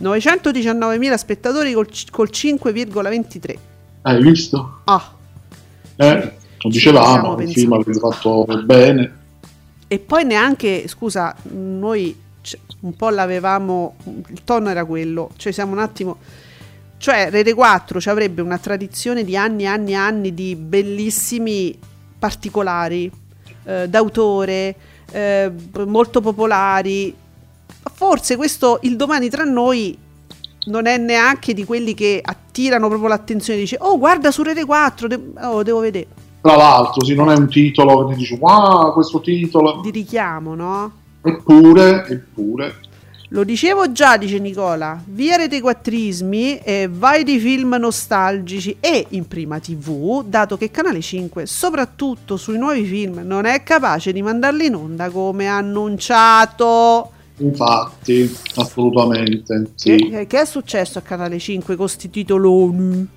919.000 0.00 1.14
spettatori 1.14 1.72
col, 1.72 1.88
col 2.10 2.28
5,23. 2.32 3.54
Hai 4.02 4.22
visto? 4.22 4.80
Ah, 4.84 5.12
Eh, 5.96 6.32
lo 6.58 6.70
dicevamo, 6.70 7.38
il 7.40 7.52
film 7.52 7.72
avete 7.74 7.98
fatto 7.98 8.44
bene. 8.64 9.18
E 9.86 9.98
poi 9.98 10.24
neanche, 10.24 10.88
scusa, 10.88 11.34
noi 11.52 12.18
un 12.84 12.94
po' 12.94 13.08
l'avevamo, 13.08 13.96
il 14.28 14.44
tono 14.44 14.68
era 14.68 14.84
quello, 14.84 15.30
cioè 15.36 15.52
siamo 15.52 15.72
un 15.72 15.78
attimo... 15.78 16.18
Cioè 16.96 17.28
Rete 17.28 17.52
4 17.52 18.00
ci 18.00 18.08
avrebbe 18.08 18.40
una 18.40 18.56
tradizione 18.56 19.24
di 19.24 19.36
anni 19.36 19.64
e 19.64 19.66
anni 19.66 19.92
e 19.92 19.96
anni 19.96 20.32
di 20.32 20.56
bellissimi 20.56 21.76
particolari 22.18 23.10
eh, 23.64 23.88
d'autore, 23.88 24.76
eh, 25.10 25.52
molto 25.86 26.22
popolari. 26.22 27.14
Forse 27.92 28.36
questo 28.36 28.78
il 28.82 28.96
domani 28.96 29.28
tra 29.28 29.44
noi 29.44 29.98
non 30.66 30.86
è 30.86 30.96
neanche 30.96 31.52
di 31.52 31.64
quelli 31.64 31.92
che 31.92 32.22
attirano 32.24 32.88
proprio 32.88 33.08
l'attenzione. 33.08 33.58
Dice, 33.58 33.76
oh, 33.80 33.98
guarda 33.98 34.30
su 34.30 34.42
Rete 34.42 34.64
4, 34.64 35.08
de- 35.08 35.20
oh, 35.42 35.62
devo 35.62 35.80
vedere. 35.80 36.06
Tra 36.40 36.56
l'altro, 36.56 37.04
sì, 37.04 37.14
non 37.14 37.30
è 37.30 37.36
un 37.36 37.48
titolo 37.48 38.06
che 38.06 38.14
ti 38.14 38.20
dici, 38.20 38.38
wow, 38.40 38.94
questo 38.94 39.20
titolo. 39.20 39.80
Di 39.82 39.90
richiamo, 39.90 40.54
no? 40.54 41.02
Eppure, 41.26 42.06
eppure, 42.06 42.74
Lo 43.28 43.44
dicevo 43.44 43.90
già, 43.92 44.18
dice 44.18 44.38
Nicola, 44.38 45.02
via 45.06 45.36
retequattrismi 45.36 46.58
e 46.58 46.88
vai 46.92 47.24
di 47.24 47.38
film 47.38 47.76
nostalgici 47.80 48.76
e 48.78 49.06
in 49.08 49.26
prima 49.26 49.58
tv, 49.58 50.22
dato 50.24 50.58
che 50.58 50.70
Canale 50.70 51.00
5, 51.00 51.46
soprattutto 51.46 52.36
sui 52.36 52.58
nuovi 52.58 52.84
film, 52.84 53.22
non 53.24 53.46
è 53.46 53.62
capace 53.62 54.12
di 54.12 54.20
mandarli 54.20 54.66
in 54.66 54.74
onda 54.74 55.08
come 55.08 55.46
annunciato. 55.46 57.10
infatti, 57.38 58.30
assolutamente, 58.56 59.70
sì. 59.76 59.96
Che, 59.96 60.26
che 60.26 60.40
è 60.42 60.44
successo 60.44 60.98
a 60.98 61.02
Canale 61.02 61.38
5 61.38 61.74
con 61.74 61.88
sti 61.88 62.10
titoloni? 62.10 63.08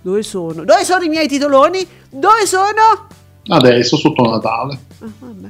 Dove 0.00 0.22
sono? 0.22 0.64
Dove 0.64 0.84
sono 0.84 1.04
i 1.04 1.08
miei 1.08 1.28
titoloni? 1.28 1.86
Dove 2.08 2.46
sono? 2.46 3.06
Adesso, 3.46 3.96
sotto 3.98 4.22
Natale. 4.22 4.78
Ah, 5.00 5.10
vabbè. 5.18 5.48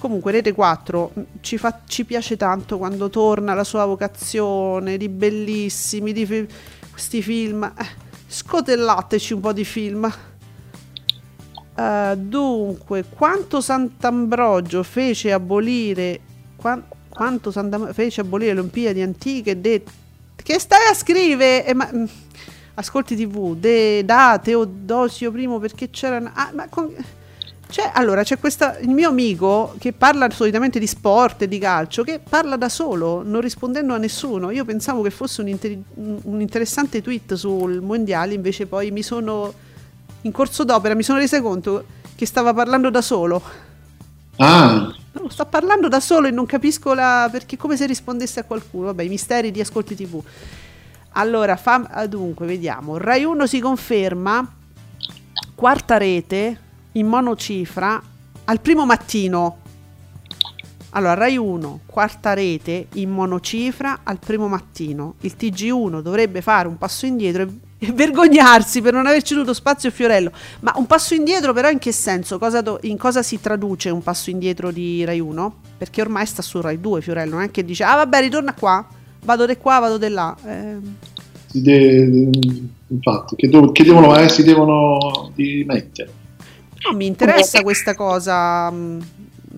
Comunque 0.00 0.32
Rete 0.32 0.52
4 0.54 1.10
mh, 1.12 1.20
ci, 1.42 1.58
fa- 1.58 1.80
ci 1.86 2.06
piace 2.06 2.38
tanto 2.38 2.78
quando 2.78 3.10
torna 3.10 3.52
la 3.52 3.64
sua 3.64 3.84
vocazione 3.84 4.96
di 4.96 5.10
bellissimi, 5.10 6.12
di 6.14 6.24
fi- 6.24 6.48
questi 6.90 7.20
film. 7.20 7.62
Eh, 7.64 7.86
scotellateci 8.26 9.34
un 9.34 9.40
po' 9.40 9.52
di 9.52 9.64
film. 9.64 10.10
Eh, 11.76 12.14
dunque, 12.16 13.04
quanto 13.10 13.60
Sant'Ambrogio 13.60 14.82
fece 14.82 15.32
abolire... 15.32 16.20
quan- 16.56 16.82
quanto 17.08 17.50
Sant'Ambrogio 17.50 17.94
fece 17.94 18.22
abolire 18.22 18.54
le 18.54 18.60
Olimpiadi 18.60 19.02
antiche 19.02 19.60
de- 19.60 19.82
Che 20.36 20.58
stai 20.58 20.88
a 20.90 20.94
scrivere? 20.94 21.66
Eh, 21.66 21.74
ma, 21.74 21.86
mh, 21.92 22.08
ascolti 22.74 23.14
tv, 23.16 23.54
de- 23.54 24.02
da 24.04 24.40
Teodosio 24.42 25.30
I 25.36 25.58
perché 25.60 25.90
c'erano... 25.90 26.30
Ah, 26.34 26.50
ma 26.54 26.68
con- 26.70 26.94
c'è, 27.70 27.90
allora, 27.94 28.22
c'è 28.22 28.38
questa, 28.38 28.78
il 28.78 28.90
mio 28.90 29.08
amico 29.08 29.74
che 29.78 29.94
parla 29.94 30.28
solitamente 30.30 30.78
di 30.78 30.86
sport 30.86 31.42
e 31.42 31.48
di 31.48 31.58
calcio, 31.58 32.02
che 32.02 32.20
parla 32.20 32.56
da 32.56 32.68
solo, 32.68 33.22
non 33.24 33.40
rispondendo 33.40 33.94
a 33.94 33.96
nessuno. 33.96 34.50
Io 34.50 34.66
pensavo 34.66 35.00
che 35.00 35.10
fosse 35.10 35.40
un, 35.40 35.48
inter- 35.48 35.78
un 35.94 36.40
interessante 36.40 37.00
tweet 37.00 37.34
sul 37.34 37.80
mondiale, 37.80 38.34
invece 38.34 38.66
poi 38.66 38.90
mi 38.90 39.02
sono, 39.02 39.52
in 40.22 40.32
corso 40.32 40.64
d'opera, 40.64 40.94
mi 40.94 41.02
sono 41.02 41.18
resa 41.18 41.40
conto 41.40 41.84
che 42.14 42.26
stava 42.26 42.52
parlando 42.52 42.90
da 42.90 43.00
solo. 43.00 43.42
Ah, 44.36 44.94
No, 45.12 45.28
sto 45.28 45.44
parlando 45.44 45.88
da 45.88 45.98
solo 45.98 46.28
e 46.28 46.30
non 46.30 46.46
capisco 46.46 46.94
la... 46.94 47.28
perché 47.32 47.56
come 47.56 47.76
se 47.76 47.86
rispondesse 47.86 48.40
a 48.40 48.44
qualcuno. 48.44 48.86
Vabbè, 48.86 49.02
i 49.02 49.08
misteri 49.08 49.50
di 49.50 49.60
Ascolti 49.60 49.96
TV. 49.96 50.22
Allora, 51.14 51.56
fam- 51.56 51.88
ah, 51.90 52.06
dunque, 52.06 52.46
vediamo. 52.46 52.96
Rai 52.96 53.24
1 53.24 53.46
si 53.46 53.58
conferma, 53.58 54.48
quarta 55.56 55.96
rete 55.96 56.68
in 56.92 57.06
monocifra 57.06 58.02
al 58.44 58.60
primo 58.60 58.84
mattino. 58.84 59.58
Allora, 60.92 61.14
Rai 61.14 61.36
1, 61.36 61.80
quarta 61.86 62.34
rete 62.34 62.88
in 62.94 63.10
monocifra 63.10 64.00
al 64.02 64.18
primo 64.18 64.48
mattino. 64.48 65.14
Il 65.20 65.36
TG1 65.38 66.00
dovrebbe 66.00 66.42
fare 66.42 66.66
un 66.66 66.76
passo 66.78 67.06
indietro 67.06 67.46
e 67.78 67.92
vergognarsi 67.94 68.82
per 68.82 68.92
non 68.94 69.06
aver 69.06 69.22
ceduto 69.22 69.54
spazio 69.54 69.88
a 69.88 69.92
Fiorello. 69.92 70.32
Ma 70.60 70.72
un 70.76 70.86
passo 70.86 71.14
indietro, 71.14 71.52
però, 71.52 71.70
in 71.70 71.78
che 71.78 71.92
senso? 71.92 72.38
Cosa 72.38 72.60
do- 72.60 72.80
in 72.82 72.98
cosa 72.98 73.22
si 73.22 73.40
traduce 73.40 73.90
un 73.90 74.02
passo 74.02 74.30
indietro 74.30 74.72
di 74.72 75.04
Rai 75.04 75.20
1? 75.20 75.54
Perché 75.78 76.00
ormai 76.00 76.26
sta 76.26 76.42
su 76.42 76.60
Rai 76.60 76.80
2 76.80 77.00
Fiorello, 77.00 77.36
non 77.36 77.44
è 77.44 77.50
che 77.52 77.64
dice, 77.64 77.84
ah 77.84 77.94
vabbè, 77.94 78.20
ritorna 78.20 78.52
qua, 78.54 78.84
vado 79.24 79.46
di 79.46 79.56
qua, 79.56 79.78
vado 79.78 79.96
di 79.96 80.08
là. 80.08 80.36
Eh, 80.44 80.76
si 81.46 81.62
de- 81.62 82.30
infatti, 82.88 83.36
che, 83.36 83.48
dov- 83.48 83.72
che 83.72 83.84
devono, 83.84 84.16
eh, 84.16 84.28
si 84.28 84.42
devono 84.42 85.30
rimettere. 85.36 86.18
No, 86.88 86.96
mi 86.96 87.06
interessa 87.06 87.62
questa 87.62 87.94
cosa, 87.94 88.70
mh, 88.70 89.06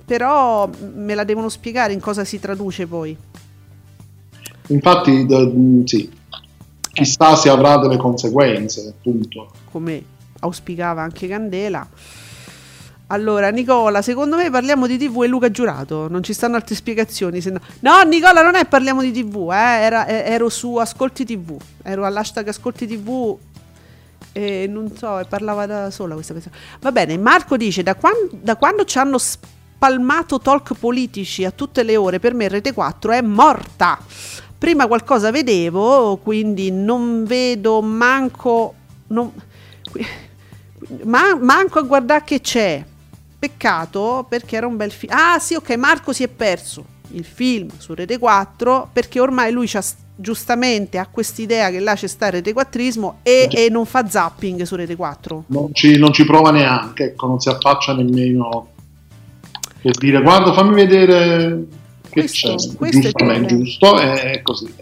però 0.04 0.68
me 0.94 1.14
la 1.14 1.24
devono 1.24 1.48
spiegare 1.48 1.92
in 1.92 2.00
cosa 2.00 2.24
si 2.24 2.38
traduce 2.40 2.86
poi. 2.86 3.16
Infatti, 4.68 5.26
d- 5.26 5.84
sì, 5.84 6.10
chissà 6.92 7.34
se 7.36 7.48
avrà 7.48 7.78
delle 7.78 7.96
conseguenze, 7.96 8.94
appunto. 8.96 9.50
come 9.70 10.04
auspicava 10.40 11.02
anche 11.02 11.28
Candela. 11.28 11.86
Allora, 13.08 13.50
Nicola, 13.50 14.00
secondo 14.00 14.36
me 14.36 14.48
parliamo 14.50 14.86
di 14.86 14.96
TV 14.96 15.22
e 15.24 15.26
Luca 15.26 15.50
Giurato, 15.50 16.08
non 16.08 16.22
ci 16.22 16.32
stanno 16.32 16.56
altre 16.56 16.74
spiegazioni. 16.74 17.42
No... 17.44 17.60
no, 17.80 18.02
Nicola, 18.04 18.42
non 18.42 18.54
è 18.54 18.64
parliamo 18.64 19.02
di 19.02 19.12
TV, 19.12 19.50
eh, 19.52 19.56
era- 19.82 20.06
eh, 20.06 20.32
ero 20.32 20.48
su 20.48 20.76
Ascolti 20.76 21.26
TV, 21.26 21.60
ero 21.82 22.06
all'hashtag 22.06 22.48
Ascolti 22.48 22.86
TV 22.86 23.36
e 24.33 24.66
non 24.68 24.95
so, 24.97 25.20
parlava 25.28 25.66
da 25.66 25.91
sola 25.91 26.14
questa 26.14 26.33
persona. 26.33 26.55
Va 26.80 26.91
bene, 26.93 27.16
Marco 27.18 27.57
dice, 27.57 27.83
da, 27.83 27.95
quan- 27.95 28.28
da 28.30 28.57
quando 28.57 28.85
ci 28.85 28.99
hanno 28.99 29.18
spalmato 29.18 30.39
talk 30.41 30.74
politici 30.74 31.45
a 31.45 31.51
tutte 31.51 31.83
le 31.83 31.97
ore, 31.97 32.18
per 32.18 32.35
me 32.35 32.49
Rete 32.49 32.72
4 32.72 33.12
è 33.12 33.20
morta. 33.20 33.99
Prima 34.59 34.87
qualcosa 34.87 35.30
vedevo, 35.30 36.18
quindi 36.22 36.70
non 36.70 37.24
vedo 37.24 37.83
manco... 37.83 38.74
non- 39.09 39.33
ma- 41.05 41.37
manco 41.39 41.78
a 41.78 41.83
guardare 41.83 42.22
che 42.24 42.41
c'è. 42.41 42.85
Peccato 43.39 44.24
perché 44.28 44.57
era 44.57 44.66
un 44.68 44.76
bel 44.76 44.93
film. 44.93 45.12
Ah 45.16 45.39
sì, 45.41 45.55
ok, 45.55 45.70
Marco 45.76 46.12
si 46.12 46.22
è 46.22 46.28
perso 46.28 46.85
il 47.14 47.24
film 47.24 47.68
su 47.76 47.93
Rete 47.93 48.16
4 48.18 48.89
perché 48.93 49.18
ormai 49.20 49.51
lui 49.53 49.66
c'ha 49.66 49.83
s- 49.83 49.97
giustamente 50.22 50.96
ha 50.96 51.06
quest'idea 51.06 51.68
che 51.70 51.80
là 51.80 51.94
c'è 51.94 52.06
sta 52.06 52.26
il 52.28 52.32
Rete 52.32 52.54
4ismo 52.54 53.16
e, 53.22 53.48
e 53.52 53.68
non 53.68 53.84
fa 53.84 54.08
zapping 54.08 54.62
su 54.62 54.74
Rete 54.76 54.96
4. 54.96 55.44
Non 55.48 55.74
ci, 55.74 55.98
non 55.98 56.12
ci 56.14 56.24
prova 56.24 56.50
neanche, 56.50 57.04
ecco, 57.04 57.26
non 57.26 57.38
si 57.40 57.50
affaccia 57.50 57.92
nemmeno 57.94 58.68
per 59.82 59.96
dire 59.98 60.22
guarda 60.22 60.52
fammi 60.54 60.74
vedere 60.74 61.66
che 62.08 62.20
Questo- 62.20 62.54
c'è, 62.54 62.74
questo 62.76 62.98
è 62.98 63.00
giusto, 63.02 63.08
è 63.08 63.12
problema. 63.12 63.46
giusto, 63.46 63.98
è 63.98 64.40
così. 64.42 64.74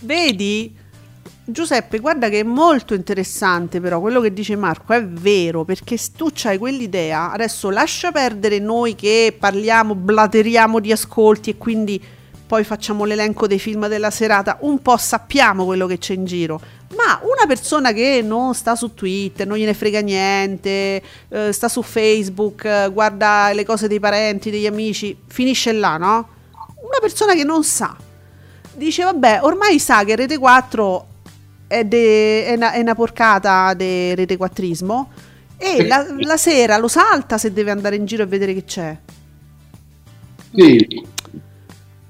Vedi? 0.00 0.74
Giuseppe, 1.44 1.98
guarda 1.98 2.28
che 2.28 2.40
è 2.40 2.44
molto 2.44 2.94
interessante 2.94 3.80
però 3.80 3.98
quello 4.00 4.20
che 4.20 4.32
dice 4.32 4.54
Marco, 4.54 4.92
è 4.92 5.04
vero, 5.04 5.64
perché 5.64 5.98
tu 6.16 6.28
c'hai 6.32 6.58
quell'idea, 6.58 7.32
adesso 7.32 7.70
lascia 7.70 8.12
perdere 8.12 8.60
noi 8.60 8.94
che 8.94 9.34
parliamo, 9.36 9.96
blateriamo 9.96 10.78
di 10.78 10.92
ascolti 10.92 11.50
e 11.50 11.56
quindi 11.56 12.00
poi 12.50 12.64
facciamo 12.64 13.04
l'elenco 13.04 13.46
dei 13.46 13.60
film 13.60 13.86
della 13.86 14.10
serata, 14.10 14.56
un 14.62 14.82
po' 14.82 14.96
sappiamo 14.96 15.64
quello 15.64 15.86
che 15.86 15.98
c'è 15.98 16.14
in 16.14 16.24
giro, 16.24 16.60
ma 16.96 17.20
una 17.22 17.46
persona 17.46 17.92
che 17.92 18.22
non 18.24 18.54
sta 18.54 18.74
su 18.74 18.92
Twitter, 18.92 19.46
non 19.46 19.56
gliene 19.56 19.72
frega 19.72 20.00
niente, 20.00 21.00
eh, 21.28 21.52
sta 21.52 21.68
su 21.68 21.80
Facebook, 21.82 22.90
guarda 22.90 23.52
le 23.52 23.64
cose 23.64 23.86
dei 23.86 24.00
parenti, 24.00 24.50
degli 24.50 24.66
amici, 24.66 25.16
finisce 25.28 25.70
là, 25.70 25.96
no? 25.96 26.28
Una 26.82 26.98
persona 27.00 27.34
che 27.34 27.44
non 27.44 27.62
sa, 27.62 27.96
dice 28.74 29.04
vabbè 29.04 29.42
ormai 29.42 29.78
sa 29.78 30.02
che 30.02 30.16
Rete 30.16 30.36
4 30.36 31.06
è, 31.68 31.84
de- 31.84 32.46
è 32.46 32.54
una, 32.56 32.72
è 32.72 32.80
una 32.80 32.96
porcata 32.96 33.74
di 33.74 34.12
Rete 34.16 34.36
4ismo 34.36 35.04
e 35.56 35.86
la, 35.86 36.04
la 36.18 36.36
sera 36.36 36.78
lo 36.78 36.88
salta 36.88 37.38
se 37.38 37.52
deve 37.52 37.70
andare 37.70 37.94
in 37.94 38.06
giro 38.06 38.24
e 38.24 38.26
vedere 38.26 38.54
che 38.54 38.64
c'è. 38.64 38.98
Sì, 40.52 41.06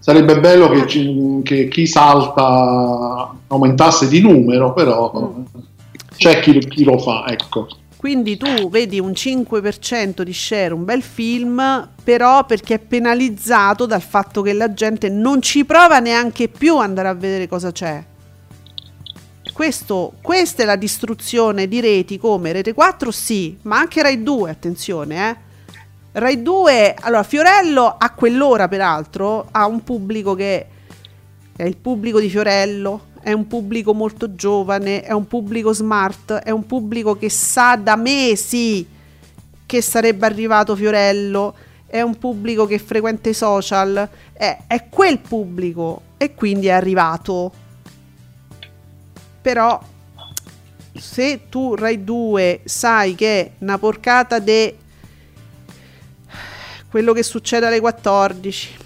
sarebbe 0.00 0.40
bello 0.40 0.68
che, 0.70 0.86
ci- 0.88 1.40
che 1.44 1.68
chi 1.68 1.86
salta 1.86 3.32
aumentasse 3.46 4.08
di 4.08 4.20
numero, 4.20 4.72
però 4.72 5.12
Mm. 5.38 5.44
c'è 6.16 6.40
chi, 6.40 6.58
chi 6.58 6.82
lo 6.84 6.98
fa, 6.98 7.26
ecco. 7.28 7.68
quindi 7.96 8.36
tu 8.38 8.68
vedi 8.70 8.98
un 8.98 9.10
5% 9.12 10.22
di 10.22 10.32
share 10.32 10.72
un 10.72 10.84
bel 10.84 11.02
film 11.02 11.88
però 12.02 12.44
perché 12.46 12.74
è 12.74 12.78
penalizzato 12.78 13.84
dal 13.86 14.00
fatto 14.00 14.40
che 14.40 14.54
la 14.54 14.72
gente 14.72 15.08
non 15.10 15.42
ci 15.42 15.64
prova 15.66 15.98
neanche 15.98 16.48
più 16.48 16.76
ad 16.78 16.84
andare 16.88 17.08
a 17.08 17.14
vedere 17.14 17.46
cosa 17.46 17.70
c'è 17.72 18.02
questo, 19.52 20.12
questa 20.22 20.62
è 20.62 20.66
la 20.66 20.76
distruzione 20.76 21.68
di 21.68 21.80
reti 21.80 22.16
come 22.18 22.52
Rete 22.52 22.72
4 22.72 23.10
sì, 23.10 23.58
ma 23.62 23.78
anche 23.78 24.00
Rai 24.00 24.22
2, 24.22 24.48
attenzione, 24.48 25.28
eh. 25.30 25.36
Rai 26.12 26.42
2, 26.42 26.96
allora 27.00 27.22
Fiorello 27.22 27.94
a 27.96 28.10
quell'ora 28.10 28.66
peraltro 28.68 29.46
ha 29.50 29.66
un 29.66 29.84
pubblico 29.84 30.34
che 30.34 30.66
è 31.54 31.62
il 31.62 31.76
pubblico 31.76 32.18
di 32.18 32.28
Fiorello, 32.28 33.06
è 33.20 33.32
un 33.32 33.46
pubblico 33.46 33.94
molto 33.94 34.34
giovane, 34.34 35.02
è 35.02 35.12
un 35.12 35.26
pubblico 35.26 35.72
smart, 35.72 36.32
è 36.32 36.50
un 36.50 36.66
pubblico 36.66 37.16
che 37.16 37.28
sa 37.28 37.76
da 37.76 37.96
mesi 37.96 38.86
che 39.66 39.82
sarebbe 39.82 40.26
arrivato 40.26 40.74
Fiorello 40.74 41.54
è 41.90 42.00
un 42.02 42.16
pubblico 42.16 42.66
che 42.66 42.78
frequenta 42.78 43.28
i 43.28 43.34
social, 43.34 44.08
è, 44.32 44.58
è 44.68 44.88
quel 44.88 45.18
pubblico 45.18 46.02
e 46.16 46.34
quindi 46.34 46.68
è 46.68 46.70
arrivato. 46.70 47.52
Però 49.42 49.80
se 50.94 51.48
tu 51.48 51.74
Rai 51.74 52.04
2 52.04 52.60
sai 52.64 53.16
che 53.16 53.52
una 53.58 53.76
porcata 53.76 54.38
di 54.38 54.72
quello 56.90 57.12
che 57.12 57.22
succede 57.22 57.66
alle 57.66 57.80
14, 57.80 58.76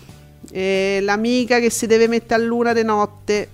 e 0.53 0.99
l'amica 1.01 1.59
che 1.59 1.71
si 1.71 1.87
deve 1.87 2.07
mettere 2.07 2.43
a 2.43 2.45
luna 2.45 2.73
di 2.73 2.85
notte 2.85 3.49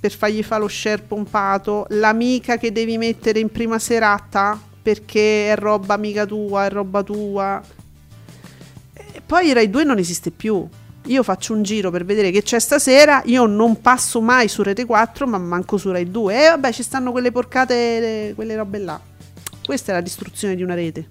per 0.00 0.10
fargli 0.10 0.42
fare 0.42 0.62
lo 0.62 0.68
share 0.68 1.02
pompato, 1.02 1.86
l'amica 1.90 2.56
che 2.56 2.72
devi 2.72 2.96
mettere 2.96 3.38
in 3.38 3.50
prima 3.50 3.78
serata 3.78 4.58
perché 4.82 5.52
è 5.52 5.56
roba 5.56 5.94
amica 5.94 6.24
tua, 6.24 6.64
è 6.64 6.70
roba 6.70 7.02
tua. 7.02 7.62
E 8.94 9.20
poi 9.24 9.52
Rai 9.52 9.68
2 9.68 9.84
non 9.84 9.98
esiste 9.98 10.30
più. 10.30 10.66
Io 11.04 11.22
faccio 11.22 11.52
un 11.52 11.62
giro 11.62 11.90
per 11.90 12.04
vedere 12.04 12.30
che 12.30 12.42
c'è 12.42 12.58
stasera, 12.58 13.22
io 13.26 13.44
non 13.44 13.80
passo 13.80 14.20
mai 14.20 14.48
su 14.48 14.62
Rete 14.62 14.86
4, 14.86 15.26
ma 15.26 15.38
manco 15.38 15.76
su 15.76 15.90
Rai 15.90 16.10
2. 16.10 16.44
E 16.46 16.48
vabbè, 16.48 16.72
ci 16.72 16.82
stanno 16.82 17.12
quelle 17.12 17.30
porcate, 17.30 18.32
quelle 18.34 18.56
robe 18.56 18.78
là. 18.78 19.00
Questa 19.64 19.92
è 19.92 19.94
la 19.94 20.00
distruzione 20.00 20.56
di 20.56 20.62
una 20.62 20.74
rete. 20.74 21.08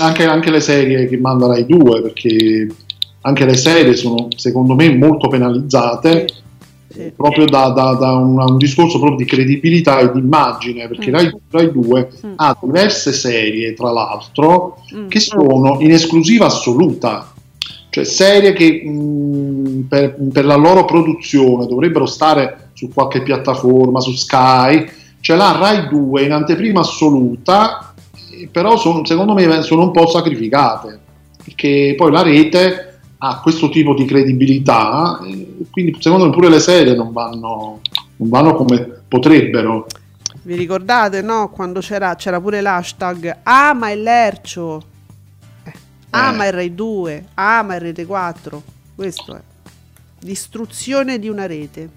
Anche, 0.00 0.24
anche 0.24 0.50
le 0.50 0.60
serie 0.60 1.06
che 1.06 1.18
manda 1.18 1.46
Rai 1.46 1.66
2, 1.66 2.00
perché 2.02 2.66
anche 3.22 3.44
le 3.44 3.54
serie 3.56 3.94
sono 3.94 4.28
secondo 4.34 4.74
me 4.74 4.94
molto 4.96 5.28
penalizzate 5.28 6.26
Sì. 6.88 7.12
proprio 7.14 7.44
da, 7.44 7.68
da- 7.68 7.92
da 8.00 8.14
un, 8.16 8.36
un 8.40 8.56
discorso 8.56 8.98
proprio 8.98 9.18
di 9.18 9.24
credibilità 9.26 9.98
e 10.00 10.10
di 10.10 10.18
immagine, 10.18 10.88
perché 10.88 11.10
Mm. 11.10 11.14
Rai, 11.14 11.34
Rai 11.50 11.70
2 11.70 12.08
Mm. 12.26 12.32
ha 12.36 12.56
diverse 12.60 13.12
serie, 13.12 13.74
tra 13.74 13.92
l'altro, 13.92 14.78
Mm. 14.94 15.08
che 15.08 15.20
sono 15.20 15.76
in 15.80 15.92
esclusiva 15.92 16.46
assoluta, 16.46 17.30
cioè 17.90 18.04
serie 18.04 18.52
che 18.54 18.82
mh, 18.84 19.86
per, 19.88 20.16
per 20.32 20.44
la 20.46 20.56
loro 20.56 20.84
produzione 20.84 21.66
dovrebbero 21.66 22.06
stare 22.06 22.70
su 22.72 22.88
qualche 22.92 23.22
piattaforma, 23.22 24.00
su 24.00 24.12
Sky, 24.12 24.88
ce 25.20 25.36
l'ha 25.36 25.56
Rai 25.60 25.86
2 25.88 26.22
in 26.22 26.32
anteprima 26.32 26.80
assoluta, 26.80 27.89
eh, 27.89 27.89
però 28.48 28.76
sono- 28.76 29.04
secondo 29.04 29.34
me 29.34 29.62
sono 29.62 29.82
un 29.82 29.90
po' 29.90 30.06
sacrificate, 30.08 30.98
perché 31.44 31.94
poi 31.96 32.10
la 32.12 32.22
rete 32.22 32.98
ha 33.18 33.40
questo 33.40 33.68
tipo 33.68 33.94
di 33.94 34.04
credibilità, 34.04 35.20
eh, 35.24 35.56
quindi 35.70 35.96
secondo 36.00 36.26
me 36.26 36.30
pure 36.32 36.48
le 36.48 36.60
serie 36.60 36.94
non 36.94 37.12
vanno, 37.12 37.80
non 38.16 38.28
vanno 38.28 38.54
come 38.54 39.02
potrebbero. 39.08 39.86
Vi 40.42 40.54
ricordate, 40.54 41.20
no? 41.20 41.50
Quando 41.50 41.80
c'era, 41.80 42.14
c'era 42.14 42.40
pure 42.40 42.60
l'hashtag 42.62 43.40
ama 43.42 43.90
il 43.90 44.02
Lercio, 44.02 44.82
eh, 45.64 45.72
ama 46.10 46.44
Eh. 46.44 46.48
il 46.48 46.52
Rai 46.54 46.74
2, 46.74 47.24
ama 47.34 47.74
il 47.74 47.80
Rete 47.82 48.06
4. 48.06 48.62
Questo 48.94 49.34
è 49.36 49.40
distruzione 50.22 51.18
di 51.18 51.28
una 51.28 51.46
rete. 51.46 51.88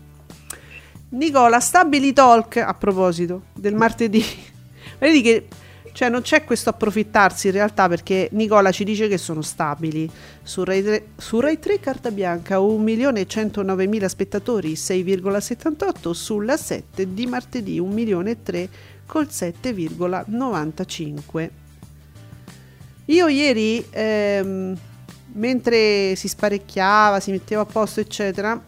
Nicola, 1.09 1.59
Stabili 1.59 2.13
Talk 2.13 2.57
a 2.57 2.73
proposito 2.73 3.43
del 3.53 3.75
martedì. 3.75 4.23
Vedi 4.99 5.21
che 5.21 5.47
cioè, 5.93 6.09
non 6.09 6.21
c'è 6.21 6.43
questo 6.43 6.69
approfittarsi 6.71 7.47
in 7.47 7.53
realtà 7.53 7.87
perché 7.87 8.27
Nicola 8.31 8.71
ci 8.71 8.83
dice 8.83 9.07
che 9.07 9.19
sono 9.19 9.43
stabili. 9.43 10.09
Su 10.41 10.63
Rai 10.63 10.81
3, 10.81 11.05
su 11.17 11.39
Rai 11.39 11.59
3 11.59 11.79
carta 11.79 12.09
bianca 12.09 12.57
1.109.000 12.57 14.05
spettatori, 14.07 14.73
6,78 14.73 16.09
sulla 16.11 16.57
7 16.57 17.13
di 17.13 17.27
martedì 17.27 17.79
1.003 17.79 18.67
col 19.05 19.27
7,95. 19.29 21.49
Io 23.05 23.27
ieri, 23.27 23.85
ehm, 23.91 24.75
mentre 25.33 26.15
si 26.15 26.27
sparecchiava, 26.27 27.19
si 27.19 27.29
metteva 27.29 27.61
a 27.61 27.65
posto, 27.65 27.99
eccetera, 27.99 28.59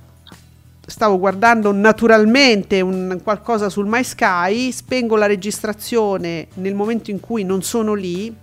stavo 0.86 1.18
guardando 1.18 1.72
naturalmente 1.72 2.82
un 2.82 3.20
qualcosa 3.24 3.70
sul 3.70 3.88
My 3.88 4.04
Sky, 4.04 4.72
spengo 4.72 5.16
la 5.16 5.26
registrazione 5.26 6.48
nel 6.56 6.76
momento 6.76 7.12
in 7.12 7.20
cui 7.20 7.44
non 7.44 7.64
sono 7.64 7.94
lì 7.94 8.34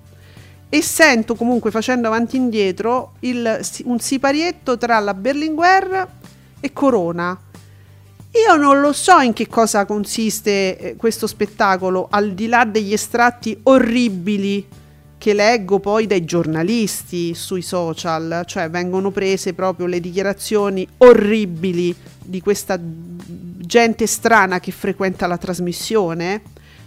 e 0.68 0.82
sento 0.82 1.34
comunque 1.34 1.70
facendo 1.70 2.09
avanti 2.09 2.36
e 2.36 2.40
indietro 2.40 3.12
il- 3.20 3.61
un 3.84 3.99
siparietto 4.01 4.78
tra 4.78 4.99
la 4.99 5.14
Berlinguer 5.14 6.09
e 6.61 6.72
Corona. 6.72 7.38
Io 8.34 8.57
non 8.57 8.80
lo 8.80 8.95
so 8.95 9.20
in 9.20 9.34
che 9.34 9.47
cosa 9.47 9.84
consiste 9.84 10.78
eh, 10.78 10.97
questo 10.97 11.26
spettacolo, 11.26 12.09
al 12.11 12.32
di 12.32 12.47
là 12.47 12.64
degli 12.64 12.95
estratti 12.95 13.59
orribili 13.64 14.66
che 15.23 15.35
leggo 15.35 15.79
poi 15.79 16.09
dai 16.09 16.25
giornalisti 16.25 17.33
sui 17.33 17.62
social, 17.62 18.43
cioè 18.45 18.68
vengono 18.68 19.12
prese 19.12 19.55
proprio 19.55 19.87
le 19.87 20.01
dichiarazioni 20.01 20.85
orribili 20.97 21.95
di 22.18 22.41
questa 22.41 22.77
gente 22.77 24.09
strana 24.09 24.59
che 24.59 24.73
frequenta 24.73 25.29
la 25.29 25.39
trasmissione. 25.39 26.43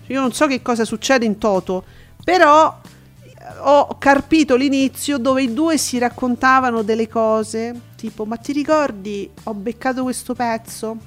Io 0.07 0.19
non 0.19 0.33
so 0.33 0.47
che 0.47 0.61
cosa 0.61 0.83
succede 0.83 1.23
in 1.23 1.37
toto, 1.37 1.85
però 2.25 2.77
eh, 3.23 3.31
ho 3.59 3.97
carpito 3.97 4.57
l'inizio 4.57 5.17
dove 5.17 5.43
i 5.43 5.53
due 5.53 5.77
si 5.77 5.97
raccontavano 5.97 6.81
delle 6.81 7.07
cose, 7.07 7.73
tipo 7.95 8.25
ma 8.25 8.35
ti 8.35 8.51
ricordi 8.51 9.31
ho 9.43 9.53
beccato 9.53 10.03
questo 10.03 10.33
pezzo? 10.33 10.97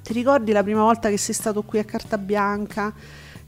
Ti 0.00 0.12
ricordi 0.12 0.52
la 0.52 0.62
prima 0.62 0.82
volta 0.82 1.08
che 1.08 1.18
sei 1.18 1.34
stato 1.34 1.62
qui 1.62 1.80
a 1.80 1.84
carta 1.84 2.16
bianca? 2.16 2.94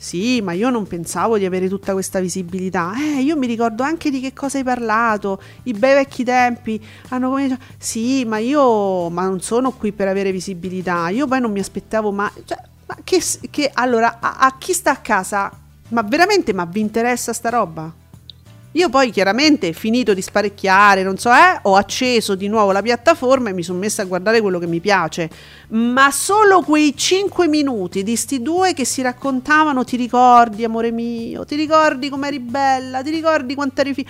Sì, 0.01 0.41
ma 0.43 0.53
io 0.53 0.71
non 0.71 0.87
pensavo 0.87 1.39
di 1.39 1.45
avere 1.45 1.69
tutta 1.69 1.93
questa 1.93 2.21
visibilità. 2.21 2.93
Eh, 2.97 3.21
io 3.21 3.37
mi 3.37 3.47
ricordo 3.49 3.83
anche 3.83 4.11
di 4.11 4.21
che 4.21 4.33
cosa 4.33 4.59
hai 4.59 4.65
parlato. 4.65 5.41
I 5.65 5.73
bei 5.73 5.95
vecchi 5.95 6.23
tempi 6.23 6.81
hanno 7.09 7.31
cominciato. 7.31 7.63
Sì, 7.79 8.25
ma 8.25 8.39
io 8.39 9.09
ma 9.11 9.27
non 9.27 9.41
sono 9.41 9.73
qui 9.73 9.91
per 9.93 10.07
avere 10.07 10.31
visibilità. 10.31 11.09
Io 11.09 11.27
poi 11.27 11.41
non 11.41 11.51
mi 11.51 11.59
aspettavo 11.59 12.13
mai. 12.13 12.31
Cioè, 12.45 12.57
ma 12.87 12.97
che, 13.03 13.21
che 13.51 13.71
allora 13.75 14.19
a, 14.21 14.37
a 14.39 14.57
chi 14.57 14.73
sta 14.73 14.93
a 14.93 14.97
casa? 14.99 15.51
Ma 15.89 16.03
veramente, 16.03 16.53
ma 16.53 16.65
vi 16.65 16.81
interessa 16.81 17.33
sta 17.33 17.49
roba? 17.49 17.93
Io 18.79 18.89
poi 18.91 19.11
chiaramente 19.11 19.73
finito 19.73 20.15
di 20.15 20.23
sparecchiare, 20.23 21.03
non 21.03 21.19
so, 21.19 21.31
eh, 21.31 21.59
ho 21.63 21.75
acceso 21.75 22.37
di 22.37 22.47
nuovo 22.47 22.71
la 22.71 22.81
piattaforma 22.81 23.51
e 23.51 23.53
mi 23.53 23.65
sono 23.65 23.81
messa 23.81 24.03
a 24.03 24.05
guardare 24.05 24.41
quello 24.41 24.61
che 24.61 24.69
mi 24.69 24.79
piace. 24.79 25.29
Ma 25.71 26.13
solo 26.13 26.63
quei 26.63 26.97
5 26.97 27.49
minuti 27.49 28.05
di 28.05 28.15
sti 28.15 28.41
due 28.41 28.75
che 28.75 28.85
si 28.85 29.03
raccontavano, 29.03 29.83
ti 29.83 29.97
ricordi, 29.97 30.63
amore 30.63 30.93
mio, 30.93 31.45
ti 31.45 31.57
ricordi 31.57 32.09
com'eri 32.09 32.39
bella, 32.39 33.03
ti 33.03 33.11
ricordi 33.11 33.57
quanto 33.57 33.81
eri 33.81 33.95
fi-". 33.95 34.07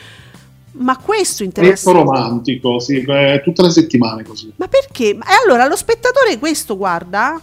Ma 0.73 0.99
questo 0.99 1.45
interessa. 1.45 1.91
Molto 1.91 2.13
romantico, 2.13 2.79
sì, 2.79 3.03
eh, 3.09 3.41
tutte 3.43 3.63
le 3.63 3.71
settimane 3.71 4.23
così. 4.23 4.53
Ma 4.57 4.69
perché? 4.69 5.13
E 5.13 5.19
allora 5.47 5.67
lo 5.67 5.77
spettatore 5.77 6.39
questo 6.39 6.77
guarda? 6.77 7.41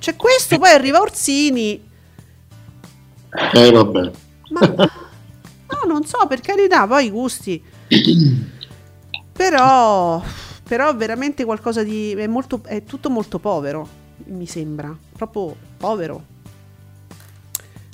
C'è 0.00 0.16
questo, 0.16 0.58
poi 0.58 0.70
arriva 0.70 1.00
Orsini. 1.00 1.80
Eh 3.52 3.70
vabbè. 3.70 4.10
Ma 4.50 4.90
no, 5.82 5.92
non 5.92 6.04
so, 6.04 6.26
per 6.26 6.40
carità, 6.40 6.86
poi 6.86 7.06
i 7.06 7.10
gusti. 7.10 7.62
Però, 9.32 10.22
però 10.62 10.94
veramente 10.94 11.44
qualcosa 11.44 11.82
di... 11.82 12.12
È, 12.12 12.26
molto, 12.26 12.60
è 12.64 12.84
tutto 12.84 13.10
molto 13.10 13.38
povero, 13.38 13.88
mi 14.26 14.46
sembra. 14.46 14.96
Proprio 15.16 15.56
povero. 15.76 16.32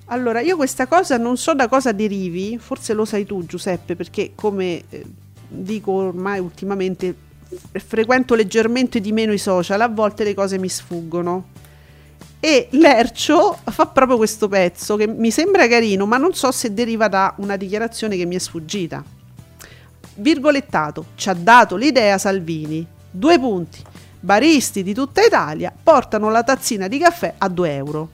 Allora, 0.07 0.41
io 0.41 0.57
questa 0.57 0.87
cosa 0.87 1.17
non 1.19 1.37
so 1.37 1.55
da 1.55 1.69
cosa 1.69 1.93
derivi, 1.93 2.59
forse 2.59 2.95
lo 2.95 3.05
sai 3.05 3.25
tu 3.25 3.45
Giuseppe, 3.47 3.95
perché 3.95 4.33
come 4.35 4.83
eh, 4.89 5.05
dico 5.49 5.93
ormai 5.93 6.41
ultimamente, 6.41 7.15
frequento 7.73 8.35
leggermente 8.35 9.01
di 9.01 9.13
meno 9.13 9.33
i 9.33 9.39
social, 9.39 9.81
a 9.81 9.89
volte 9.89 10.25
le 10.25 10.35
cose 10.35 10.59
mi 10.59 10.69
sfuggono. 10.69 11.59
E 12.43 12.69
Lercio 12.71 13.59
fa 13.65 13.87
proprio 13.87 14.17
questo 14.17 14.49
pezzo 14.49 14.97
che 14.97 15.07
mi 15.07 15.31
sembra 15.31 15.69
carino, 15.69 16.07
ma 16.07 16.17
non 16.17 16.33
so 16.33 16.51
se 16.51 16.73
deriva 16.73 17.07
da 17.07 17.35
una 17.37 17.57
dichiarazione 17.57 18.17
che 18.17 18.25
mi 18.25 18.37
è 18.37 18.39
sfuggita. 18.39 19.05
Virgolettato, 20.15 21.07
ci 21.17 21.29
ha 21.29 21.35
dato 21.35 21.77
l'idea 21.77 22.17
Salvini. 22.17 22.87
Due 23.11 23.39
punti. 23.39 23.79
Baristi 24.19 24.83
di 24.83 24.95
tutta 24.95 25.23
Italia 25.23 25.73
portano 25.83 26.31
la 26.31 26.43
tazzina 26.43 26.89
di 26.89 26.99
caffè 26.99 27.35
a 27.37 27.49
2 27.49 27.75
euro. 27.75 28.09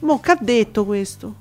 Mo 0.00 0.20
che 0.20 0.30
ha 0.30 0.38
detto 0.40 0.84
questo? 0.84 1.34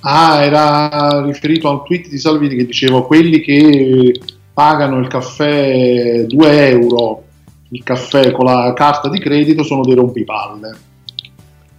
Ah, 0.00 0.42
era 0.42 1.22
riferito 1.24 1.68
a 1.68 1.72
un 1.72 1.84
tweet 1.84 2.08
di 2.08 2.18
Salvini 2.18 2.56
che 2.56 2.66
diceva 2.66 3.06
quelli 3.06 3.40
che 3.40 4.20
pagano 4.52 4.98
il 4.98 5.06
caffè 5.06 6.24
2 6.26 6.68
euro, 6.68 7.24
il 7.72 7.82
caffè 7.82 8.32
con 8.32 8.44
la 8.44 8.72
carta 8.74 9.08
di 9.08 9.18
credito 9.18 9.62
sono 9.62 9.82
dei 9.82 9.94
rompipalle. 9.94 10.76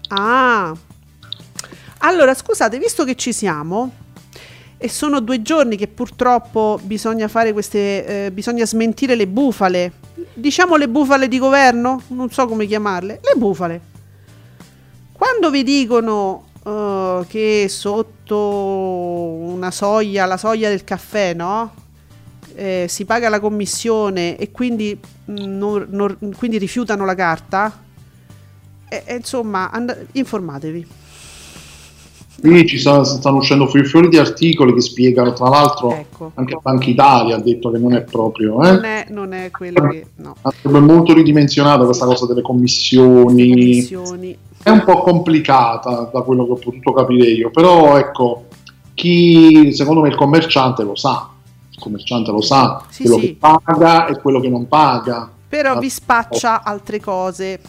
Ah. 0.09 0.75
Allora, 1.99 2.33
scusate, 2.33 2.79
visto 2.79 3.03
che 3.03 3.15
ci 3.15 3.31
siamo, 3.31 3.91
e 4.77 4.89
sono 4.89 5.21
due 5.21 5.41
giorni 5.41 5.77
che 5.77 5.87
purtroppo 5.87 6.79
bisogna 6.83 7.27
fare 7.27 7.53
queste, 7.53 8.25
eh, 8.25 8.31
bisogna 8.31 8.65
smentire 8.65 9.15
le 9.15 9.27
bufale, 9.27 9.93
diciamo 10.33 10.75
le 10.75 10.89
bufale 10.89 11.27
di 11.27 11.37
governo, 11.37 12.01
non 12.07 12.29
so 12.31 12.47
come 12.47 12.65
chiamarle, 12.65 13.19
le 13.21 13.39
bufale. 13.39 13.81
Quando 15.13 15.51
vi 15.51 15.63
dicono 15.63 16.47
eh, 16.65 17.23
che 17.29 17.67
sotto 17.69 18.37
una 18.37 19.69
soglia, 19.69 20.25
la 20.25 20.37
soglia 20.37 20.69
del 20.69 20.83
caffè, 20.83 21.33
no? 21.33 21.82
Eh, 22.55 22.85
si 22.87 23.05
paga 23.05 23.29
la 23.29 23.39
commissione 23.39 24.37
e 24.37 24.51
quindi, 24.51 24.97
mh, 25.25 25.33
non- 25.33 25.87
non- 25.89 26.17
quindi 26.37 26.57
rifiutano 26.57 27.05
la 27.05 27.15
carta. 27.15 27.81
E, 28.89 29.03
e 29.05 29.15
insomma, 29.15 29.71
and- 29.71 30.07
informatevi. 30.13 30.87
Qui 32.39 32.65
ci 32.67 32.77
sta- 32.77 33.03
stanno 33.03 33.37
uscendo 33.37 33.67
fuori 33.67 33.85
fiori 33.85 34.09
di 34.09 34.17
articoli 34.17 34.73
che 34.73 34.81
spiegano, 34.81 35.33
tra 35.33 35.47
l'altro, 35.49 35.91
Ecco. 35.95 36.31
anche 36.35 36.57
Banca 36.61 36.89
Italia 36.89 37.35
ha 37.35 37.39
detto 37.39 37.71
che 37.71 37.77
non 37.77 37.93
è 37.93 38.01
proprio, 38.01 38.61
eh? 38.63 38.71
Non 38.71 38.83
è, 38.83 39.05
non 39.09 39.33
è 39.33 39.49
quello 39.51 39.87
che... 39.87 40.07
No. 40.17 40.35
È 40.41 40.67
molto 40.67 41.13
ridimensionata 41.13 41.85
questa 41.85 42.05
cosa 42.05 42.25
delle 42.25 42.41
commissioni. 42.41 43.49
Commissioni. 43.49 44.37
È 44.61 44.69
un 44.69 44.83
po' 44.83 45.01
complicata 45.03 46.09
da 46.11 46.21
quello 46.21 46.45
che 46.45 46.51
ho 46.51 46.55
potuto 46.55 46.91
capire 46.91 47.27
io, 47.29 47.49
però 47.49 47.97
ecco, 47.97 48.45
chi 48.93 49.71
secondo 49.73 50.01
me 50.01 50.09
il 50.09 50.15
commerciante 50.15 50.83
lo 50.83 50.95
sa, 50.95 51.29
il 51.75 51.79
commerciante 51.79 52.31
lo 52.31 52.41
sa, 52.41 52.83
Sì, 52.89 53.03
quello 53.03 53.19
sì. 53.19 53.25
che 53.27 53.35
paga 53.39 54.05
e 54.07 54.19
quello 54.21 54.39
che 54.39 54.49
non 54.49 54.67
paga. 54.67 55.29
Però 55.47 55.73
Ah, 55.73 55.79
vi 55.79 55.89
spaccia 55.89 56.63
altre 56.63 56.99
cose, 56.99 57.59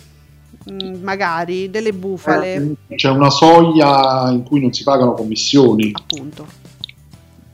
mh, 0.64 0.98
magari 1.02 1.70
delle 1.70 1.92
bufale, 1.92 2.76
Eh, 2.88 2.94
C'è 2.96 3.08
una 3.10 3.30
soglia 3.30 4.30
in 4.30 4.42
cui 4.42 4.60
non 4.60 4.72
si 4.72 4.82
pagano 4.84 5.14
commissioni. 5.14 5.90
appunto. 5.94 6.62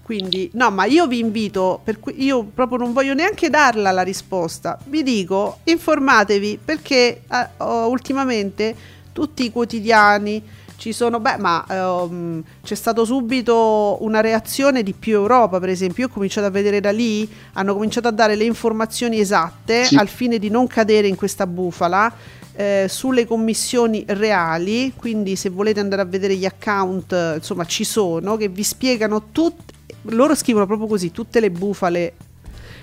Quindi, 0.03 0.51
no, 0.55 0.71
ma 0.73 0.87
io 0.87 1.07
vi 1.07 1.21
invito, 1.21 1.83
io 2.17 2.43
proprio 2.45 2.79
non 2.79 2.93
voglio 2.93 3.15
neanche 3.15 3.49
darla 3.49 3.93
la 3.93 4.03
risposta. 4.03 4.77
Vi 4.87 5.05
dico, 5.05 5.59
informatevi 5.65 6.59
perché 6.65 7.23
oh, 7.59 7.87
ultimamente 7.89 8.75
tutti 9.13 9.45
i 9.45 9.53
quotidiani 9.53 10.43
ci 10.81 10.95
sono, 10.95 11.21
beh, 11.21 11.37
ma 11.37 11.63
ehm, 11.69 12.43
c'è 12.63 12.75
stato 12.75 13.05
subito 13.05 13.99
una 14.01 14.23
reazione 14.23 14.83
di 14.83 14.95
più 14.95 15.13
Europa, 15.13 15.61
per 15.61 15.69
esempio. 15.69 16.05
Io 16.05 16.09
ho 16.11 16.13
cominciato 16.15 16.47
a 16.47 16.51
vedere 16.51 16.81
da 16.81 16.91
lì, 16.91 17.29
hanno 17.53 17.75
cominciato 17.75 18.09
a 18.09 18.11
dare 18.11 18.35
le 18.35 18.45
informazioni 18.45 19.21
esatte 19.21 19.85
Sì. 19.85 19.97
al 19.97 20.09
fine 20.09 20.39
di 20.39 20.49
non 20.49 20.67
cadere 20.67 21.07
in 21.07 21.17
questa 21.17 21.47
bufala. 21.47 22.13
eh, 22.57 22.87
sulle 22.91 23.27
commissioni 23.27 24.05
reali, 24.09 24.93
quindi 24.95 25.35
se 25.37 25.49
volete 25.49 25.81
andare 25.81 26.03
a 26.03 26.05
vedere 26.05 26.35
gli 26.35 26.45
account, 26.45 27.35
insomma, 27.37 27.65
ci 27.65 27.85
sono 27.85 28.37
che 28.37 28.49
vi 28.49 28.63
spiegano 28.65 29.29
tutte. 29.33 29.73
Loro 30.03 30.35
scrivono 30.35 30.67
proprio 30.67 30.87
così 30.89 31.11
tutte 31.11 31.41
le 31.41 31.51
bufale 31.51 32.15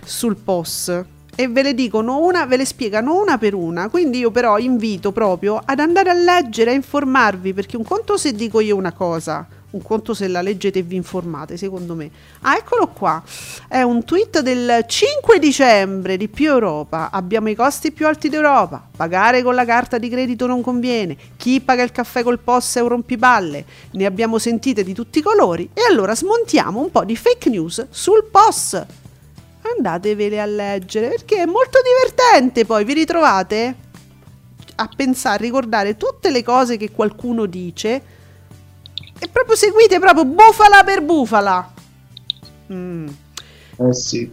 sul 0.03 0.35
POS 0.35 1.03
e 1.39 1.47
ve 1.47 1.61
le 1.61 1.75
dicono 1.75 2.17
una, 2.17 2.47
ve 2.47 2.57
le 2.57 2.65
spiegano 2.65 3.21
una 3.21 3.37
per 3.37 3.53
una. 3.53 3.89
Quindi 3.89 4.17
io 4.17 4.31
però 4.31 4.57
invito 4.57 5.11
proprio 5.11 5.61
ad 5.63 5.79
andare 5.79 6.09
a 6.09 6.13
leggere, 6.13 6.71
a 6.71 6.73
informarvi, 6.73 7.53
perché 7.53 7.77
un 7.77 7.83
conto 7.83 8.17
se 8.17 8.33
dico 8.33 8.59
io 8.59 8.75
una 8.75 8.91
cosa, 8.91 9.45
un 9.69 9.83
conto 9.83 10.15
se 10.15 10.27
la 10.27 10.41
leggete 10.41 10.79
e 10.79 10.81
vi 10.81 10.95
informate, 10.95 11.55
secondo 11.55 11.93
me. 11.93 12.09
Ah, 12.41 12.55
eccolo 12.55 12.87
qua. 12.87 13.21
È 13.67 13.83
un 13.83 14.03
tweet 14.03 14.39
del 14.39 14.83
5 14.87 15.37
dicembre 15.37 16.17
di 16.17 16.27
Più 16.27 16.49
Europa. 16.49 17.09
Abbiamo 17.11 17.49
i 17.49 17.55
costi 17.55 17.91
più 17.91 18.07
alti 18.07 18.29
d'Europa. 18.29 18.87
Pagare 18.97 19.43
con 19.43 19.53
la 19.53 19.65
carta 19.65 19.99
di 19.99 20.09
credito 20.09 20.47
non 20.47 20.61
conviene. 20.61 21.15
Chi 21.37 21.61
paga 21.61 21.83
il 21.83 21.91
caffè 21.91 22.23
col 22.23 22.39
POS 22.39 22.77
è 22.77 22.81
un 22.81 22.87
rompipalle. 22.87 23.65
Ne 23.91 24.05
abbiamo 24.07 24.39
sentite 24.39 24.83
di 24.83 24.93
tutti 24.93 25.19
i 25.19 25.21
colori. 25.21 25.69
E 25.71 25.81
allora 25.87 26.15
smontiamo 26.15 26.79
un 26.79 26.89
po' 26.89 27.03
di 27.03 27.15
fake 27.15 27.49
news 27.51 27.85
sul 27.91 28.27
POS 28.31 29.05
andatevele 29.61 30.39
a 30.39 30.45
leggere 30.45 31.09
perché 31.09 31.41
è 31.41 31.45
molto 31.45 31.79
divertente 31.83 32.65
poi 32.65 32.83
vi 32.85 32.93
ritrovate 32.93 33.75
a 34.75 34.89
pensare, 34.95 35.35
a 35.35 35.41
ricordare 35.41 35.97
tutte 35.97 36.29
le 36.29 36.43
cose 36.43 36.77
che 36.77 36.91
qualcuno 36.91 37.45
dice 37.45 38.01
e 39.19 39.27
proprio 39.27 39.55
seguite 39.55 39.99
proprio 39.99 40.25
bufala 40.25 40.83
per 40.83 41.01
bufala. 41.01 41.73
Mm, 42.71 43.07
Eh 43.77 43.93
sì. 43.93 44.31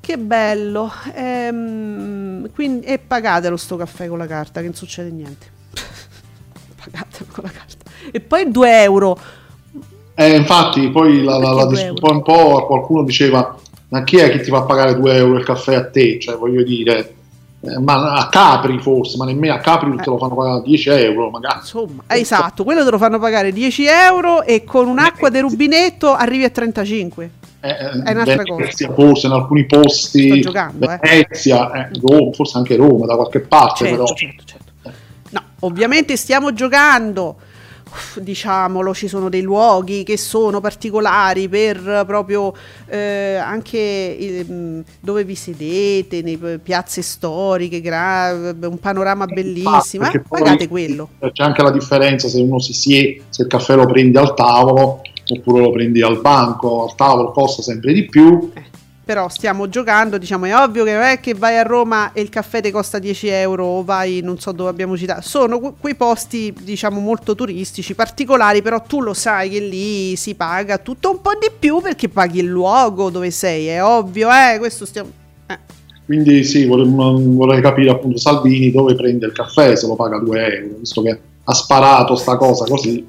che 0.00 0.16
bello. 0.18 0.90
Ehm, 1.14 2.50
quindi, 2.54 2.86
e 2.86 2.98
pagatelo 2.98 3.56
sto 3.56 3.76
caffè 3.76 4.08
con 4.08 4.18
la 4.18 4.26
carta 4.26 4.60
che 4.60 4.66
non 4.66 4.74
succede 4.74 5.10
niente. 5.10 5.46
Pagatelo 6.82 7.26
con 7.30 7.44
la 7.44 7.50
carta. 7.50 7.90
E 8.10 8.20
poi 8.20 8.50
2 8.50 8.82
euro. 8.82 9.18
Eh, 10.14 10.36
infatti, 10.36 10.90
poi 10.90 11.22
la, 11.22 11.38
la, 11.38 11.52
la 11.52 11.64
un 11.64 12.22
po', 12.22 12.66
qualcuno 12.66 13.02
diceva, 13.02 13.58
ma 13.92 14.04
chi 14.04 14.16
è 14.16 14.30
che 14.30 14.40
ti 14.40 14.48
fa 14.48 14.62
pagare 14.62 14.96
2 14.96 15.16
euro 15.16 15.38
il 15.38 15.44
caffè 15.44 15.74
a 15.74 15.86
te? 15.86 16.18
Cioè, 16.18 16.36
voglio 16.36 16.62
dire, 16.62 17.14
eh, 17.60 17.78
ma 17.78 18.14
a 18.14 18.28
Capri 18.30 18.80
forse, 18.80 19.18
ma 19.18 19.26
nemmeno 19.26 19.52
a 19.52 19.58
Capri 19.58 19.94
te 19.96 20.08
lo 20.08 20.16
fanno 20.16 20.34
pagare 20.34 20.62
10 20.62 20.88
euro, 20.88 21.28
magari. 21.28 21.58
insomma 21.58 22.02
esatto 22.06 22.64
quello 22.64 22.84
te 22.84 22.90
lo 22.90 22.96
fanno 22.96 23.18
pagare 23.18 23.52
10 23.52 23.84
euro 23.84 24.42
e 24.44 24.64
con 24.64 24.88
un'acqua 24.88 25.28
del 25.28 25.42
rubinetto 25.42 26.14
arrivi 26.14 26.44
a 26.44 26.50
35 26.50 27.30
Eh, 27.60 27.68
eh, 27.68 28.02
È 28.02 28.10
un'altra 28.12 28.42
Venezia, 28.42 28.90
forse 28.92 29.26
in 29.26 29.34
alcuni 29.34 29.66
posti, 29.66 30.26
Sto 30.26 30.38
giocando, 30.40 30.90
eh. 30.90 30.98
Venezia, 31.00 31.70
eh, 31.72 31.90
Roma, 32.02 32.32
forse 32.32 32.56
anche 32.56 32.76
Roma 32.76 33.04
da 33.04 33.14
qualche 33.14 33.40
parte, 33.40 33.84
certo, 33.84 34.02
però. 34.02 34.14
certo, 34.14 34.42
certo. 34.44 34.72
No, 35.30 35.42
ovviamente 35.60 36.16
stiamo 36.16 36.54
giocando. 36.54 37.36
Diciamolo, 38.20 38.94
ci 38.94 39.08
sono 39.08 39.28
dei 39.28 39.42
luoghi 39.42 40.02
che 40.02 40.16
sono 40.16 40.60
particolari 40.60 41.48
per 41.48 42.04
proprio 42.06 42.52
eh, 42.86 43.36
anche 43.36 43.78
il- 44.18 44.50
mh, 44.50 44.84
dove 45.00 45.24
vi 45.24 45.34
sedete, 45.34 46.22
nei 46.22 46.38
piazze 46.62 47.02
storiche, 47.02 47.80
gra- 47.80 48.32
un 48.32 48.78
panorama 48.78 49.26
bellissimo. 49.26 50.10
eh, 50.10 50.20
pagate 50.28 50.68
quello. 50.68 51.08
C'è 51.32 51.42
anche 51.44 51.62
la 51.62 51.70
differenza 51.70 52.28
se 52.28 52.40
uno 52.40 52.58
si 52.58 52.72
siede, 52.72 53.22
se 53.28 53.42
il 53.42 53.48
caffè 53.48 53.74
lo 53.74 53.86
prendi 53.86 54.16
al 54.16 54.34
tavolo 54.34 55.00
oppure 55.34 55.62
lo 55.62 55.70
prendi 55.70 56.02
al 56.02 56.20
banco, 56.20 56.84
al 56.88 56.94
tavolo 56.94 57.30
costa 57.30 57.62
sempre 57.62 57.92
di 57.92 58.06
più. 58.06 58.50
Eh, 58.54 58.62
però 59.12 59.28
stiamo 59.28 59.68
giocando, 59.68 60.16
diciamo, 60.16 60.46
è 60.46 60.56
ovvio 60.56 60.84
che 60.84 60.92
non 60.94 61.02
è 61.02 61.20
che 61.20 61.34
vai 61.34 61.58
a 61.58 61.62
Roma 61.62 62.14
e 62.14 62.22
il 62.22 62.30
caffè 62.30 62.62
ti 62.62 62.70
costa 62.70 62.98
10 62.98 63.28
euro 63.28 63.66
o 63.66 63.84
vai 63.84 64.20
non 64.22 64.38
so 64.38 64.52
dove 64.52 64.70
abbiamo 64.70 64.96
citato, 64.96 65.20
sono 65.20 65.60
que- 65.60 65.74
quei 65.78 65.94
posti, 65.94 66.54
diciamo, 66.62 66.98
molto 66.98 67.34
turistici, 67.34 67.94
particolari, 67.94 68.62
però 68.62 68.80
tu 68.80 69.02
lo 69.02 69.12
sai 69.12 69.50
che 69.50 69.60
lì 69.60 70.16
si 70.16 70.34
paga 70.34 70.78
tutto 70.78 71.10
un 71.10 71.20
po' 71.20 71.32
di 71.38 71.50
più 71.58 71.82
perché 71.82 72.08
paghi 72.08 72.38
il 72.38 72.46
luogo 72.46 73.10
dove 73.10 73.30
sei, 73.30 73.66
è 73.66 73.84
ovvio, 73.84 74.30
eh, 74.30 74.56
questo 74.58 74.86
stiamo... 74.86 75.10
eh. 75.46 75.58
Quindi 76.06 76.42
sì, 76.42 76.64
vorrei, 76.64 76.88
vorrei 76.88 77.60
capire 77.60 77.90
appunto 77.90 78.16
Salvini 78.16 78.70
dove 78.70 78.94
prende 78.94 79.26
il 79.26 79.32
caffè 79.32 79.76
se 79.76 79.86
lo 79.88 79.94
paga 79.94 80.20
2 80.20 80.56
euro, 80.56 80.76
visto 80.78 81.02
che 81.02 81.20
ha 81.44 81.52
sparato 81.52 82.16
sta 82.16 82.38
cosa 82.38 82.64
così. 82.64 83.04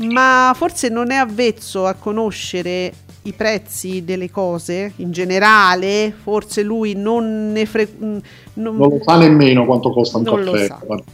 Ma 0.00 0.52
forse 0.54 0.90
non 0.90 1.10
è 1.12 1.16
avvezzo 1.16 1.86
a 1.86 1.94
conoscere 1.94 2.92
i 3.22 3.32
prezzi 3.32 4.04
delle 4.04 4.30
cose 4.30 4.92
in 4.96 5.10
generale, 5.12 6.12
forse 6.22 6.62
lui 6.62 6.94
non 6.94 7.52
ne 7.52 7.66
fre- 7.66 7.88
mm, 7.92 8.18
non- 8.54 8.76
Non 8.76 8.88
lo 8.88 9.00
sa 9.04 9.16
nemmeno 9.18 9.64
quanto 9.66 9.90
costa 9.90 10.18
un 10.18 10.24
Non 10.24 10.42
lo 10.44 10.52
caffè. 10.52 10.66
sa. 10.66 10.80
guarda. 10.84 11.04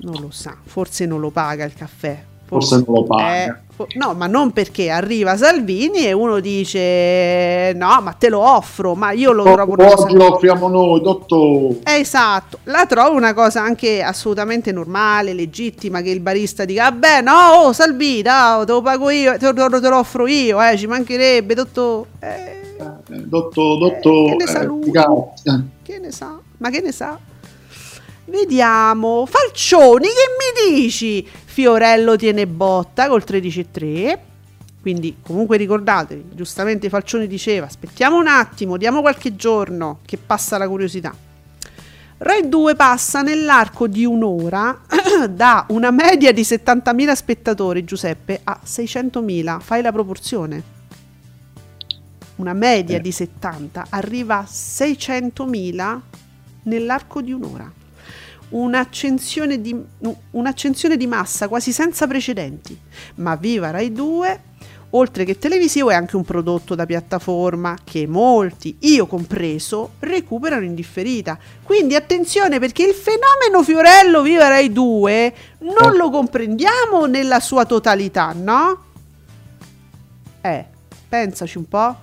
Non 0.00 0.20
lo 0.20 0.30
sa, 0.30 0.56
forse 0.64 1.06
non 1.06 1.20
lo 1.20 1.30
paga 1.30 1.64
il 1.64 1.74
caffè. 1.74 2.22
Forse 2.48 2.76
non 2.76 2.84
lo 2.88 3.04
paga. 3.04 3.44
Eh, 3.44 3.54
no, 3.94 4.14
ma 4.14 4.26
non 4.26 4.52
perché 4.52 4.88
arriva 4.90 5.36
Salvini 5.36 6.06
e 6.06 6.12
uno 6.12 6.40
dice 6.40 7.72
no, 7.76 8.00
ma 8.02 8.12
te 8.12 8.28
lo 8.28 8.40
offro, 8.40 8.94
ma 8.94 9.12
io 9.12 9.32
lo 9.32 9.44
trovo. 9.44 9.74
Oggi 9.84 10.14
lo 10.16 10.34
offriamo 10.34 10.68
noi, 10.68 11.00
dottore. 11.02 11.78
Eh, 11.84 12.00
Esatto, 12.00 12.60
la 12.64 12.86
trovo 12.86 13.16
una 13.16 13.34
cosa 13.34 13.60
anche 13.62 14.02
assolutamente 14.02 14.72
normale, 14.72 15.34
legittima 15.34 16.00
che 16.00 16.10
il 16.10 16.20
barista 16.20 16.64
dica 16.64 16.90
vabbè 16.90 17.20
no, 17.20 17.32
oh 17.64 17.72
Salvini, 17.72 18.22
no, 18.22 18.64
te 18.64 18.72
lo 18.72 18.80
pago 18.82 19.10
io, 19.10 19.36
te 19.36 19.52
lo, 19.52 19.80
te 19.80 19.88
lo 19.88 19.98
offro 19.98 20.26
io, 20.26 20.60
eh, 20.62 20.76
ci 20.76 20.86
mancherebbe, 20.86 21.54
dottor... 21.54 22.06
Eh, 22.20 22.56
Eh, 22.78 23.24
Dottor, 23.26 23.78
dottor, 23.78 24.28
che 24.30 24.36
ne 24.36 24.46
sa 24.46 24.60
eh, 24.60 24.64
lui? 24.64 24.92
Che 25.82 25.98
ne 25.98 26.12
sa? 26.12 26.38
Ma 26.58 26.70
che 26.70 26.80
ne 26.80 26.92
sa? 26.92 27.18
Vediamo. 28.28 29.24
Falcioni, 29.26 30.06
che 30.06 30.70
mi 30.70 30.80
dici? 30.80 31.26
Fiorello 31.26 32.14
tiene 32.16 32.46
botta 32.46 33.08
col 33.08 33.24
13,3. 33.26 34.18
Quindi 34.80 35.16
comunque 35.22 35.56
ricordatevi, 35.56 36.26
giustamente 36.34 36.88
Falcioni 36.88 37.26
diceva, 37.26 37.66
aspettiamo 37.66 38.16
un 38.16 38.26
attimo, 38.26 38.76
diamo 38.76 39.00
qualche 39.00 39.34
giorno 39.34 40.00
che 40.04 40.18
passa 40.18 40.56
la 40.56 40.68
curiosità. 40.68 41.14
Rai 42.18 42.48
2 42.48 42.74
passa 42.74 43.22
nell'arco 43.22 43.86
di 43.86 44.04
un'ora 44.04 44.80
da 45.30 45.66
una 45.68 45.90
media 45.90 46.32
di 46.32 46.42
70.000 46.42 47.12
spettatori, 47.12 47.84
Giuseppe, 47.84 48.40
a 48.44 48.60
600.000. 48.64 49.60
Fai 49.60 49.82
la 49.82 49.92
proporzione. 49.92 50.62
Una 52.36 52.52
media 52.52 52.98
Eh. 52.98 53.00
di 53.00 53.12
70 53.12 53.86
arriva 53.90 54.38
a 54.38 54.46
600.000 54.48 56.00
nell'arco 56.64 57.20
di 57.20 57.32
un'ora. 57.32 57.72
Un'accensione 58.50 59.60
di, 59.60 59.76
un'accensione 60.30 60.96
di 60.96 61.06
massa 61.06 61.48
quasi 61.48 61.72
senza 61.72 62.06
precedenti. 62.06 62.78
Ma 63.16 63.36
viva 63.36 63.70
Rai 63.70 63.92
2, 63.92 64.40
oltre 64.90 65.24
che 65.24 65.38
televisivo, 65.38 65.90
è 65.90 65.94
anche 65.94 66.16
un 66.16 66.24
prodotto 66.24 66.74
da 66.74 66.86
piattaforma 66.86 67.76
che 67.84 68.06
molti, 68.06 68.76
io 68.80 69.06
compreso, 69.06 69.92
recuperano 70.00 70.64
in 70.64 70.74
differita. 70.74 71.38
Quindi 71.62 71.94
attenzione 71.94 72.58
perché 72.58 72.84
il 72.84 72.94
fenomeno 72.94 73.62
Fiorello 73.62 74.22
Viva 74.22 74.48
Rai 74.48 74.72
2 74.72 75.34
non 75.60 75.96
lo 75.96 76.10
comprendiamo 76.10 77.06
nella 77.06 77.40
sua 77.40 77.66
totalità, 77.66 78.32
no? 78.32 78.84
Eh, 80.40 80.64
pensaci 81.08 81.58
un 81.58 81.68
po'. 81.68 81.96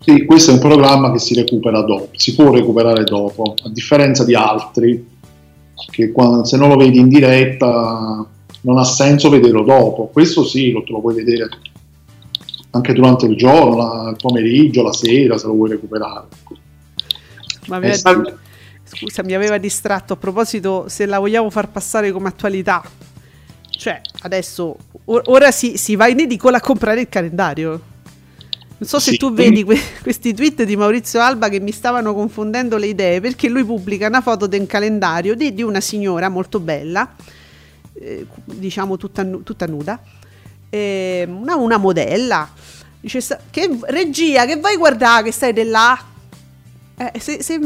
Sì, 0.00 0.24
questo 0.24 0.50
è 0.50 0.54
un 0.54 0.60
programma 0.60 1.12
che 1.12 1.20
si 1.20 1.34
recupera 1.34 1.80
dopo, 1.82 2.08
si 2.14 2.34
può 2.34 2.50
recuperare 2.50 3.04
dopo, 3.04 3.54
a 3.62 3.68
differenza 3.68 4.24
di 4.24 4.34
altri 4.34 5.10
che 5.90 6.12
quando, 6.12 6.44
se 6.44 6.56
non 6.56 6.68
lo 6.68 6.76
vedi 6.76 6.98
in 6.98 7.08
diretta 7.08 8.26
non 8.60 8.78
ha 8.78 8.84
senso 8.84 9.28
vederlo 9.28 9.62
dopo. 9.62 10.06
Questo 10.06 10.44
sì, 10.44 10.70
lo, 10.70 10.82
te 10.84 10.92
lo 10.92 11.00
puoi 11.00 11.14
vedere 11.14 11.48
anche 12.70 12.92
durante 12.92 13.26
il 13.26 13.36
giorno, 13.36 13.76
la, 13.76 14.10
il 14.10 14.16
pomeriggio, 14.16 14.82
la 14.82 14.92
sera, 14.92 15.36
se 15.36 15.46
lo 15.46 15.52
vuoi 15.52 15.70
recuperare. 15.70 16.26
Ma 17.66 17.76
aveva, 17.76 17.94
Eh, 17.94 18.34
scusa, 18.84 19.22
mi 19.22 19.34
aveva 19.34 19.58
distratto 19.58 20.14
a 20.14 20.16
proposito 20.16 20.84
se 20.88 21.06
la 21.06 21.18
vogliamo 21.18 21.50
far 21.50 21.68
passare 21.68 22.12
come 22.12 22.28
attualità. 22.28 22.82
Cioè, 23.68 24.00
adesso, 24.20 24.76
or- 25.06 25.22
ora 25.26 25.50
si, 25.50 25.76
si 25.76 25.96
va 25.96 26.08
in 26.08 26.20
edicola 26.20 26.58
a 26.58 26.60
comprare 26.60 27.00
il 27.00 27.08
calendario. 27.08 27.90
Non 28.82 28.90
so 28.90 28.98
se 28.98 29.12
Sì. 29.12 29.16
tu 29.16 29.32
vedi 29.32 29.62
que- 29.62 29.78
questi 30.02 30.34
tweet 30.34 30.64
di 30.64 30.74
Maurizio 30.76 31.20
Alba 31.20 31.48
che 31.48 31.60
mi 31.60 31.70
stavano 31.70 32.12
confondendo 32.14 32.76
le 32.78 32.86
idee 32.88 33.20
perché 33.20 33.48
lui 33.48 33.62
pubblica 33.64 34.08
una 34.08 34.20
foto 34.20 34.48
del 34.48 34.66
calendario 34.66 35.36
di, 35.36 35.54
di 35.54 35.62
una 35.62 35.80
signora 35.80 36.28
molto 36.28 36.58
bella, 36.58 37.14
eh, 37.94 38.26
diciamo 38.44 38.96
tutta, 38.96 39.24
tutta 39.24 39.66
nuda, 39.66 40.00
eh, 40.68 41.28
una, 41.30 41.54
una 41.54 41.76
modella. 41.76 42.50
Dice, 43.00 43.20
"Sta- 43.20 43.38
che, 43.50 43.70
regia, 43.82 44.46
che 44.46 44.56
vai 44.58 44.74
a 44.74 44.78
guardare 44.78 45.22
che 45.24 45.30
stai 45.32 45.52
di 45.52 45.62
là? 45.62 45.96
Eh, 46.96 47.20
se- 47.20 47.40
se- 47.40 47.60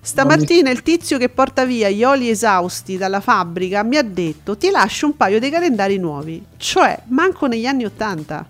stamattina 0.00 0.70
il 0.70 0.82
tizio 0.82 1.18
che 1.18 1.28
porta 1.28 1.66
via 1.66 1.90
gli 1.90 2.02
oli 2.02 2.30
esausti 2.30 2.96
dalla 2.96 3.20
fabbrica 3.20 3.82
mi 3.82 3.96
ha 3.98 4.02
detto 4.02 4.56
ti 4.56 4.70
lascio 4.70 5.04
un 5.06 5.16
paio 5.18 5.38
di 5.38 5.50
calendari 5.50 5.98
nuovi, 5.98 6.42
cioè 6.56 6.98
manco 7.08 7.46
negli 7.46 7.66
anni 7.66 7.84
80. 7.84 8.48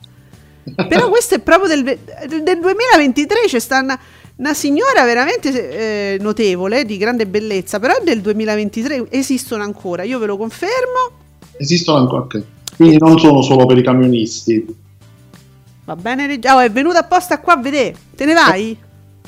Però 0.89 1.09
questo 1.09 1.35
è 1.35 1.41
proprio 1.41 1.69
del, 1.69 1.83
del 1.85 2.59
2023, 2.61 3.41
c'è 3.47 3.59
sta 3.59 3.81
una, 3.81 3.99
una 4.37 4.55
signora 4.55 5.05
veramente 5.05 6.15
eh, 6.15 6.19
notevole, 6.21 6.85
di 6.85 6.97
grande 6.97 7.27
bellezza, 7.27 7.79
però 7.79 7.95
è 7.99 8.03
del 8.03 8.21
2023, 8.21 9.07
esistono 9.11 9.63
ancora, 9.63 10.03
io 10.05 10.19
ve 10.19 10.27
lo 10.27 10.37
confermo. 10.37 11.11
Esistono 11.57 11.99
ancora, 11.99 12.23
ok. 12.23 12.43
quindi 12.77 12.97
non 12.99 13.19
sono 13.19 13.43
solo 13.43 13.67
per 13.67 13.79
i 13.79 13.83
camionisti. 13.83 14.67
Va 15.85 15.97
bene, 15.97 16.27
regia- 16.27 16.57
oh, 16.57 16.61
è 16.61 16.71
venuta 16.71 17.01
apposta 17.01 17.39
qua 17.41 17.53
a 17.55 17.59
vedere, 17.59 17.95
te 18.17 18.25
ne 18.25 18.33
vai? 18.33 18.77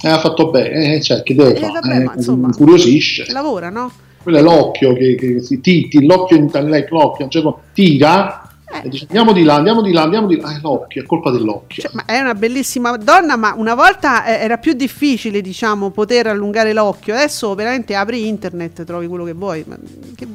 Eh, 0.00 0.08
ha 0.08 0.18
fatto 0.18 0.50
bene, 0.50 0.94
eh, 0.96 1.02
cioè, 1.02 1.22
che 1.22 1.34
deve 1.34 1.54
Eh, 1.54 1.60
fare? 1.60 1.72
vabbè, 1.72 1.98
ma 2.02 2.12
Eh, 2.12 2.16
insomma- 2.16 2.46
incuriosisce. 2.48 3.30
Lavora, 3.30 3.68
no? 3.68 3.92
Quello 4.22 4.38
è 4.38 4.42
l'occhio 4.42 4.92
che, 4.94 5.14
che 5.14 5.40
si 5.42 5.60
titi, 5.60 6.04
l'occhio 6.04 6.36
intelletto, 6.36 6.94
l'occhio, 6.96 7.28
cioè, 7.28 7.54
tira 7.72 8.45
Eh. 8.82 8.88
dice 8.88 9.04
andiamo 9.08 9.32
di 9.32 9.42
là, 9.42 9.54
andiamo 9.54 9.82
di 9.82 9.92
là, 9.92 10.02
andiamo 10.02 10.26
di 10.26 10.40
là. 10.40 10.54
È 10.54 10.58
l'occhio, 10.60 11.02
è 11.02 11.06
colpa 11.06 11.30
dell'occhio. 11.30 11.82
Cioè, 11.82 11.92
ma 11.94 12.04
è 12.04 12.20
una 12.20 12.34
bellissima 12.34 12.96
donna, 12.96 13.36
ma 13.36 13.54
una 13.56 13.74
volta 13.74 14.24
eh, 14.26 14.42
era 14.44 14.58
più 14.58 14.72
difficile, 14.74 15.40
diciamo, 15.40 15.90
poter 15.90 16.26
allungare 16.28 16.72
l'occhio. 16.72 17.14
Adesso 17.14 17.54
veramente 17.54 17.94
apri 17.94 18.26
internet, 18.28 18.84
trovi 18.84 19.06
quello 19.06 19.24
che 19.24 19.32
vuoi. 19.32 19.64
ma 19.66 19.76
che- 20.14 20.28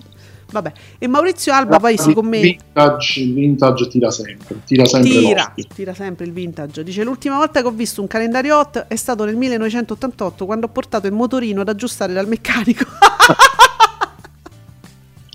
Vabbè. 0.52 0.74
E 1.00 1.08
Maurizio 1.08 1.54
Alba 1.54 1.80
poi 1.80 1.98
si 1.98 2.14
commenta. 2.14 2.46
Vintage, 2.46 3.22
il 3.22 3.34
vintage 3.34 3.88
tira 3.88 4.12
sempre, 4.12 4.60
tira 4.66 4.84
sempre 4.84 5.10
Tira, 5.10 5.54
tira 5.74 5.94
sempre 5.94 6.26
il 6.26 6.34
vintage. 6.34 6.84
Dice: 6.84 7.06
L'ultima 7.06 7.38
volta 7.38 7.62
che 7.62 7.68
ho 7.68 7.72
visto 7.72 8.02
un 8.02 8.08
calendario 8.08 8.58
hot 8.60 8.86
è 8.90 8.96
stato 8.98 9.24
nel 9.24 9.38
1988 9.38 10.46
quando 10.46 10.66
ho 10.66 10.70
portato 10.70 11.08
il 11.08 11.14
motorino 11.14 11.62
ad 11.62 11.70
aggiustare 11.70 12.12
dal 12.12 12.28
meccanico. 12.28 12.84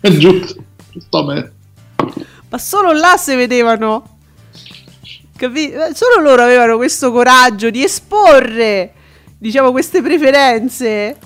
È 0.00 0.10
giusto, 0.18 0.62
giustamente. 0.92 1.54
Ma 2.48 2.58
solo 2.58 2.92
là 2.92 3.16
si 3.16 3.34
vedevano. 3.34 4.14
Capi- 5.36 5.70
eh, 5.70 5.94
Solo 5.94 6.20
loro 6.22 6.42
avevano 6.42 6.76
questo 6.76 7.12
coraggio 7.12 7.70
di 7.70 7.82
esporre, 7.82 8.92
diciamo, 9.38 9.70
queste 9.72 10.00
preferenze. 10.02 11.16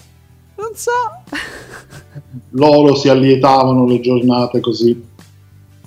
Non 0.56 0.70
so. 0.74 0.90
Loro 2.50 2.94
si 2.96 3.08
allietavano 3.08 3.86
le 3.86 4.00
giornate 4.00 4.60
così. 4.60 5.08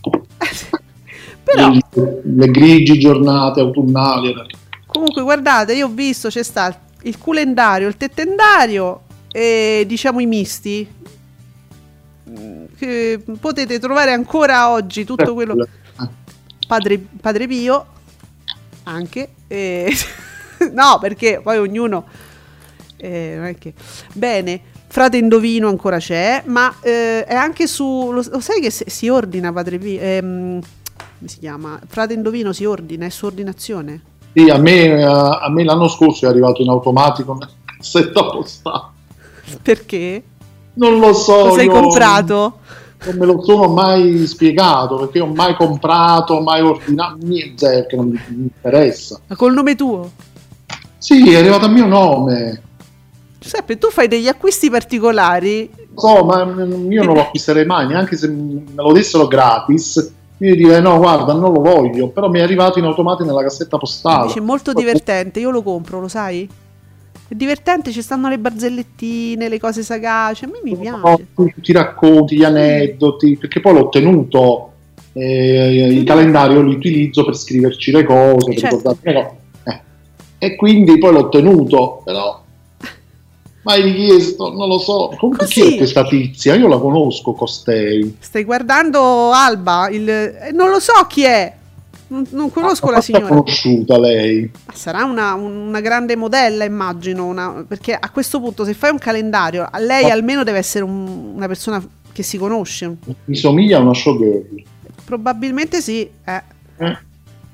Però, 1.44 1.70
Le, 1.70 2.22
le 2.24 2.48
grigi 2.48 2.98
giornate 3.00 3.60
autunnali. 3.60 4.34
comunque, 4.86 5.22
guardate, 5.22 5.74
io 5.74 5.88
ho 5.88 5.90
visto 5.90 6.30
c'è 6.30 6.42
sta 6.44 6.80
il 7.04 7.18
culendario, 7.18 7.88
il 7.90 7.98
tettendario 7.98 9.02
e 9.32 9.84
diciamo 9.86 10.22
i 10.22 10.26
misti. 10.26 10.88
Che 12.78 13.24
potete 13.40 13.80
trovare 13.80 14.12
ancora 14.12 14.70
oggi 14.72 15.04
tutto 15.06 15.34
quello. 15.34 15.68
Ah, 15.98 16.10
Padre, 16.68 16.98
Padre 17.22 17.48
Pio 17.48 17.86
anche 18.84 19.30
e- 19.48 19.94
no 20.74 20.98
perché 21.00 21.40
poi 21.42 21.58
ognuno 21.58 22.06
eh, 22.98 23.56
che 23.60 23.74
bene 24.14 24.62
frate 24.88 25.18
indovino 25.18 25.68
ancora 25.68 25.98
c'è 25.98 26.44
ma 26.48 26.74
eh, 26.82 27.24
è 27.26 27.34
anche 27.36 27.68
su 27.68 28.12
lo, 28.12 28.24
lo 28.30 28.40
sai 28.40 28.60
che 28.62 28.70
se- 28.72 28.90
si 28.90 29.08
ordina 29.10 29.54
Padre 29.54 29.78
Pio 29.78 30.00
ehm, 30.02 30.60
come 31.18 31.30
si 31.30 31.40
chiama 31.40 31.80
frate 31.88 32.14
indovino 32.14 32.52
si 32.54 32.66
ordina 32.66 33.06
è 33.06 33.10
su 33.10 33.26
ordinazione 33.26 34.02
Sì, 34.34 34.50
a 34.50 34.58
me, 34.58 34.84
eh, 34.86 35.04
a 35.04 35.50
me 35.50 35.64
l'anno 35.64 35.88
scorso 35.88 36.26
è 36.26 36.30
arrivato 36.30 36.62
in 36.62 36.70
automatico 36.70 37.32
una 37.34 37.50
cassetta 37.78 38.24
postale. 38.26 38.84
perché 39.62 40.24
Non 40.76 41.00
lo 41.00 41.14
so. 41.14 41.48
lo 41.48 41.54
sei 41.54 41.68
comprato 41.68 42.60
Non 43.06 43.16
me 43.18 43.26
lo 43.26 43.44
sono 43.44 43.68
mai 43.68 44.26
spiegato 44.26 44.98
perché 44.98 45.20
ho 45.20 45.28
mai 45.28 45.56
comprato, 45.56 46.42
mai 46.42 46.62
ordinato, 46.62 47.18
niente 47.22 47.86
che 47.88 47.96
non 47.96 48.08
mi, 48.08 48.20
mi 48.30 48.44
interessa. 48.44 49.20
ma 49.28 49.36
col 49.36 49.54
nome 49.54 49.76
tuo 49.76 50.10
Sì, 50.98 51.34
è 51.34 51.38
arrivato 51.38 51.66
a 51.66 51.70
mio 51.70 51.86
nome. 51.86 52.62
Giuseppe 53.40 53.78
tu 53.78 53.90
fai 53.90 54.08
degli 54.08 54.28
acquisti 54.28 54.70
particolari 54.70 55.70
So, 55.96 56.24
ma 56.24 56.44
mm, 56.44 56.92
io 56.92 57.04
non 57.04 57.16
lo 57.16 57.22
acquisterei 57.22 57.66
mai, 57.66 57.88
neanche 57.88 58.18
se 58.18 58.28
me 58.28 58.64
lo 58.76 58.92
dessero 58.92 59.28
gratis. 59.28 60.12
Io 60.38 60.56
direi 60.56 60.82
no, 60.82 60.98
guarda, 60.98 61.34
non 61.34 61.54
lo 61.54 61.62
voglio, 61.62 62.10
però 62.10 62.30
mi 62.30 62.40
è 62.40 62.42
arrivato 62.42 62.80
in 62.80 62.86
automatico 62.86 63.30
nella 63.30 63.44
cassetta 63.44 63.78
postale. 63.78 64.28
Dice 64.28 64.42
molto 64.42 64.74
divertente, 64.74 65.40
io 65.40 65.52
lo 65.52 65.62
compro, 65.62 66.02
lo 66.02 66.08
sai? 66.08 66.50
È 67.34 67.36
divertente, 67.36 67.90
ci 67.92 68.04
stanno 68.04 68.30
le 68.30 68.38
barzellettine, 68.38 69.50
le 69.50 69.60
cose 69.60 69.82
sagaci, 69.82 70.46
a 70.46 70.50
me 70.50 70.60
mi 70.64 70.74
No, 70.88 71.02
piace. 71.02 71.26
tu- 71.34 71.52
ti 71.64 71.72
racconti 71.72 72.36
gli 72.36 72.44
aneddoti, 72.44 73.38
perché 73.38 73.60
poi 73.60 73.74
l'ho 73.74 73.90
tenuto, 73.90 74.72
eh, 75.14 75.88
il 75.94 76.04
calendario 76.04 76.62
lo 76.62 76.70
utilizzo 76.70 77.26
per 77.26 77.36
scriverci 77.36 77.90
le 77.92 78.04
cose, 78.04 78.50
per 78.52 78.58
Certo. 78.60 78.76
ricordarmi 78.78 79.14
le 79.14 79.14
cose. 79.64 79.82
Eh. 80.38 80.46
E 80.46 80.56
quindi 80.56 81.00
poi 81.00 81.12
l'ho 81.12 81.30
tenuto, 81.30 82.04
però 82.06 82.40
mai 83.64 83.82
richiesto, 83.82 84.54
non 84.54 84.68
lo 84.68 84.78
so. 84.78 85.16
Comunque 85.18 85.48
chi 85.48 85.74
è 85.74 85.78
questa 85.78 86.06
tizia? 86.06 86.54
Io 86.54 86.68
la 86.68 86.78
conosco 86.78 87.34
costei. 87.34 88.16
Stai 88.20 88.44
guardando 88.44 89.32
Alba? 89.32 89.90
Il... 89.90 90.08
eh, 90.08 90.52
non 90.54 90.70
lo 90.70 90.80
so 90.80 90.94
chi 91.10 91.24
è. 91.24 91.52
Non, 92.14 92.28
non 92.30 92.52
conosco 92.52 92.88
la 92.92 92.98
Ma 92.98 93.02
signora. 93.02 93.26
conosciuta 93.28 93.98
lei. 93.98 94.52
Sarà 94.72 95.04
una, 95.04 95.34
una 95.34 95.80
grande 95.82 96.16
modella, 96.16 96.64
immagino. 96.64 97.26
una- 97.26 97.66
Perché 97.68 97.96
a 97.96 98.12
questo 98.12 98.40
punto, 98.40 98.64
se 98.66 98.76
fai 98.76 98.92
un 98.92 99.00
calendario, 99.00 99.68
lei 99.80 100.12
almeno 100.12 100.44
deve 100.44 100.60
essere 100.60 100.84
un- 100.84 101.32
una 101.36 101.48
persona 101.48 101.84
che 102.12 102.22
si 102.22 102.38
conosce. 102.38 102.96
Mi 103.26 103.36
somiglia 103.36 103.78
a 103.78 103.82
una 103.82 103.96
showgirl. 103.96 104.64
Probabilmente 105.04 105.82
sì. 105.82 106.08
eh. 106.26 106.42
Eh? 106.78 106.98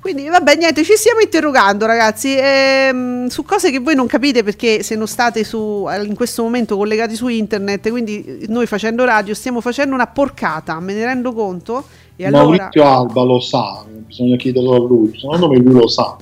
Quindi, 0.01 0.28
vabbè, 0.28 0.55
niente, 0.55 0.84
ci 0.84 0.93
stiamo 0.95 1.20
interrogando, 1.22 1.86
ragazzi, 1.86 2.34
ehm, 2.38 3.28
su 3.28 3.43
cose 3.43 3.70
che 3.72 3.80
voi 3.80 3.95
non 3.95 4.07
capite 4.07 4.43
perché 4.43 4.82
se 4.84 4.95
non 4.95 5.07
state 5.07 5.43
su, 5.43 5.88
in 6.05 6.16
questo 6.16 6.41
momento 6.43 6.76
collegati 6.78 7.16
su 7.16 7.28
internet, 7.28 7.89
quindi 7.89 8.45
noi 8.47 8.66
facendo 8.66 9.03
radio 9.05 9.34
stiamo 9.34 9.60
facendo 9.62 9.93
una 9.95 10.07
porcata, 10.07 10.80
me 10.80 10.93
ne 10.93 11.03
rendo 11.05 11.34
conto. 11.34 11.86
E 12.22 12.26
allora, 12.26 12.43
Maurizio 12.43 12.84
Alba 12.84 13.22
lo 13.22 13.39
sa, 13.39 13.86
bisogna 13.88 14.36
chiederlo 14.36 14.74
a 14.76 14.80
lui. 14.80 15.17
Secondo 15.17 15.47
me 15.47 15.57
lui 15.57 15.74
lo 15.74 15.88
sa. 15.88 16.17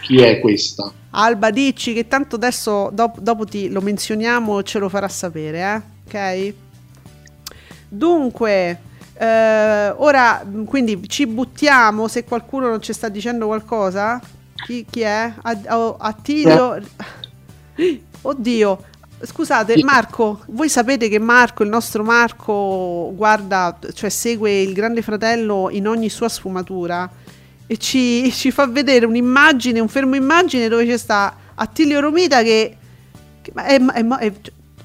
Chi 0.00 0.20
è 0.20 0.40
questa? 0.40 0.92
Alba, 1.10 1.52
dici 1.52 1.94
che 1.94 2.08
tanto 2.08 2.34
adesso, 2.34 2.90
dop- 2.92 3.20
dopo 3.20 3.44
ti 3.44 3.68
lo 3.68 3.80
menzioniamo, 3.80 4.64
ce 4.64 4.80
lo 4.80 4.88
farà 4.88 5.06
sapere, 5.06 5.60
eh? 5.60 5.82
Ok? 6.08 6.54
Dunque, 7.88 8.80
eh, 9.16 9.94
ora, 9.96 10.44
quindi 10.66 11.08
ci 11.08 11.28
buttiamo, 11.28 12.08
se 12.08 12.24
qualcuno 12.24 12.68
non 12.68 12.82
ci 12.82 12.92
sta 12.92 13.08
dicendo 13.08 13.46
qualcosa? 13.46 14.20
Chi, 14.66 14.84
chi 14.90 15.02
è? 15.02 15.32
Oh, 15.68 15.94
Attilio... 15.96 16.76
Oddio, 18.22 18.78
scusate? 19.26 19.82
Marco, 19.82 20.40
voi 20.48 20.68
sapete 20.68 21.08
che 21.08 21.18
Marco, 21.18 21.62
il 21.62 21.68
nostro 21.68 22.02
Marco, 22.02 23.12
guarda, 23.14 23.78
cioè 23.92 24.10
segue 24.10 24.60
il 24.60 24.72
Grande 24.72 25.02
Fratello 25.02 25.68
in 25.70 25.86
ogni 25.88 26.08
sua 26.08 26.28
sfumatura 26.28 27.10
e 27.66 27.76
ci, 27.78 28.30
ci 28.32 28.50
fa 28.50 28.66
vedere 28.66 29.06
un'immagine, 29.06 29.80
un 29.80 29.88
fermo 29.88 30.14
immagine 30.16 30.68
dove 30.68 30.86
c'è 30.86 30.96
sta 30.96 31.34
Attilio 31.54 32.00
Romita 32.00 32.42
che... 32.42 32.76
che 33.42 33.52
è- 33.54 33.80
è- 33.80 34.06
è- 34.06 34.32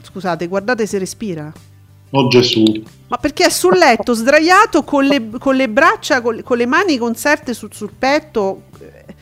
scusate, 0.02 0.48
guardate 0.48 0.86
se 0.86 0.98
respira. 0.98 1.52
Oh 2.12 2.28
Gesù. 2.28 2.64
Ma 3.08 3.18
perché 3.18 3.46
è 3.46 3.50
sul 3.50 3.78
letto, 3.78 4.14
sdraiato, 4.14 4.84
con 4.84 5.04
le, 5.06 5.30
con 5.40 5.56
le 5.56 5.70
braccia, 5.70 6.22
con, 6.22 6.36
le- 6.36 6.44
con 6.44 6.58
le 6.58 6.66
mani 6.66 6.98
conserte 6.98 7.54
sul, 7.54 7.70
sul 7.74 7.92
petto. 7.98 8.64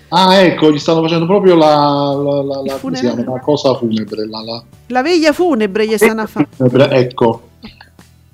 Ah, 0.10 0.36
ecco, 0.38 0.72
gli 0.72 0.78
stanno 0.80 1.02
facendo 1.02 1.26
proprio 1.26 1.56
la, 1.56 2.14
la, 2.16 2.62
la, 2.64 2.80
chiama? 2.94 3.24
La 3.26 3.40
cosa 3.42 3.76
funebre. 3.76 4.28
La, 4.28 4.42
la- 4.42 4.64
La 4.88 5.02
veglia 5.02 5.34
funebre 5.34 5.86
gli 5.88 5.98
stanno 5.98 6.26
funebre, 6.28 6.90
ecco. 6.92 7.42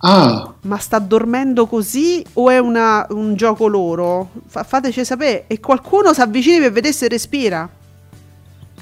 Ah, 0.06 0.54
Ma 0.64 0.78
sta 0.78 1.00
dormendo 1.00 1.66
così 1.66 2.24
o 2.34 2.50
è 2.50 2.60
una- 2.60 3.08
un 3.12 3.36
gioco 3.36 3.68
loro? 3.68 4.30
Fa- 4.48 4.64
fateci 4.64 5.04
sapere. 5.06 5.46
E 5.48 5.60
qualcuno 5.60 6.14
si 6.14 6.22
avvicini 6.22 6.60
per 6.60 6.72
vedere 6.74 6.94
se 6.94 7.08
respira. 7.08 7.68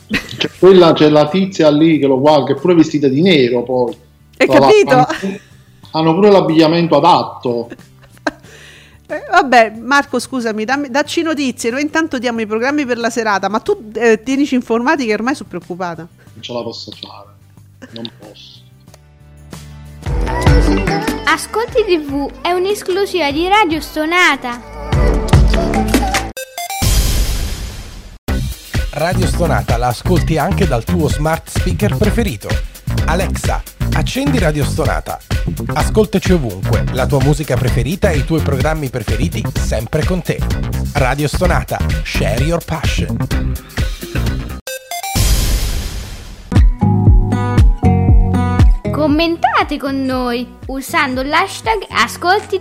c'è 0.09 0.49
quella, 0.59 0.91
c'è 0.93 1.09
la 1.09 1.29
tizia 1.29 1.69
lì 1.69 1.97
che 1.99 2.07
lo 2.07 2.19
guarda, 2.19 2.45
che 2.47 2.53
è 2.53 2.55
pure 2.59 2.73
vestita 2.73 3.07
di 3.07 3.21
nero 3.21 3.63
poi. 3.63 3.95
Hai 4.37 4.47
capito? 4.47 5.05
Hanno 5.91 6.13
pure 6.15 6.29
l'abbigliamento 6.31 6.97
adatto. 6.97 7.69
Eh, 9.11 9.25
vabbè, 9.29 9.73
Marco, 9.77 10.19
scusami, 10.19 10.63
dammi- 10.63 10.89
dacci 10.89 11.21
notizie. 11.21 11.69
Noi 11.69 11.81
intanto 11.81 12.17
diamo 12.17 12.39
i 12.39 12.45
programmi 12.45 12.85
per 12.85 12.97
la 12.97 13.09
serata. 13.09 13.49
Ma 13.49 13.59
tu 13.59 13.91
eh, 13.93 14.23
tienici 14.23 14.55
informati 14.55 15.05
che 15.05 15.13
ormai 15.13 15.35
sono 15.35 15.49
preoccupata. 15.49 16.07
Non 16.33 16.41
ce 16.41 16.53
la 16.53 16.63
posso 16.63 16.91
fare. 16.91 17.27
Non 17.91 18.09
posso. 18.17 18.59
Ascolti 21.25 21.83
TV 21.85 22.31
è 22.41 22.51
un'esclusiva 22.51 23.31
di 23.31 23.49
Radio 23.49 23.81
Stonata. 23.81 24.61
Radio 28.91 29.27
Stonata 29.27 29.75
la 29.75 29.87
ascolti 29.87 30.37
anche 30.37 30.67
dal 30.67 30.85
tuo 30.85 31.09
smart 31.09 31.49
speaker 31.49 31.97
preferito. 31.97 32.47
Alexa, 33.05 33.61
accendi 33.93 34.39
Radio 34.39 34.63
Stonata. 34.63 35.19
Ascoltaci 35.73 36.33
ovunque, 36.33 36.85
la 36.93 37.05
tua 37.05 37.21
musica 37.23 37.55
preferita 37.55 38.09
e 38.09 38.17
i 38.17 38.25
tuoi 38.25 38.41
programmi 38.41 38.89
preferiti 38.89 39.43
sempre 39.53 40.03
con 40.05 40.21
te. 40.21 40.39
Radio 40.93 41.27
Stonata, 41.27 41.79
share 42.03 42.43
your 42.43 42.63
passion. 42.63 43.17
Commentate 48.91 49.77
con 49.77 50.03
noi 50.03 50.47
usando 50.67 51.23
l'hashtag 51.23 51.85
Ascolti 51.89 52.59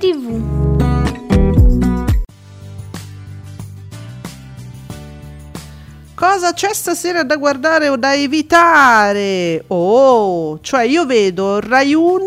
Cosa 6.21 6.53
c'è 6.53 6.75
stasera 6.75 7.23
da 7.23 7.39
guardare 7.39 7.89
o 7.89 7.97
da 7.97 8.15
evitare? 8.15 9.65
Oh, 9.69 10.61
cioè 10.61 10.83
io 10.83 11.07
vedo 11.07 11.61
Rai 11.61 11.95
1 11.95 12.23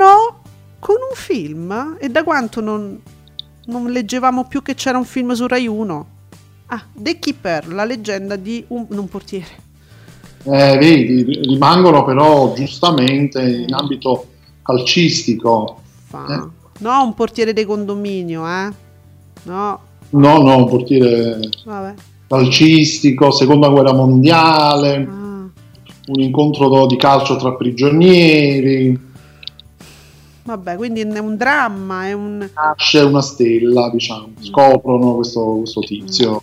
con 0.80 0.96
un 0.96 1.16
film 1.16 1.98
e 2.00 2.10
da 2.10 2.24
quanto 2.24 2.60
non, 2.60 3.00
non 3.66 3.92
leggevamo 3.92 4.46
più 4.46 4.64
che 4.64 4.74
c'era 4.74 4.98
un 4.98 5.06
film 5.06 5.34
su 5.34 5.46
Rai 5.46 5.68
1? 5.68 6.08
Ah, 6.70 6.84
The 6.92 7.20
Keeper, 7.20 7.68
la 7.72 7.86
leggenda 7.86 8.36
di 8.36 8.66
un, 8.70 8.88
un 8.90 9.08
portiere. 9.08 9.62
Eh, 10.42 10.78
vedi, 10.80 11.22
rimangono 11.44 12.04
però 12.04 12.52
giustamente 12.56 13.44
in 13.44 13.76
ambito 13.76 14.26
calcistico. 14.64 15.82
Eh. 16.12 16.44
No, 16.80 17.04
un 17.04 17.14
portiere 17.14 17.54
di 17.54 17.64
condominio, 17.64 18.44
eh? 18.48 18.72
No, 19.44 19.80
No, 20.10 20.42
no, 20.42 20.58
un 20.58 20.68
portiere 20.68 21.38
vabbè. 21.64 21.94
Calcistico, 22.38 23.32
seconda 23.32 23.68
guerra 23.70 23.94
mondiale, 23.94 24.96
Ah. 25.08 25.48
un 26.06 26.20
incontro 26.20 26.86
di 26.88 26.98
calcio 26.98 27.36
tra 27.36 27.54
prigionieri, 27.54 29.12
Vabbè, 30.46 30.76
quindi 30.76 31.00
è 31.00 31.20
un 31.20 31.38
dramma, 31.38 32.06
è 32.08 32.12
un... 32.12 32.46
nasce 32.54 33.00
una 33.00 33.22
stella, 33.22 33.90
diciamo, 33.90 34.32
scoprono 34.42 35.16
questo, 35.16 35.42
questo 35.60 35.80
tizio. 35.80 36.42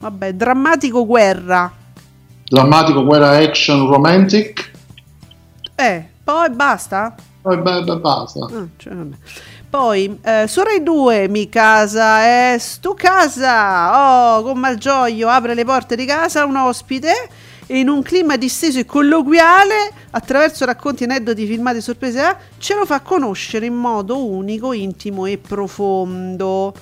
Vabbè, 0.00 0.32
drammatico 0.34 1.06
guerra. 1.06 1.72
Drammatico 2.48 3.04
guerra 3.04 3.36
action 3.36 3.86
romantic, 3.88 4.72
Eh, 5.76 6.04
poi 6.24 6.50
basta? 6.50 7.14
poi 7.42 7.58
beh, 7.58 7.84
beh, 7.84 7.98
basta. 7.98 8.46
Ah, 8.46 8.66
cioè. 8.78 8.92
Poi, 9.68 10.18
eh, 10.22 10.46
su 10.46 10.62
Rai 10.62 10.82
2, 10.82 11.28
mi 11.28 11.48
casa 11.48 12.22
è 12.22 12.56
stu 12.58 12.94
casa. 12.94 14.36
Oh, 14.38 14.42
con 14.42 14.58
Malgioglio 14.58 15.28
apre 15.28 15.54
le 15.54 15.64
porte 15.64 15.96
di 15.96 16.06
casa 16.06 16.44
un 16.44 16.56
ospite 16.56 17.12
in 17.68 17.88
un 17.88 18.00
clima 18.02 18.36
disteso 18.36 18.78
e 18.78 18.86
colloquiale, 18.86 19.90
attraverso 20.10 20.64
racconti, 20.64 21.02
aneddoti, 21.04 21.46
filmati, 21.46 21.80
sorprese, 21.80 22.20
eh, 22.20 22.36
ce 22.58 22.74
lo 22.74 22.86
fa 22.86 23.00
conoscere 23.00 23.66
in 23.66 23.74
modo 23.74 24.24
unico, 24.24 24.72
intimo 24.72 25.26
e 25.26 25.36
profondo. 25.38 26.72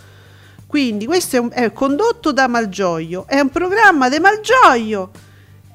Quindi 0.66 1.06
questo 1.06 1.36
è, 1.36 1.38
un- 1.38 1.50
è 1.52 1.72
condotto 1.72 2.32
da 2.32 2.46
Malgioglio, 2.48 3.24
è 3.26 3.40
un 3.40 3.48
programma 3.48 4.08
di 4.10 4.18
Malgioglio. 4.18 5.10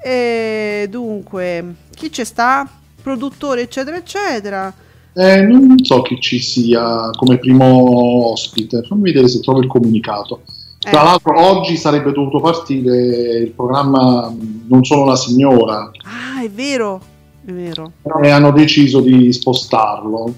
E 0.02 0.88
dunque, 0.90 1.74
chi 1.96 2.12
ci 2.12 2.24
sta? 2.24 2.68
Produttore, 3.02 3.62
eccetera, 3.62 3.98
eccetera. 3.98 4.72
Eh, 5.14 5.42
non 5.42 5.76
so 5.84 6.02
chi 6.02 6.20
ci 6.20 6.40
sia 6.40 7.10
come 7.12 7.38
primo 7.40 8.30
ospite, 8.32 8.84
fammi 8.84 9.02
vedere 9.04 9.28
se 9.28 9.40
trovo 9.42 9.60
il 9.60 9.68
comunicato. 9.68 10.42
Tra 10.80 11.02
Eh. 11.02 11.04
l'altro 11.04 11.40
oggi 11.40 11.76
sarebbe 11.76 12.12
dovuto 12.14 12.40
partire 12.40 13.40
il 13.40 13.52
programma 13.52 14.34
Non 14.68 14.86
sono 14.86 15.02
una 15.04 15.18
signora 15.18 15.92
Ah, 16.04 16.42
è 16.42 16.50
vero, 16.50 17.02
è 17.44 17.52
vero. 17.52 17.92
e 18.24 18.30
hanno 18.30 18.52
deciso 18.52 19.02
di 19.02 19.32
spostarlo 19.34 20.34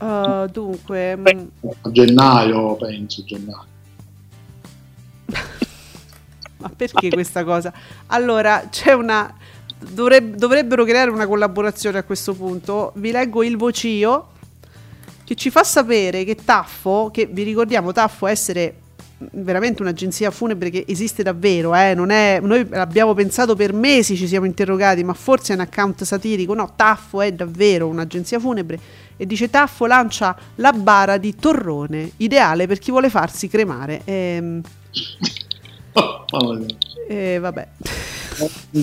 Uh, 0.00 0.48
dunque, 0.50 1.16
mm, 1.16 1.26
a 1.82 1.90
gennaio, 1.90 2.74
penso, 2.76 3.22
gennaio. 3.24 3.64
ma 6.58 6.68
perché 6.76 7.08
questa 7.10 7.44
cosa? 7.44 7.72
Allora, 8.06 8.66
c'è 8.70 8.92
una... 8.92 9.32
dovreb- 9.90 10.34
dovrebbero 10.36 10.84
creare 10.84 11.10
una 11.10 11.26
collaborazione 11.26 11.98
a 11.98 12.02
questo 12.02 12.34
punto. 12.34 12.92
Vi 12.96 13.10
leggo 13.10 13.42
il 13.42 13.56
vocio 13.56 14.28
che 15.24 15.34
ci 15.34 15.50
fa 15.50 15.64
sapere 15.64 16.24
che 16.24 16.36
Taffo, 16.44 17.10
che 17.12 17.26
vi 17.26 17.42
ricordiamo 17.42 17.92
Taffo 17.92 18.26
essere 18.26 18.76
veramente 19.32 19.82
un'agenzia 19.82 20.30
funebre 20.30 20.70
che 20.70 20.84
esiste 20.86 21.22
davvero, 21.22 21.74
eh, 21.74 21.94
non 21.94 22.10
è, 22.10 22.40
noi 22.42 22.66
abbiamo 22.72 23.14
pensato 23.14 23.54
per 23.54 23.72
mesi, 23.72 24.16
ci 24.16 24.26
siamo 24.26 24.46
interrogati, 24.46 25.02
ma 25.04 25.14
forse 25.14 25.52
è 25.52 25.56
un 25.56 25.62
account 25.62 26.04
satirico, 26.04 26.54
no, 26.54 26.72
Taffo 26.76 27.20
è 27.20 27.32
davvero 27.32 27.86
un'agenzia 27.86 28.38
funebre 28.38 28.78
e 29.16 29.26
dice 29.26 29.48
Taffo 29.48 29.86
lancia 29.86 30.36
la 30.56 30.72
bara 30.72 31.16
di 31.16 31.34
Torrone, 31.36 32.12
ideale 32.18 32.66
per 32.66 32.78
chi 32.78 32.90
vuole 32.90 33.08
farsi 33.08 33.48
cremare. 33.48 34.02
Ehm, 34.04 34.60
mia. 35.94 36.76
e 37.08 37.38
vabbè. 37.38 37.68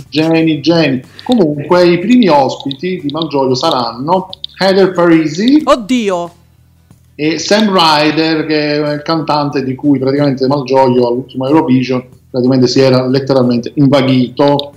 Geni, 0.10 0.62
geni. 0.62 1.02
Comunque, 1.24 1.88
i 1.88 1.99
primi 1.99 2.28
ospiti 2.28 2.99
di 3.02 3.12
Malgioglio 3.12 3.56
saranno 3.56 4.30
Heather 4.58 4.91
Parisi 4.91 5.62
Oddio! 5.64 6.34
e 7.16 7.38
Sam 7.39 7.70
Ryder, 7.72 8.45
che 8.45 8.76
è 8.84 8.93
il 8.93 9.02
cantante 9.02 9.64
di 9.64 9.76
cui 9.76 9.99
praticamente 9.99 10.47
Malgioglio 10.47 11.08
all'ultimo 11.08 11.47
Eurovision 11.47 12.04
praticamente 12.30 12.68
si 12.68 12.80
era 12.80 13.06
letteralmente 13.08 13.72
invaghito. 13.76 14.74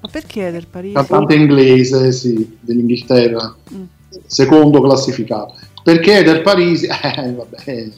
Ma 0.00 0.08
perché 0.10 0.50
del 0.50 0.66
Parigi? 0.66 0.94
Cantante 0.94 1.34
inglese, 1.34 2.12
sì, 2.12 2.56
dell'Inghilterra, 2.60 3.54
Mm. 3.74 3.82
secondo 4.26 4.80
classificato. 4.82 5.54
Perché 5.82 6.22
del 6.22 6.42
Parisi? 6.42 6.86
Eh, 6.92 7.32
vabbè, 7.32 7.56
eh, 7.64 7.92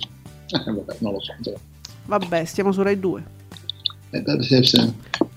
vabbè, 0.65 0.97
non 0.99 1.13
lo 1.13 1.21
so. 1.21 1.35
Vabbè, 2.07 2.45
stiamo 2.45 2.73
su 2.73 2.83
Rai 2.83 2.99
2. 2.99 3.23
Eh. 4.11 4.23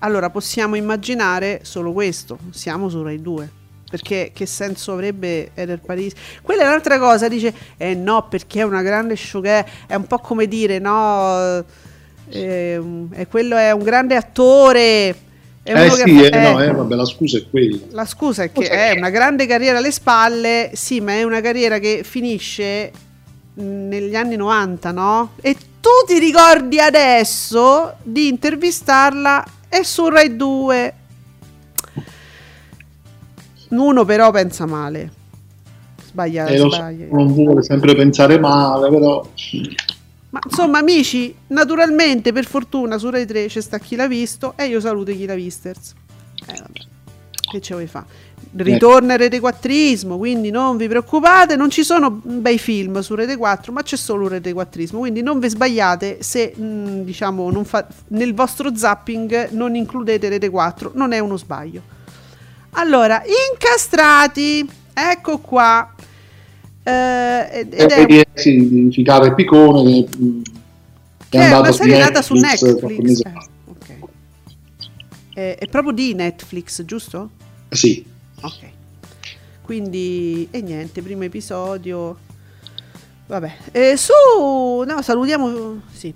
Allora 0.04 0.28
possiamo 0.28 0.74
immaginare 0.74 1.60
solo 1.62 1.92
questo, 1.92 2.38
siamo 2.50 2.90
su 2.90 3.02
Rai 3.02 3.22
2. 3.22 3.50
Perché 3.90 4.32
che 4.34 4.44
senso 4.44 4.92
avrebbe 4.92 5.52
Eder 5.54 5.80
Parisi? 5.80 6.14
Quella 6.42 6.64
è 6.64 6.66
un'altra 6.66 6.98
cosa, 6.98 7.26
dice, 7.26 7.54
eh 7.78 7.94
no, 7.94 8.26
perché 8.28 8.60
è 8.60 8.64
una 8.64 8.82
grande 8.82 9.16
showgirl, 9.16 9.64
è 9.86 9.94
un 9.94 10.06
po' 10.06 10.18
come 10.18 10.46
dire, 10.46 10.78
no, 10.78 11.64
eh, 12.28 12.82
eh, 13.12 13.26
quello 13.28 13.56
è 13.56 13.70
un 13.70 13.82
grande 13.82 14.14
attore. 14.16 15.16
È 15.62 15.72
Eh 15.72 15.90
sì, 15.90 16.18
fa- 16.18 16.26
eh, 16.26 16.52
no, 16.52 16.60
eh, 16.60 16.66
eh, 16.66 16.72
vabbè, 16.72 16.94
la 16.94 17.06
scusa 17.06 17.38
è 17.38 17.48
quella. 17.48 17.78
La 17.92 18.04
scusa 18.04 18.42
è 18.42 18.52
che 18.52 18.68
è 18.68 18.94
una 18.98 19.08
grande 19.08 19.46
carriera 19.46 19.78
alle 19.78 19.92
spalle, 19.92 20.72
sì, 20.74 21.00
ma 21.00 21.12
è 21.12 21.22
una 21.22 21.40
carriera 21.40 21.78
che 21.78 22.02
finisce 22.04 22.90
mh, 23.54 23.62
negli 23.62 24.16
anni 24.16 24.36
90, 24.36 24.92
no? 24.92 25.32
E 25.40 25.56
tu 25.80 25.88
ti 26.06 26.18
ricordi 26.18 26.78
adesso 26.78 27.94
di 28.02 28.28
intervistarla 28.28 29.44
e 29.78 29.84
su 29.84 30.08
Rai 30.08 30.36
2. 30.36 30.94
Uno 33.70 34.04
però 34.04 34.30
pensa 34.30 34.66
male. 34.66 35.10
Sbaglia, 36.06 36.46
Eh, 36.46 36.58
lo 36.58 36.70
so, 36.70 36.76
sbaglia. 36.76 37.06
non 37.10 37.32
vuole 37.32 37.62
sempre 37.62 37.94
pensare 37.96 38.38
male, 38.38 38.88
però 38.88 39.26
Ma 40.30 40.40
insomma, 40.44 40.78
amici, 40.78 41.34
naturalmente, 41.48 42.32
per 42.32 42.44
fortuna, 42.44 42.98
su 42.98 43.10
Rai 43.10 43.26
3 43.26 43.46
c'è 43.46 43.60
sta 43.60 43.78
chi 43.78 43.96
l'ha 43.96 44.06
visto 44.06 44.54
e 44.56 44.66
io 44.66 44.80
saluto 44.80 45.10
chi 45.12 45.26
l'ha 45.26 45.34
visters. 45.34 45.92
Eh, 46.46 46.52
vabbè. 46.58 46.80
Che 47.54 47.60
ce 47.60 47.74
vuoi 47.74 47.86
fare? 47.86 48.06
Ritorna 48.56 49.12
il 49.12 49.20
Rete 49.20 49.38
4ismo, 49.38 50.16
quindi 50.18 50.50
non 50.50 50.76
vi 50.76 50.88
preoccupate, 50.88 51.54
non 51.54 51.70
ci 51.70 51.84
sono 51.84 52.10
bei 52.10 52.58
film 52.58 52.98
su 52.98 53.14
Rete 53.14 53.36
4, 53.36 53.70
ma 53.72 53.82
c'è 53.82 53.96
solo 53.96 54.26
Rete 54.26 54.52
4ismo, 54.52 54.98
quindi 54.98 55.22
non 55.22 55.38
vi 55.38 55.48
sbagliate 55.48 56.18
se 56.20 56.52
mh, 56.56 57.04
diciamo 57.04 57.48
non 57.52 57.64
fa- 57.64 57.86
nel 58.08 58.34
vostro 58.34 58.74
zapping 58.74 59.50
non 59.50 59.76
includete 59.76 60.28
Rete 60.28 60.50
4, 60.50 60.90
non 60.94 61.12
è 61.12 61.20
uno 61.20 61.36
sbaglio. 61.36 61.80
Allora, 62.70 63.22
incastrati, 63.52 64.68
ecco 64.92 65.38
qua. 65.38 65.94
Eh, 66.82 67.48
ed 67.52 67.72
ed 67.72 67.90
è, 67.92 68.00
E, 68.10 68.26
sì, 68.34 68.68
di 68.68 68.90
Ficare 68.90 69.32
Piccone 69.34 69.84
che, 69.84 70.08
mh, 70.18 70.42
che 71.28 71.38
è 71.38 71.46
una 71.46 71.56
andato 71.58 71.72
serie 71.72 71.94
su 71.94 72.00
nata 72.00 72.20
su 72.20 72.34
Netflix. 72.34 73.20
Eh, 73.20 73.32
ok. 73.66 73.94
Eh, 75.34 75.54
è 75.54 75.66
proprio 75.68 75.92
di 75.92 76.14
Netflix, 76.14 76.84
giusto? 76.84 77.30
Sì, 77.74 78.04
Ok. 78.42 78.72
Quindi, 79.62 80.46
e 80.50 80.60
niente, 80.60 81.00
primo 81.00 81.24
episodio. 81.24 82.18
Vabbè, 83.26 83.56
Eh, 83.72 83.96
su, 83.96 84.12
no, 84.86 85.00
salutiamo, 85.00 85.80
sì, 85.90 86.12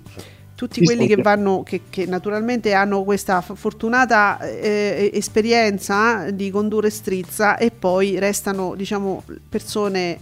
tutti 0.53 0.79
Sì, 0.81 0.85
quelli 0.85 1.07
che 1.07 1.15
vanno, 1.15 1.63
che, 1.63 1.81
che 1.89 2.05
naturalmente 2.05 2.73
hanno 2.73 3.03
questa 3.03 3.41
fortunata 3.41 4.37
eh, 4.41 5.09
esperienza 5.13 6.27
eh, 6.27 6.35
di 6.35 6.51
condurre 6.51 6.91
strizza 6.91 7.57
e 7.57 7.71
poi 7.71 8.19
restano, 8.19 8.75
diciamo, 8.75 9.23
persone 9.49 10.19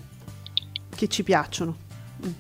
che 0.95 1.09
ci 1.09 1.23
piacciono. 1.23 1.75
Mm. 2.25 2.31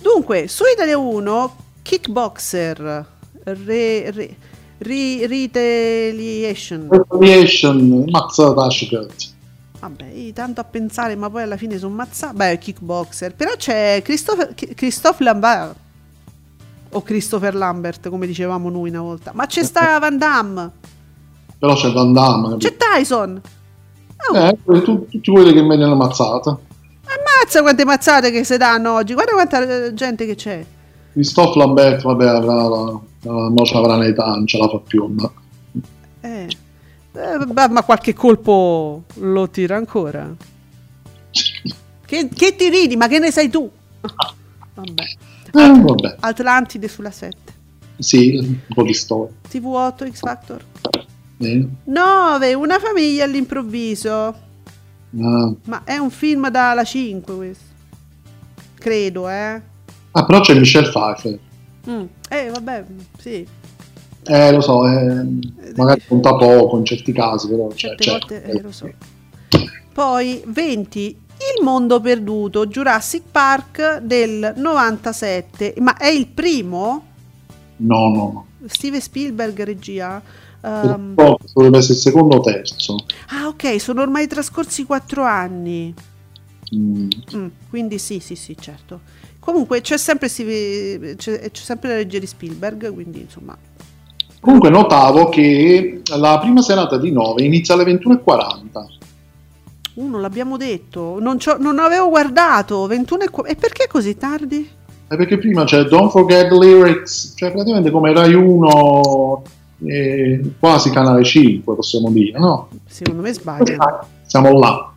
Dunque, 0.00 0.48
su 0.48 0.64
Italia 0.64 0.98
1, 0.98 1.56
Kickboxer, 1.82 3.06
re, 3.44 4.10
re, 4.10 4.36
ri- 4.80 5.26
Retaliation. 5.26 6.88
Retaliation, 6.90 8.04
mazzata 8.10 8.64
a 8.64 8.70
Shepard. 8.70 9.12
Vabbè, 9.80 10.32
tanto 10.34 10.60
a 10.60 10.64
pensare, 10.64 11.16
ma 11.16 11.30
poi 11.30 11.42
alla 11.42 11.56
fine 11.56 11.78
sono 11.78 11.94
mazzato. 11.94 12.34
Beh, 12.36 12.58
kickboxer. 12.58 13.34
Però 13.34 13.52
c'è 13.56 14.02
Christopher, 14.04 14.52
Christophe 14.54 15.24
Lambert. 15.24 15.74
O 16.92 17.02
Christopher 17.02 17.54
Lambert, 17.54 18.08
come 18.08 18.26
dicevamo 18.26 18.68
noi 18.68 18.90
una 18.90 19.00
volta. 19.00 19.30
Ma 19.32 19.46
c'è 19.46 19.62
sta 19.62 19.98
Van 19.98 20.18
Damme. 20.18 20.70
Però 21.58 21.74
c'è 21.74 21.90
Van 21.92 22.12
Damme. 22.12 22.56
C'è? 22.58 22.76
Tyson. 22.76 23.40
Oh, 24.30 24.36
Eh, 24.36 24.58
tu- 24.82 25.06
tutti 25.08 25.30
quelli 25.30 25.52
che 25.52 25.62
me 25.62 25.76
ne 25.76 25.84
hanno 25.84 25.94
mazzata. 25.94 26.58
Ammazza 27.04 27.62
quante 27.62 27.84
mazzate 27.84 28.30
che 28.30 28.44
si 28.44 28.56
danno 28.56 28.94
oggi. 28.94 29.14
Guarda 29.14 29.32
quanta 29.32 29.86
eh, 29.86 29.94
gente 29.94 30.26
che 30.26 30.34
c'è. 30.34 30.64
Christophe 31.12 31.58
Lambert, 31.58 32.02
vabbè, 32.02 32.26
avrà 32.26 33.00
la, 33.22 33.32
la, 33.32 33.48
mo 33.50 33.62
c'avrà 33.64 33.94
un'età, 33.96 34.26
non 34.26 34.46
ce 34.46 34.58
la 34.58 34.68
fa 34.68 34.78
più. 34.78 35.06
Ma... 35.06 35.32
Eh. 36.20 36.48
Eh, 37.12 37.36
vabbè, 37.38 37.68
ma 37.68 37.82
qualche 37.82 38.14
colpo 38.14 39.02
lo 39.14 39.48
tira 39.50 39.76
ancora. 39.76 40.32
Che, 42.06 42.28
che 42.28 42.56
ti 42.56 42.68
ridi? 42.68 42.96
Ma 42.96 43.08
che 43.08 43.18
ne 43.18 43.30
sai 43.30 43.48
tu? 43.50 43.68
Vabbè. 44.74 45.02
Eh, 45.52 45.80
vabbè, 45.80 46.16
Atlantide 46.20 46.86
sulla 46.88 47.10
7. 47.10 47.36
sì, 47.98 48.36
un 48.36 48.58
po' 48.74 48.84
di 48.84 48.94
storia. 48.94 49.34
TV8 49.50 50.10
X 50.12 50.18
Factor. 50.20 50.64
Eh, 51.38 51.66
9. 51.84 52.54
Una 52.54 52.78
famiglia 52.78 53.24
all'improvviso. 53.24 54.10
ah. 55.20 55.52
Ma 55.64 55.82
è 55.84 55.96
un 55.96 56.10
film 56.10 56.48
dalla 56.48 56.84
5 56.84 57.34
questo. 57.36 57.64
Credo, 58.78 59.28
eh. 59.28 59.60
Ah, 60.12 60.24
però 60.24 60.40
c'è 60.40 60.54
Michelle 60.58 60.88
Pfeiffer. 60.88 61.38
Mm. 61.88 62.04
Eh, 62.28 62.50
vabbè, 62.50 62.84
sì. 63.18 63.46
Eh, 64.24 64.52
lo 64.52 64.60
so, 64.60 64.86
eh, 64.86 65.24
magari 65.76 66.02
conta 66.06 66.36
poco 66.36 66.76
in 66.76 66.84
certi 66.84 67.12
casi, 67.12 67.48
però 67.48 67.68
c'è. 67.68 67.94
volte 68.06 68.42
eh, 68.42 68.60
lo 68.60 68.72
so. 68.72 68.90
Poi 69.92 70.42
20. 70.46 71.18
Il 71.56 71.64
mondo 71.64 72.00
perduto, 72.00 72.66
Jurassic 72.66 73.22
Park 73.30 73.98
del 73.98 74.52
97. 74.56 75.74
Ma 75.78 75.96
è 75.96 76.08
il 76.08 76.26
primo? 76.26 77.04
No, 77.76 78.08
no. 78.08 78.46
Steven 78.66 79.00
Spielberg 79.00 79.62
regia. 79.62 80.22
Però 80.60 81.38
dovrebbe 81.54 81.78
essere 81.78 81.94
il 81.94 82.00
secondo 82.00 82.36
o 82.36 82.40
terzo. 82.40 82.96
ah, 83.28 83.46
ok, 83.46 83.80
sono 83.80 84.02
ormai 84.02 84.26
trascorsi 84.26 84.84
4 84.84 85.24
anni. 85.24 85.94
Mm. 86.74 87.08
Mm, 87.34 87.46
quindi 87.68 87.98
sì, 87.98 88.20
sì, 88.20 88.34
sì, 88.34 88.56
certo. 88.58 89.00
Comunque 89.38 89.80
c'è 89.80 89.96
sempre, 89.96 90.28
c'è, 90.28 91.16
c'è 91.16 91.50
sempre 91.52 91.88
la 91.88 91.94
regia 91.96 92.18
di 92.18 92.26
Spielberg, 92.26 92.92
quindi 92.92 93.20
insomma... 93.20 93.56
Comunque 94.40 94.70
notavo 94.70 95.28
che 95.28 96.00
la 96.16 96.38
prima 96.38 96.62
serata 96.62 96.96
di 96.96 97.12
9 97.12 97.42
inizia 97.42 97.74
alle 97.74 97.84
21.40. 97.84 98.98
Uh, 99.94 100.06
non 100.08 100.20
l'abbiamo 100.20 100.56
detto, 100.56 101.18
non, 101.20 101.36
non 101.58 101.78
avevo 101.78 102.08
guardato, 102.08 102.86
21 102.86 103.22
e, 103.22 103.28
qu- 103.28 103.50
e 103.50 103.54
perché 103.56 103.86
così 103.86 104.16
tardi? 104.16 104.68
Eh, 105.08 105.16
perché 105.16 105.36
prima 105.36 105.64
c'è 105.64 105.82
Don't 105.84 106.10
Forget 106.10 106.50
Lyrics, 106.52 107.34
cioè 107.36 107.50
praticamente 107.50 107.90
come 107.90 108.12
Rai 108.14 108.32
1, 108.32 109.42
eh, 109.84 110.40
quasi 110.58 110.90
Canale 110.90 111.24
5 111.24 111.74
possiamo 111.74 112.10
dire, 112.10 112.38
no? 112.38 112.68
Secondo 112.86 113.22
me 113.22 113.32
sbagliano, 113.32 114.06
Siamo 114.22 114.58
là. 114.58 114.89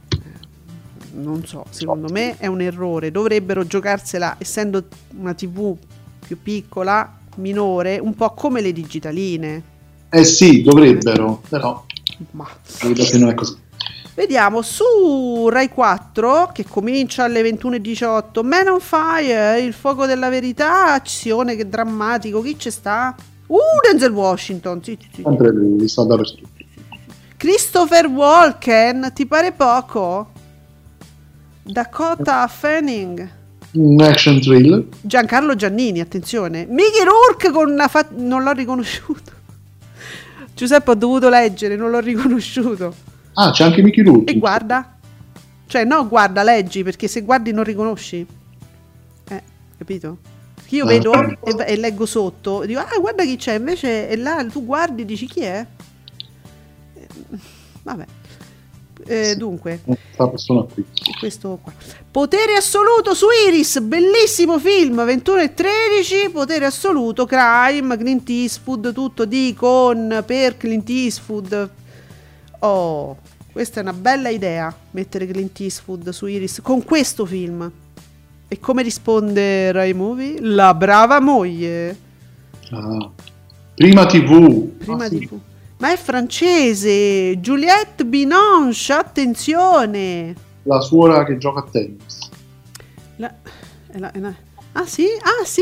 Non 1.14 1.45
so, 1.45 1.66
secondo 1.70 2.11
me 2.11 2.38
è 2.38 2.47
un 2.47 2.61
errore, 2.61 3.11
dovrebbero 3.11 3.66
giocarsela, 3.66 4.36
essendo 4.39 4.86
una 5.18 5.34
tv 5.34 5.76
più 6.26 6.41
piccola, 6.41 7.20
minore, 7.36 7.99
un 7.99 8.16
po' 8.16 8.32
come 8.32 8.61
le 8.61 8.72
digitaline. 8.72 9.64
Eh 10.09 10.24
sì, 10.24 10.61
dovrebbero, 10.61 11.41
però 11.47 11.84
Ma 12.32 12.47
che 12.78 13.18
non 13.18 13.30
è 13.30 13.34
così. 13.34 13.61
Vediamo 14.16 14.61
su 14.61 15.47
Rai 15.49 15.70
4 15.70 16.51
che 16.53 16.66
comincia 16.68 17.24
alle 17.24 17.41
21.18 17.41 18.45
Man 18.45 18.68
on 18.68 18.80
Fire, 18.80 19.59
il 19.59 19.74
fuoco 19.74 20.05
della 20.05 20.30
verità, 20.30 20.93
azione 20.93 21.55
che 21.55 21.68
drammatico, 21.68 22.41
chi 22.41 22.57
ci 22.59 22.70
sta? 22.70 23.16
Uh, 23.47 23.57
Denzel 23.82 24.11
Washington, 24.11 24.84
sì, 24.84 24.97
sì, 25.01 25.07
sì. 25.16 25.22
Sempre 25.24 25.51
lui, 25.51 25.88
sta 25.88 26.03
dappertutto. 26.03 26.49
Christopher 27.38 28.05
Walken, 28.07 29.11
ti 29.14 29.26
pare 29.26 29.51
poco? 29.51 30.30
Dakota 31.64 32.45
Fanning, 32.47 33.30
Un 33.72 34.01
action 34.01 34.39
thriller. 34.39 34.84
Giancarlo 35.01 35.55
Giannini, 35.55 35.99
attenzione. 35.99 36.66
Mickey 36.70 37.03
Rourke 37.03 37.51
con 37.51 37.72
una 37.72 37.88
fa- 37.88 38.07
non 38.11 38.43
l'ho 38.43 38.51
riconosciuto. 38.51 39.32
Giuseppe 40.53 40.91
ho 40.91 40.95
dovuto 40.95 41.30
leggere, 41.30 41.76
non 41.76 41.89
l'ho 41.89 41.99
riconosciuto. 41.99 42.93
Ah, 43.34 43.51
c'è 43.51 43.64
anche 43.64 43.82
Mickey 43.82 44.03
Rourke. 44.03 44.32
E 44.34 44.38
guarda. 44.38 44.97
Cioè, 45.66 45.86
no, 45.86 46.07
guarda, 46.07 46.43
leggi, 46.43 46.84
perché 46.84 47.07
se 47.07 47.22
guardi 47.22 47.51
non 47.51 47.64
riconosci. 47.64 48.26
Eh, 49.30 49.41
capito? 49.78 50.18
Io 50.70 50.84
Ah. 50.84 50.88
vedo 50.88 51.14
e, 51.14 51.55
e 51.66 51.76
leggo 51.78 52.05
sotto, 52.05 52.64
e 52.64 52.68
dico, 52.68 52.80
ah, 52.80 52.99
guarda 52.99 53.24
chi 53.24 53.36
c'è, 53.38 53.55
invece 53.55 54.07
è 54.07 54.16
là, 54.16 54.43
tu 54.51 54.66
guardi 54.66 55.03
e 55.03 55.05
dici 55.05 55.26
chi 55.28 55.41
è? 55.41 55.66
Eh, 56.95 57.07
Vabbè. 57.84 58.05
Eh, 59.06 59.36
dunque, 59.36 59.82
qui. 60.74 60.86
questo 61.20 61.60
qua. 61.62 61.74
Potere 62.10 62.56
assoluto 62.56 63.14
su 63.14 63.26
Iris, 63.47 63.80
bellissimo 63.80 64.59
film, 64.59 65.04
21 65.04 65.42
e 65.42 65.54
13, 65.54 66.30
potere 66.32 66.66
assoluto, 66.66 67.25
crime, 67.25 67.97
Clint 67.97 68.30
Eastwood, 68.30 68.93
tutto 68.93 69.25
di, 69.25 69.54
con, 69.58 70.24
per 70.25 70.58
Clint 70.58 70.89
Eastwood. 70.89 71.70
Oh, 72.59 73.17
questa 73.51 73.80
è 73.80 73.84
una 73.84 73.93
bella 73.93 74.30
idea, 74.30 74.75
mettere 74.92 75.28
Clint 75.28 75.59
Eastwood 75.59 76.09
su 76.09 76.25
Iris 76.28 76.59
con 76.62 76.84
questo 76.84 77.25
film. 77.25 77.71
E 78.47 78.59
come 78.59 78.84
risponde 78.84 79.71
Rai 79.71 79.93
Movie? 79.93 80.39
La 80.39 80.74
brava 80.74 81.20
moglie. 81.20 81.97
Ah. 82.70 83.09
Prima 83.75 84.05
TV. 84.05 84.67
Prima 84.78 85.05
Ah, 85.05 85.08
sì. 85.08 85.30
Ma 85.84 85.92
è 85.92 85.97
francese, 85.97 87.36
Juliette 87.42 88.05
Binoche, 88.05 88.93
attenzione. 88.93 90.34
La 90.64 90.80
suora 90.80 91.26
che 91.26 91.38
gioca 91.38 91.60
a 91.60 91.68
tennis. 91.70 92.30
La- 93.18 93.36
è 93.92 93.97
la- 94.00 94.12
è 94.14 94.20
la- 94.20 94.34
ah 94.72 94.86
sì? 94.86 95.05
Ah 95.20 95.43
sì? 95.43 95.62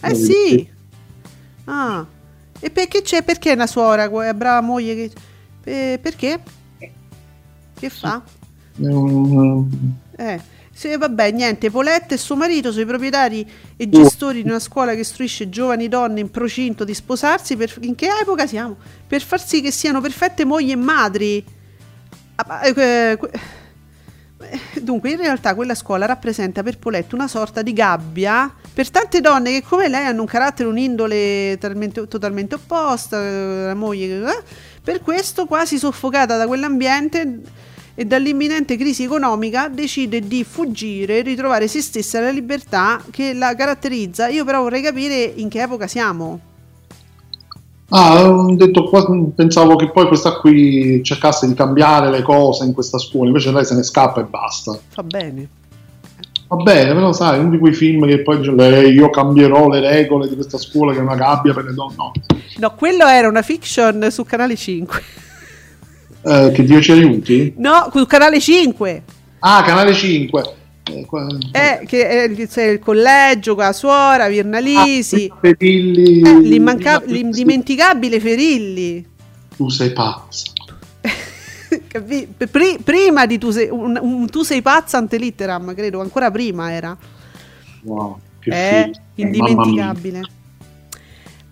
Eh 0.00 0.14
sì. 0.16 0.68
Ah. 1.66 2.04
E 2.58 2.68
perché 2.70 3.02
c'è? 3.02 3.22
Perché 3.22 3.52
è 3.52 3.54
una 3.54 3.68
suora, 3.68 4.08
que- 4.08 4.34
brava 4.34 4.60
moglie 4.60 4.96
che... 4.96 5.12
eh, 5.92 5.98
perché? 6.02 6.40
Che 7.78 7.90
fa? 7.90 8.20
Mm, 8.82 9.68
Eh. 10.16 10.40
Sì, 10.76 10.96
vabbè, 10.96 11.30
niente, 11.30 11.70
Poletta 11.70 12.14
e 12.14 12.18
suo 12.18 12.34
marito 12.34 12.72
sono 12.72 12.82
i 12.82 12.86
proprietari 12.86 13.48
e 13.76 13.88
gestori 13.88 14.42
di 14.42 14.48
una 14.48 14.58
scuola 14.58 14.92
che 14.92 15.00
istruisce 15.00 15.48
giovani 15.48 15.86
donne 15.86 16.18
in 16.18 16.32
procinto 16.32 16.82
di 16.82 16.92
sposarsi. 16.92 17.56
Per, 17.56 17.76
in 17.82 17.94
che 17.94 18.08
epoca 18.20 18.44
siamo? 18.48 18.76
Per 19.06 19.22
far 19.22 19.40
sì 19.40 19.62
che 19.62 19.70
siano 19.70 20.00
perfette 20.00 20.44
mogli 20.44 20.72
e 20.72 20.76
madri. 20.76 21.44
Ah, 22.34 22.66
eh, 22.66 23.16
eh, 24.40 24.80
dunque, 24.80 25.12
in 25.12 25.18
realtà 25.18 25.54
quella 25.54 25.76
scuola 25.76 26.06
rappresenta 26.06 26.64
per 26.64 26.78
Poletto 26.78 27.14
una 27.14 27.28
sorta 27.28 27.62
di 27.62 27.72
gabbia 27.72 28.52
per 28.74 28.90
tante 28.90 29.20
donne 29.20 29.52
che 29.52 29.62
come 29.62 29.88
lei 29.88 30.06
hanno 30.06 30.22
un 30.22 30.26
carattere, 30.26 30.68
un'indole 30.68 31.56
talmente- 31.60 32.08
totalmente 32.08 32.56
opposta, 32.56 33.22
eh, 33.22 33.64
la 33.66 33.74
moglie, 33.74 34.42
per 34.82 35.00
questo 35.00 35.46
quasi 35.46 35.78
soffocata 35.78 36.36
da 36.36 36.48
quell'ambiente 36.48 37.40
e 37.94 38.04
dall'imminente 38.04 38.76
crisi 38.76 39.04
economica 39.04 39.68
decide 39.68 40.20
di 40.20 40.44
fuggire 40.44 41.18
e 41.18 41.22
ritrovare 41.22 41.68
se 41.68 41.80
stessa 41.80 42.20
la 42.20 42.30
libertà 42.30 43.00
che 43.10 43.32
la 43.32 43.54
caratterizza. 43.54 44.28
Io 44.28 44.44
però 44.44 44.62
vorrei 44.62 44.82
capire 44.82 45.32
in 45.36 45.48
che 45.48 45.62
epoca 45.62 45.86
siamo. 45.86 46.40
Ah, 47.90 48.28
ho 48.28 48.54
detto, 48.54 48.90
pensavo 49.34 49.76
che 49.76 49.90
poi 49.90 50.08
questa 50.08 50.32
qui 50.38 51.02
cercasse 51.04 51.46
di 51.46 51.54
cambiare 51.54 52.10
le 52.10 52.22
cose 52.22 52.64
in 52.64 52.72
questa 52.72 52.98
scuola, 52.98 53.28
invece 53.28 53.52
lei 53.52 53.64
se 53.64 53.74
ne 53.74 53.84
scappa 53.84 54.20
e 54.20 54.24
basta. 54.24 54.76
Fa 54.88 55.02
bene. 55.02 55.48
Va 56.48 56.56
bene, 56.56 56.92
però 56.92 57.12
sai, 57.12 57.38
uno 57.38 57.50
di 57.50 57.58
quei 57.58 57.72
film 57.72 58.06
che 58.06 58.22
poi 58.22 58.38
dice 58.38 58.52
lei, 58.52 58.92
io 58.92 59.10
cambierò 59.10 59.68
le 59.68 59.80
regole 59.80 60.28
di 60.28 60.34
questa 60.34 60.58
scuola 60.58 60.92
che 60.92 60.98
è 60.98 61.02
una 61.02 61.14
gabbia 61.14 61.54
per 61.54 61.64
le 61.64 61.74
donne. 61.74 61.94
No, 61.96 62.12
No, 62.56 62.74
quello 62.76 63.06
era 63.06 63.28
una 63.28 63.42
fiction 63.42 64.06
su 64.10 64.24
Canale 64.24 64.56
5. 64.56 65.02
Eh, 66.26 66.50
che 66.52 66.64
Dio 66.64 66.80
ci 66.80 66.92
aiuti. 66.92 67.54
No, 67.58 67.90
su 67.92 68.06
Canale 68.06 68.40
5. 68.40 69.02
Ah, 69.40 69.62
Canale 69.62 69.92
5. 69.92 70.54
Eh, 70.90 71.04
qua- 71.06 71.26
Eh, 71.52 71.84
che 71.86 72.08
è 72.08 72.22
il, 72.24 72.38
il 72.38 72.78
collegio 72.78 73.54
con 73.54 73.64
la 73.64 73.72
suora, 73.72 74.28
Virnalisi. 74.28 75.30
Ah, 75.32 75.36
Ferilli. 75.40 76.20
Eh, 76.22 76.38
l'immanca- 76.40 77.02
l'indimenticabile 77.04 78.20
Ferilli. 78.20 79.06
Tu 79.56 79.68
sei 79.68 79.92
pazza. 79.92 80.44
Capi- 81.88 82.28
pri- 82.50 82.78
prima 82.82 83.26
di 83.26 83.38
tu 83.38 83.50
sei, 83.50 83.68
un, 83.70 83.98
un 84.00 84.28
tu 84.30 84.42
sei 84.42 84.62
pazza 84.62 84.96
ante 84.98 85.16
litteram, 85.18 85.74
credo, 85.74 86.00
ancora 86.00 86.30
prima 86.30 86.72
era. 86.72 86.96
Wow, 87.82 88.18
È 88.40 88.90
film. 89.14 89.26
indimenticabile. 89.28 90.20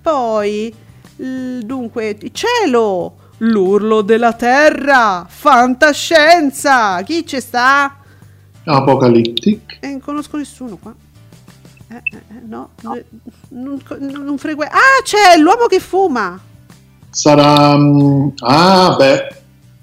Poi, 0.01 0.73
l- 1.17 1.59
dunque, 1.61 2.17
cielo, 2.33 3.17
l'urlo 3.43 4.03
della 4.03 4.33
terra, 4.35 5.27
fantascienza. 5.29 7.03
Chi 7.03 7.27
ci 7.27 7.41
sta? 7.41 7.97
Apocalyptic. 8.65 9.79
Eh, 9.81 9.89
non 9.91 10.01
conosco 10.01 10.37
nessuno 10.37 10.77
qua. 10.77 10.95
Eh, 11.89 11.95
eh, 11.95 12.17
eh, 12.17 12.41
no, 12.47 12.71
eh, 12.95 13.05
non, 13.51 13.81
non 13.99 14.39
fregue- 14.39 14.67
Ah, 14.67 15.03
c'è 15.03 15.37
l'uomo 15.39 15.67
che 15.67 15.81
fuma. 15.81 16.39
Sarà. 17.11 17.77
mm, 17.77 18.29
ah, 18.45 18.95
beh. 18.97 19.37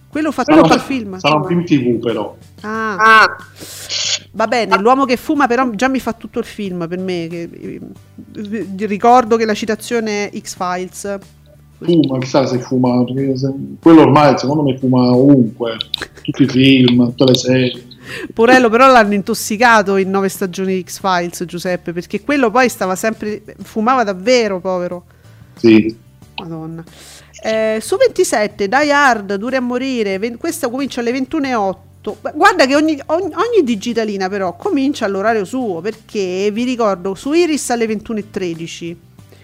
Quello 0.10 0.32
fa 0.32 0.44
Sarà, 0.44 0.62
tutto 0.62 0.74
il 0.74 0.80
film. 0.80 1.20
sarà 1.20 1.36
un 1.36 1.46
film 1.46 1.64
TV, 1.66 2.00
però. 2.00 2.36
Ah. 2.62 3.28
Va 4.32 4.48
bene, 4.48 4.78
l'uomo 4.80 5.06
che 5.06 5.18
fuma 5.18 5.46
però 5.48 5.70
già 5.72 5.88
mi 5.88 6.00
fa 6.00 6.14
tutto 6.14 6.40
il 6.40 6.46
film 6.46 6.88
per 6.88 6.98
me. 6.98 7.28
Che, 7.30 7.50
eh, 7.52 8.86
ricordo 8.88 9.36
che 9.38 9.46
la 9.46 9.54
citazione 9.54 10.30
è 10.30 10.40
X-Files. 10.42 11.18
Fuma, 11.82 12.20
chissà 12.20 12.46
se 12.46 12.60
fuma. 12.60 13.06
se- 13.36 13.54
quello 13.82 14.02
ormai 14.02 14.38
secondo 14.38 14.64
me 14.64 14.78
fuma 14.78 15.14
ovunque. 15.16 15.78
Tutti 16.24 16.44
i 16.44 16.48
film, 16.48 17.06
tutte 17.08 17.24
le 17.26 17.36
serie. 17.36 17.84
Porello 18.34 18.70
però 18.70 18.88
l'hanno 18.92 19.14
intossicato 19.14 19.98
in 19.98 20.10
nove 20.10 20.30
stagioni 20.30 20.74
di 20.76 20.84
X-Files, 20.84 21.46
Giuseppe, 21.46 21.94
perché 21.94 22.22
quello 22.22 22.50
poi 22.50 22.68
stava 22.70 22.96
sempre... 22.96 23.44
fumava 23.62 24.04
davvero, 24.04 24.60
povero. 24.60 25.04
Sì. 25.56 25.96
Madonna. 26.38 26.84
Eh, 27.44 27.78
su 27.82 27.96
27, 27.98 28.68
Die 28.68 28.92
Hard, 28.92 29.36
Dure 29.36 29.58
a 29.58 29.62
morire, 29.62 30.18
ven- 30.18 30.38
questa 30.38 30.70
comincia 30.70 31.00
alle 31.02 31.12
21.08. 31.12 31.76
Beh, 32.22 32.32
Guarda 32.34 32.66
che 32.66 32.76
ogni, 32.76 33.00
ogni- 33.08 33.34
ogni 33.34 33.64
digitalina 33.64 34.28
però 34.28 34.56
comincia 34.56 35.06
all'orario 35.06 35.46
suo, 35.46 35.80
perché 35.82 36.50
vi 36.52 36.64
ricordo 36.64 37.14
su 37.16 37.32
Iris 37.34 37.70
alle 37.70 37.86
21.13, 37.86 38.96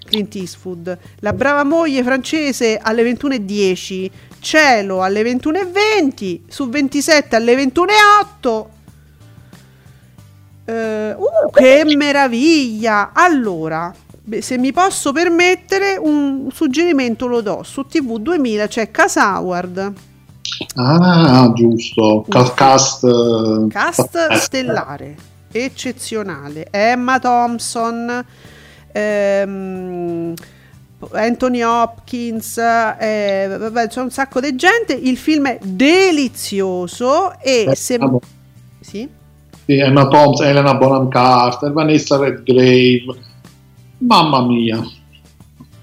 Clint 0.05 0.35
Eastwood, 0.35 0.97
La 1.19 1.33
brava 1.33 1.63
moglie 1.63 2.03
francese 2.03 2.77
alle 2.81 3.03
21.10, 3.03 4.09
Cielo 4.39 5.01
alle 5.01 5.23
21.20, 5.23 6.41
su 6.47 6.69
27 6.69 7.35
alle 7.35 7.55
21.08. 7.55 8.65
Eh, 10.67 11.11
uh, 11.17 11.51
che 11.51 11.83
meraviglia! 11.95 13.11
Allora, 13.13 13.93
beh, 14.23 14.41
se 14.41 14.57
mi 14.57 14.71
posso 14.71 15.11
permettere, 15.11 15.97
un 15.99 16.47
suggerimento 16.51 17.27
lo 17.27 17.41
do. 17.41 17.61
Su 17.63 17.83
TV 17.85 18.17
2000 18.17 18.67
c'è 18.67 18.91
Casa 18.91 19.37
Howard, 19.39 19.93
Ah, 20.75 21.51
giusto. 21.53 22.25
Ca- 22.29 22.53
Cast. 22.53 23.03
eh, 23.03 23.67
cast 23.69 24.15
eh, 24.31 24.35
stellare, 24.37 25.15
eccezionale. 25.51 26.67
Emma 26.71 27.19
Thompson, 27.19 28.25
ehm, 28.95 30.33
Anthony 31.11 31.61
Hopkins, 31.61 32.57
eh, 32.57 33.47
vabbè, 33.59 33.87
c'è 33.87 34.01
un 34.01 34.09
sacco 34.09 34.39
di 34.39 34.55
gente. 34.55 34.93
Il 34.93 35.17
film 35.17 35.47
è 35.47 35.59
delizioso 35.61 37.37
e 37.39 37.65
Eh, 37.69 37.75
se... 37.75 37.99
Sì? 38.79 39.07
Sì, 39.65 39.77
Emma 39.79 40.07
Thompson, 40.07 40.47
Elena 40.47 40.75
Bonham 40.75 41.09
Carter, 41.09 41.71
Vanessa 41.71 42.17
Redgrave. 42.17 43.33
Mamma 43.97 44.45
mia. 44.45 44.83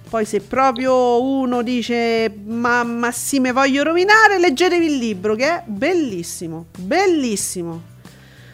Poi 0.09 0.24
se 0.26 0.40
proprio 0.40 1.22
uno 1.22 1.62
dice 1.62 2.30
ma, 2.44 2.84
ma 2.84 3.10
sì 3.10 3.40
me 3.40 3.51
voglio 3.52 3.82
rovinare, 3.82 4.39
leggetevi 4.39 4.84
il 4.84 4.98
libro 4.98 5.34
che 5.34 5.47
è 5.47 5.62
bellissimo, 5.66 6.66
bellissimo. 6.78 7.80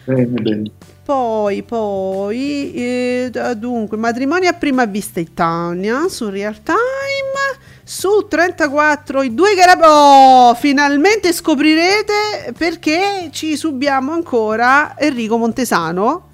Bene, 0.04 0.24
bene. 0.26 0.70
Poi, 1.08 1.62
poi, 1.62 2.74
eh, 2.74 3.30
dunque, 3.56 3.96
matrimonio 3.96 4.50
a 4.50 4.52
prima 4.52 4.84
vista 4.84 5.20
Italia 5.20 6.06
su 6.10 6.28
Real 6.28 6.62
Time. 6.62 6.76
Su 7.82 8.26
34 8.28 9.22
i 9.22 9.32
due 9.32 9.54
carabinieri. 9.54 9.90
Oh, 9.90 10.54
finalmente 10.54 11.32
scoprirete 11.32 12.52
perché 12.58 13.30
ci 13.32 13.56
subiamo 13.56 14.12
ancora 14.12 14.98
Enrico 14.98 15.38
Montesano. 15.38 16.26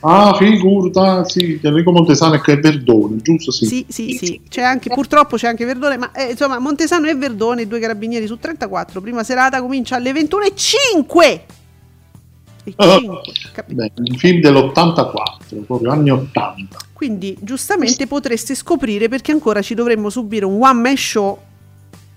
Ah, 0.00 0.34
figurata, 0.34 1.22
sì, 1.28 1.60
Enrico 1.62 1.92
Montesano 1.92 2.42
è 2.42 2.58
Verdone, 2.58 3.18
giusto? 3.22 3.52
Sì. 3.52 3.66
Sì, 3.66 3.86
sì, 3.88 4.18
sì, 4.20 4.40
c'è 4.48 4.62
anche, 4.62 4.92
purtroppo 4.92 5.36
c'è 5.36 5.46
anche 5.46 5.64
Verdone, 5.64 5.96
ma 5.96 6.10
eh, 6.10 6.30
insomma 6.30 6.58
Montesano 6.58 7.06
e 7.06 7.14
Verdone, 7.14 7.62
i 7.62 7.68
due 7.68 7.78
carabinieri 7.78 8.26
su 8.26 8.36
34, 8.36 9.00
prima 9.00 9.22
serata 9.22 9.60
comincia 9.60 9.94
alle 9.94 10.10
21.05. 10.10 11.40
Beh, 13.66 13.92
un 13.96 14.16
film 14.16 14.40
dell'84, 14.40 15.64
proprio 15.64 15.90
anni 15.90 16.10
80. 16.10 16.78
Quindi 16.92 17.36
giustamente 17.40 18.06
potreste 18.06 18.54
scoprire 18.54 19.08
perché 19.08 19.32
ancora 19.32 19.62
ci 19.62 19.74
dovremmo 19.74 20.10
subire 20.10 20.44
un 20.44 20.62
one 20.62 20.80
man 20.80 20.96
show 20.96 21.38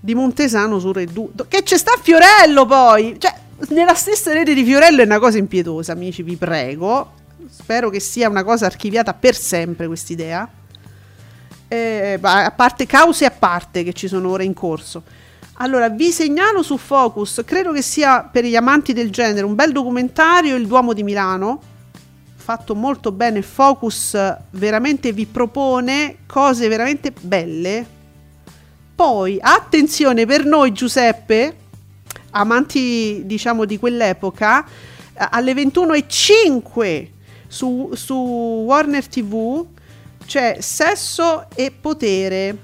di 0.00 0.14
Montesano 0.14 0.78
su 0.78 0.90
Red 0.90 1.10
2. 1.12 1.28
Che 1.48 1.62
c'è 1.62 1.76
sta 1.76 1.92
Fiorello 2.00 2.64
poi! 2.66 3.16
Cioè, 3.18 3.34
nella 3.68 3.94
stessa 3.94 4.32
rete 4.32 4.54
di 4.54 4.64
Fiorello 4.64 5.02
è 5.02 5.04
una 5.04 5.18
cosa 5.18 5.38
impietosa, 5.38 5.92
amici, 5.92 6.22
vi 6.22 6.36
prego. 6.36 7.12
Spero 7.48 7.90
che 7.90 8.00
sia 8.00 8.28
una 8.28 8.42
cosa 8.42 8.66
archiviata 8.66 9.12
per 9.12 9.34
sempre 9.34 9.86
quest'idea. 9.86 10.48
Eh, 11.68 12.18
ma 12.20 12.46
a 12.46 12.50
parte 12.50 12.86
cause 12.86 13.24
a 13.24 13.30
parte 13.30 13.84
che 13.84 13.92
ci 13.92 14.08
sono 14.08 14.30
ora 14.30 14.42
in 14.42 14.54
corso. 14.54 15.02
Allora, 15.62 15.90
vi 15.90 16.10
segnalo 16.10 16.62
su 16.62 16.78
Focus, 16.78 17.42
credo 17.44 17.70
che 17.72 17.82
sia 17.82 18.22
per 18.22 18.46
gli 18.46 18.56
amanti 18.56 18.94
del 18.94 19.10
genere, 19.10 19.44
un 19.44 19.54
bel 19.54 19.72
documentario, 19.72 20.56
Il 20.56 20.66
Duomo 20.66 20.94
di 20.94 21.02
Milano, 21.02 21.60
fatto 22.34 22.74
molto 22.74 23.12
bene. 23.12 23.42
Focus 23.42 24.16
veramente 24.52 25.12
vi 25.12 25.26
propone 25.26 26.20
cose 26.26 26.66
veramente 26.66 27.12
belle. 27.20 27.86
Poi, 28.94 29.36
attenzione 29.38 30.24
per 30.24 30.46
noi, 30.46 30.72
Giuseppe, 30.72 31.56
amanti 32.30 33.26
diciamo 33.26 33.66
di 33.66 33.78
quell'epoca, 33.78 34.64
eh, 34.64 35.26
alle 35.30 35.52
21.05 35.52 37.08
su, 37.46 37.90
su 37.92 38.14
Warner 38.14 39.06
TV 39.06 39.66
c'è 40.24 40.56
Sesso 40.60 41.48
e 41.54 41.70
Potere, 41.70 42.56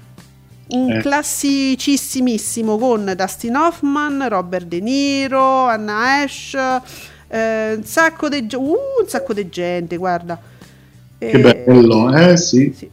un 0.69 0.91
Eh. 0.91 0.99
classicissimissimo 1.01 2.77
con 2.79 3.13
Dustin 3.17 3.55
Hoffman, 3.57 4.29
Robert 4.29 4.67
De 4.67 4.81
Niro, 4.81 5.67
Anna 5.67 6.23
Ash, 6.23 6.55
eh, 7.29 7.75
un 7.77 7.85
sacco 7.85 8.29
di 8.29 8.47
uh, 8.55 8.61
un 8.63 9.07
sacco 9.07 9.33
di 9.33 9.49
gente, 9.49 9.97
guarda. 9.97 10.39
Che 11.19 11.31
Eh, 11.31 11.39
bello, 11.67 12.13
eh 12.15 12.37
sì. 12.37 12.73
sì. 12.77 12.91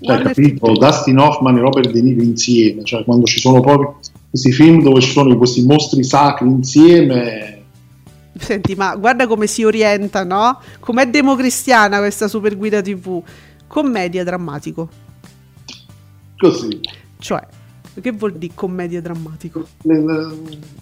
Cioè, 0.00 0.20
capito. 0.22 0.72
Dustin 0.72 1.18
Hoffman 1.18 1.56
e 1.56 1.60
Robert 1.60 1.90
De 1.90 2.02
Niro 2.02 2.22
insieme, 2.22 2.82
cioè 2.84 3.04
quando 3.04 3.24
ci 3.26 3.38
sono 3.38 3.60
proprio 3.60 3.98
questi 4.30 4.50
film 4.50 4.82
dove 4.82 5.00
ci 5.00 5.10
sono 5.10 5.36
questi 5.36 5.62
mostri 5.64 6.02
sacri 6.04 6.48
insieme, 6.48 7.50
Senti, 8.38 8.74
ma 8.74 8.96
guarda 8.96 9.26
come 9.26 9.46
si 9.46 9.62
orienta, 9.62 10.24
no? 10.24 10.58
Com'è 10.80 11.06
democristiana 11.06 11.98
questa 11.98 12.26
super 12.28 12.56
guida 12.56 12.80
TV. 12.80 13.22
Commedia 13.66 14.24
drammatico. 14.24 14.88
Così. 16.42 16.80
Cioè, 17.18 17.40
Che 18.00 18.10
vuol 18.12 18.32
dire 18.34 18.52
commedia 18.54 19.00
drammatico? 19.00 19.66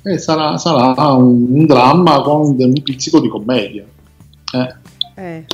Eh, 0.03 0.19
sarà, 0.19 0.57
sarà 0.59 1.13
un, 1.13 1.47
un 1.51 1.67
dramma 1.67 2.21
con 2.23 2.57
un 2.59 2.83
pizzico 2.83 3.21
di 3.21 3.29
commedia. 3.29 3.85
Eh. 4.53 4.75
Eh. 5.17 5.45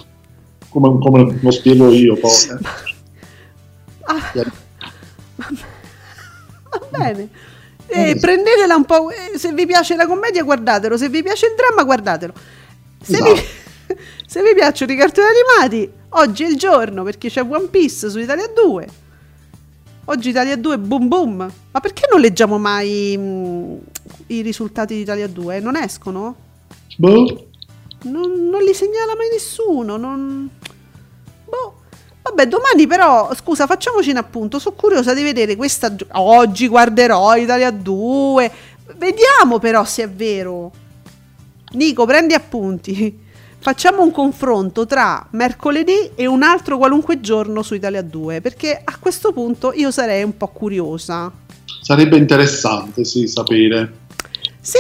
Come, 0.69 0.99
come 0.99 1.39
lo 1.41 1.51
spiego 1.51 1.91
io 1.91 2.15
poi. 2.17 2.31
eh. 2.31 2.59
Ah. 4.09 4.33
Va 6.71 6.81
bene. 6.91 7.29
Eh, 7.89 8.17
prendetela 8.21 8.75
un 8.77 8.85
po'. 8.85 9.11
eh, 9.11 9.39
se 9.39 9.53
vi 9.53 9.67
piace 9.67 9.97
la 9.97 10.07
commedia, 10.07 10.43
guardatelo. 10.43 10.97
Se 10.97 11.09
vi 11.09 11.23
piace 11.23 11.47
il 11.47 11.55
dramma, 11.57 11.85
guardatelo. 11.85 12.33
Se, 13.01 13.23
vi, 13.23 13.31
se 14.27 14.43
vi 14.43 14.55
piacciono 14.55 14.93
i 14.93 14.97
cartoni 14.97 15.27
animati, 15.27 15.91
oggi 16.11 16.45
è 16.45 16.49
il 16.49 16.57
giorno 16.57 17.03
perché 17.03 17.29
c'è 17.29 17.43
One 17.49 17.69
Piece 17.69 18.11
su 18.11 18.19
Italia 18.19 18.47
2. 18.53 18.89
Oggi 20.09 20.29
Italia 20.29 20.57
2 20.57 20.79
boom 20.79 21.09
boom. 21.09 21.53
Ma 21.73 21.81
perché 21.81 22.07
non 22.11 22.21
leggiamo 22.21 22.59
mai 22.59 23.15
mm, 23.19 23.77
i 24.29 24.41
risultati 24.41 24.95
di 24.95 25.01
Italia 25.01 25.27
2? 25.27 25.59
Non 25.59 25.77
escono? 25.77 26.37
Boh. 26.97 27.49
Non, 28.03 28.49
non 28.49 28.63
li 28.63 28.73
segnala 28.73 29.17
mai 29.17 29.29
nessuno. 29.33 29.97
Non... 29.97 30.49
Boh. 31.45 31.75
Vabbè, 32.23 32.47
domani 32.47 32.87
però, 32.87 33.35
scusa, 33.35 33.67
facciamoci 33.67 34.11
un 34.11 34.19
appunto. 34.19 34.61
Sono 34.61 34.77
curiosa 34.77 35.13
di 35.13 35.25
vedere 35.25 35.57
questa. 35.57 35.93
Oggi 36.13 36.69
guarderò 36.69 37.35
Italia 37.35 37.73
2. 37.73 38.53
Vediamo 38.97 39.59
però 39.59 39.85
se 39.85 40.05
è 40.05 40.09
vero. 40.09 40.71
Nico, 41.73 42.07
prendi 42.07 42.35
appunti. 42.35 43.25
Facciamo 43.67 44.05
un 44.05 44.13
confronto 44.13 44.87
tra 44.87 45.27
mercoledì 45.33 46.11
e 46.15 46.27
un 46.27 46.45
altro 46.45 46.79
qualunque 46.79 47.21
giorno 47.21 47.63
su 47.63 47.75
Italia 47.75 48.01
2. 48.01 48.41
Perché 48.41 48.81
a 48.85 48.97
questo 49.01 49.33
punto 49.33 49.73
io 49.73 49.91
sarei 49.91 50.23
un 50.23 50.37
po' 50.37 50.47
curiosa. 50.47 51.33
Sarebbe 51.83 52.17
interessante, 52.17 53.05
sì, 53.05 53.27
sapere. 53.27 53.93
Sì, 54.61 54.79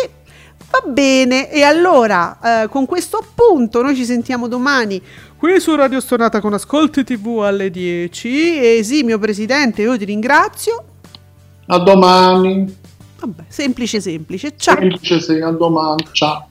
va 0.70 0.88
bene. 0.88 1.50
E 1.50 1.62
allora, 1.62 2.62
eh, 2.62 2.68
con 2.68 2.86
questo 2.86 3.16
appunto, 3.16 3.82
noi 3.82 3.96
ci 3.96 4.04
sentiamo 4.04 4.46
domani 4.46 5.02
qui 5.36 5.58
su 5.58 5.74
Radio 5.74 5.98
Stonata 5.98 6.40
con 6.40 6.52
Ascolti 6.52 7.02
TV 7.02 7.40
alle 7.40 7.72
10. 7.72 8.78
Esimio 8.78 9.18
Presidente, 9.18 9.82
io 9.82 9.98
ti 9.98 10.04
ringrazio. 10.04 10.84
A 11.66 11.78
domani. 11.80 12.72
Vabbè, 13.18 13.42
semplice, 13.48 14.00
semplice. 14.00 14.54
Ciao. 14.56 14.76
Semplice, 14.76 15.20
sì, 15.20 15.40
a 15.40 15.50
domani. 15.50 16.06
Ciao. 16.12 16.50